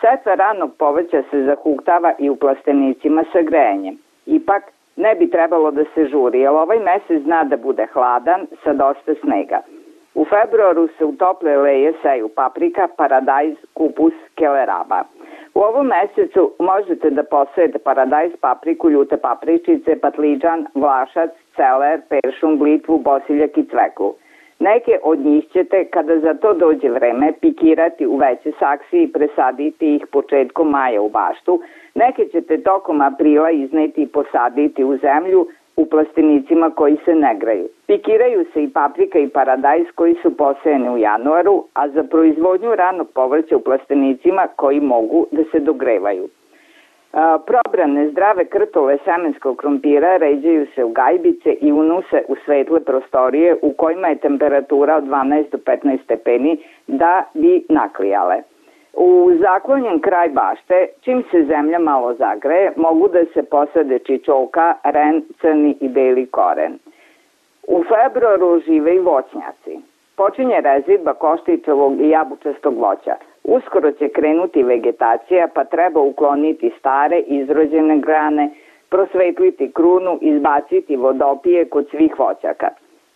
Setva 0.01 0.35
ranog 0.35 0.71
povrća 0.79 1.23
se 1.31 1.43
zahuktava 1.43 2.13
i 2.19 2.31
u 2.31 2.37
plastenicima 2.37 3.25
sa 3.33 3.43
grejanjem. 3.43 3.99
Ipak, 4.27 4.63
ne 4.97 5.15
bi 5.15 5.31
trebalo 5.31 5.71
da 5.71 5.85
se 5.95 6.07
žuri, 6.07 6.41
jer 6.41 6.51
ovaj 6.51 6.79
mesec 6.79 7.23
zna 7.23 7.45
da 7.45 7.57
bude 7.57 7.87
hladan 7.93 8.47
sa 8.65 8.73
dosta 8.73 9.15
snega. 9.21 9.61
U 10.15 10.25
februaru 10.25 10.89
se 10.99 11.05
u 11.05 11.13
tople 11.13 11.57
leje 11.57 11.93
seju 12.03 12.29
paprika, 12.29 12.89
paradajz, 12.97 13.55
kupus, 13.75 14.15
keleraba. 14.35 15.05
U 15.55 15.61
ovom 15.61 15.87
mesecu 15.87 16.53
možete 16.59 17.11
da 17.11 17.23
posejete 17.23 17.79
paradajz, 17.79 18.33
papriku, 18.41 18.91
ljute 18.91 19.17
papričice, 19.17 19.99
patliđan, 20.01 20.67
vlašac, 20.75 21.31
celer, 21.57 22.01
peršun, 22.09 22.59
blitvu, 22.59 22.99
bosiljak 22.99 23.59
i 23.59 23.65
cveklu. 23.65 24.15
Neke 24.61 24.99
od 25.03 25.19
njih 25.19 25.45
ćete, 25.53 25.85
kada 25.85 26.19
za 26.19 26.35
to 26.35 26.55
dođe 26.55 26.89
vreme, 26.89 27.33
pikirati 27.41 28.07
u 28.07 28.17
veće 28.17 28.53
saksije 28.59 29.03
i 29.03 29.13
presaditi 29.13 29.95
ih 29.95 30.07
početkom 30.13 30.71
maja 30.71 31.03
u 31.03 31.09
baštu, 31.09 31.61
Neke 31.99 32.27
ćete 32.33 32.63
tokom 32.63 33.01
aprila 33.01 33.51
izneti 33.51 34.03
i 34.03 34.07
posaditi 34.07 34.85
u 34.85 34.97
zemlju, 34.97 35.47
u 35.79 35.87
plastenicima 35.87 36.71
koji 36.71 36.97
se 37.05 37.15
ne 37.15 37.35
greju. 37.35 37.69
Pikiraju 37.87 38.45
se 38.53 38.63
i 38.63 38.69
paprika 38.69 39.19
i 39.19 39.29
paradajz 39.29 39.87
koji 39.95 40.15
su 40.23 40.37
posejeni 40.37 40.89
u 40.91 40.99
januaru, 40.99 41.65
a 41.75 41.89
za 41.89 42.03
proizvodnju 42.03 42.75
ranog 42.75 43.09
povrća 43.15 43.57
u 43.57 43.61
plastenicima 43.61 44.47
koji 44.57 44.81
mogu 44.81 45.27
da 45.31 45.43
se 45.53 45.61
dogrevaju. 45.61 46.29
Probrane 47.47 48.09
zdrave 48.09 48.45
krtole 48.45 48.99
semenskog 49.05 49.57
krompira 49.57 50.17
ređaju 50.17 50.67
se 50.75 50.85
u 50.85 50.89
gajbice 50.89 51.53
i 51.61 51.73
unuse 51.73 52.23
u 52.29 52.37
svetle 52.45 52.81
prostorije 52.81 53.57
u 53.63 53.73
kojima 53.73 54.09
je 54.09 54.17
temperatura 54.17 54.97
od 54.97 55.05
12 55.05 55.51
do 55.53 55.59
15 55.59 55.99
stepeni 56.05 56.59
da 56.87 57.25
bi 57.35 57.63
naklijale. 57.69 58.43
U 59.01 59.31
zaklonjen 59.41 60.01
kraj 60.01 60.29
bašte, 60.29 60.87
čim 61.01 61.23
se 61.31 61.43
zemlja 61.45 61.79
malo 61.79 62.15
zagreje, 62.15 62.73
mogu 62.77 63.09
da 63.09 63.21
se 63.35 63.43
posade 63.43 63.99
čičoka, 63.99 64.75
ren, 64.85 65.23
crni 65.41 65.77
i 65.81 65.89
beli 65.89 66.27
koren. 66.27 66.79
U 67.69 67.83
februaru 67.91 68.61
žive 68.67 68.95
i 68.95 68.99
voćnjaci. 68.99 69.79
Počinje 70.17 70.61
rezidba 70.61 71.15
koštičevog 71.15 72.01
i 72.01 72.09
jabučastog 72.09 72.79
voća. 72.79 73.15
Uskoro 73.45 73.93
će 73.93 74.09
krenuti 74.09 74.63
vegetacija, 74.63 75.49
pa 75.55 75.65
treba 75.65 76.01
ukloniti 76.01 76.73
stare, 76.79 77.19
izrođene 77.21 77.99
grane, 77.99 78.51
prosvetliti 78.89 79.73
krunu, 79.73 80.19
izbaciti 80.21 80.97
vodopije 80.97 81.65
kod 81.65 81.87
svih 81.91 82.19
voćaka. 82.19 82.69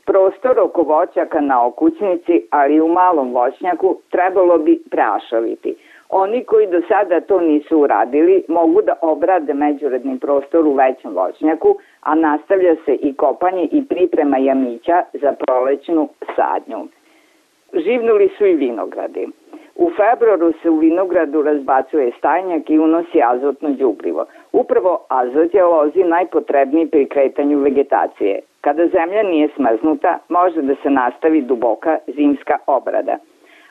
Prostor 0.07 0.59
oko 0.59 0.83
voćaka 0.83 1.41
na 1.41 1.67
okućnici, 1.67 2.47
ali 2.51 2.81
u 2.81 2.89
malom 2.89 3.33
voćnjaku, 3.33 3.97
trebalo 4.11 4.59
bi 4.59 4.83
prašaviti. 4.91 5.75
Oni 6.09 6.45
koji 6.45 6.67
do 6.67 6.81
sada 6.89 7.21
to 7.21 7.41
nisu 7.41 7.79
uradili 7.79 8.45
mogu 8.49 8.83
da 8.83 8.95
obrade 9.03 9.55
međuredni 9.55 10.19
prostor 10.19 10.67
u 10.67 10.73
većem 10.75 11.15
voćnjaku, 11.15 11.77
a 12.01 12.15
nastavlja 12.15 12.75
se 12.85 12.95
i 12.95 13.15
kopanje 13.15 13.69
i 13.73 13.85
priprema 13.85 14.39
jamića 14.39 15.03
za 15.13 15.33
prolećnu 15.33 16.09
sadnju. 16.37 16.87
Živnuli 17.73 18.31
su 18.39 18.47
i 18.47 18.55
vinogradi. 18.55 19.29
U 19.77 19.91
februaru 19.91 20.53
se 20.63 20.71
u 20.71 20.77
vinogradu 20.77 21.43
razbacuje 21.43 22.13
stajnjak 22.19 22.71
i 22.71 22.79
unosi 22.79 23.23
azotno 23.25 23.71
đubrivo. 23.71 24.27
Upravo 24.53 25.07
azot 25.09 25.55
je 25.55 25.65
lozi 25.65 26.05
najpotrebniji 26.05 26.87
pri 26.87 27.09
kretanju 27.09 27.59
vegetacije. 27.59 28.41
Kada 28.67 28.85
zemlja 28.99 29.23
nije 29.33 29.49
smrznuta, 29.57 30.19
može 30.29 30.63
da 30.63 30.75
se 30.83 30.91
nastavi 30.91 31.41
duboka 31.43 31.93
zimska 32.17 32.57
obrada. 32.67 33.17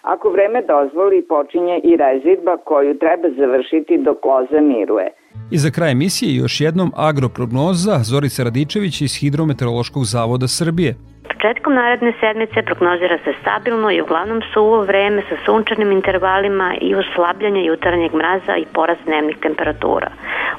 Ako 0.02 0.30
vreme 0.30 0.60
dozvoli, 0.74 1.28
počinje 1.34 1.76
i 1.84 1.92
rezidba 2.04 2.58
koju 2.58 3.00
treba 3.04 3.28
završiti 3.40 3.98
dok 3.98 4.26
loza 4.26 4.62
miruje. 4.62 5.08
I 5.52 5.58
za 5.58 5.70
kraj 5.76 5.92
emisije 5.92 6.36
još 6.36 6.62
jednom 6.62 6.92
agroprognoza 7.10 7.96
Zorica 8.12 8.44
Radičević 8.44 9.02
iz 9.02 9.14
Hidrometeorološkog 9.20 10.04
zavoda 10.06 10.48
Srbije. 10.48 10.96
Početkom 11.42 11.74
naredne 11.74 12.14
sedmice 12.20 12.62
prognozira 12.62 13.18
se 13.24 13.32
stabilno 13.42 13.92
i 13.92 14.02
uglavnom 14.02 14.42
suvo 14.54 14.78
vreme 14.90 15.22
sa 15.30 15.36
sunčanim 15.46 15.92
intervalima 15.92 16.68
i 16.82 16.96
uslabljanje 16.96 17.62
jutarnjeg 17.66 18.12
mraza 18.14 18.56
i 18.58 18.66
porast 18.74 19.02
dnevnih 19.06 19.38
temperatura. 19.46 20.10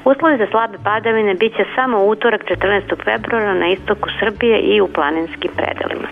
Uslovi 0.05 0.37
za 0.37 0.47
slabe 0.51 0.77
padavine 0.83 1.33
biće 1.33 1.63
samo 1.75 2.05
utorak 2.05 2.41
14. 2.45 3.03
februara 3.05 3.53
na 3.53 3.67
istoku 3.67 4.07
Srbije 4.19 4.57
i 4.59 4.81
u 4.81 4.87
planinskim 4.87 5.51
predelima. 5.55 6.07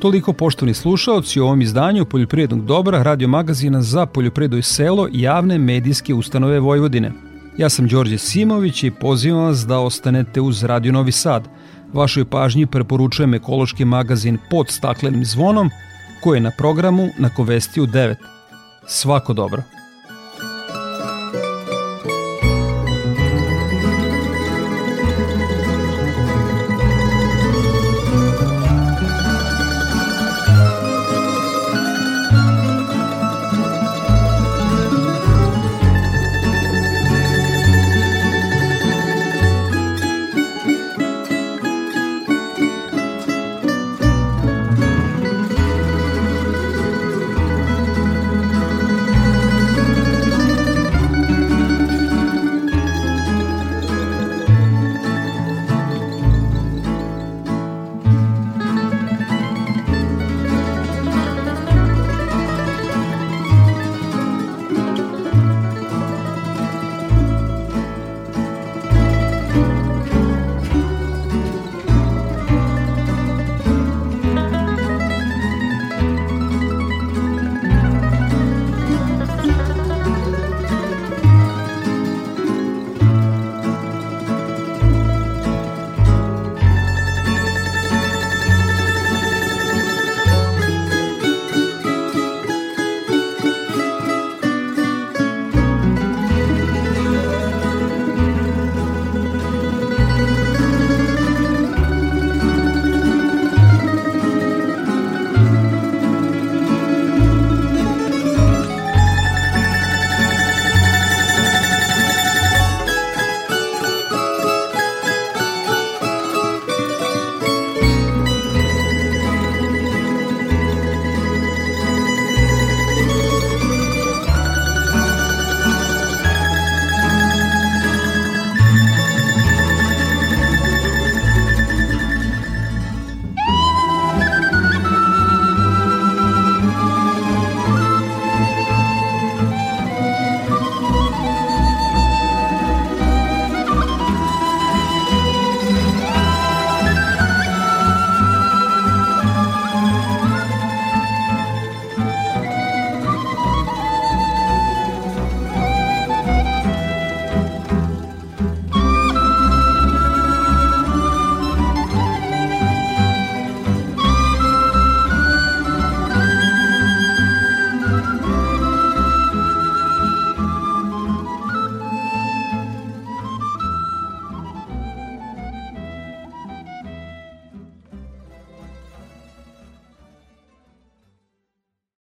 Toliko 0.00 0.32
poštovni 0.32 0.74
slušaoci 0.74 1.40
u 1.40 1.44
ovom 1.44 1.60
izdanju 1.60 2.04
Poljoprivrednog 2.04 2.60
dobra 2.64 3.02
radio 3.02 3.28
magazina 3.28 3.80
za 3.82 4.06
poljoprivredu 4.06 4.56
i 4.56 4.62
selo 4.62 5.08
javne 5.12 5.58
medijske 5.58 6.14
ustanove 6.14 6.60
Vojvodine. 6.60 7.10
Ja 7.56 7.68
sam 7.68 7.88
Đorđe 7.88 8.18
Simović 8.18 8.84
i 8.84 8.90
pozivam 9.00 9.44
vas 9.44 9.66
da 9.66 9.78
ostanete 9.78 10.40
uz 10.40 10.64
Radio 10.64 10.92
Novi 10.92 11.12
Sad– 11.12 11.48
Vašoj 11.96 12.24
pažnji 12.24 12.66
preporučujem 12.66 13.34
ekološki 13.34 13.84
magazin 13.84 14.38
pod 14.50 14.70
staklenim 14.70 15.24
zvonom 15.24 15.70
koji 16.22 16.36
je 16.36 16.40
na 16.40 16.50
programu 16.50 17.08
na 17.18 17.28
Kovesti 17.28 17.80
u 17.80 17.86
9. 17.86 18.14
Svako 18.86 19.32
dobro! 19.32 19.62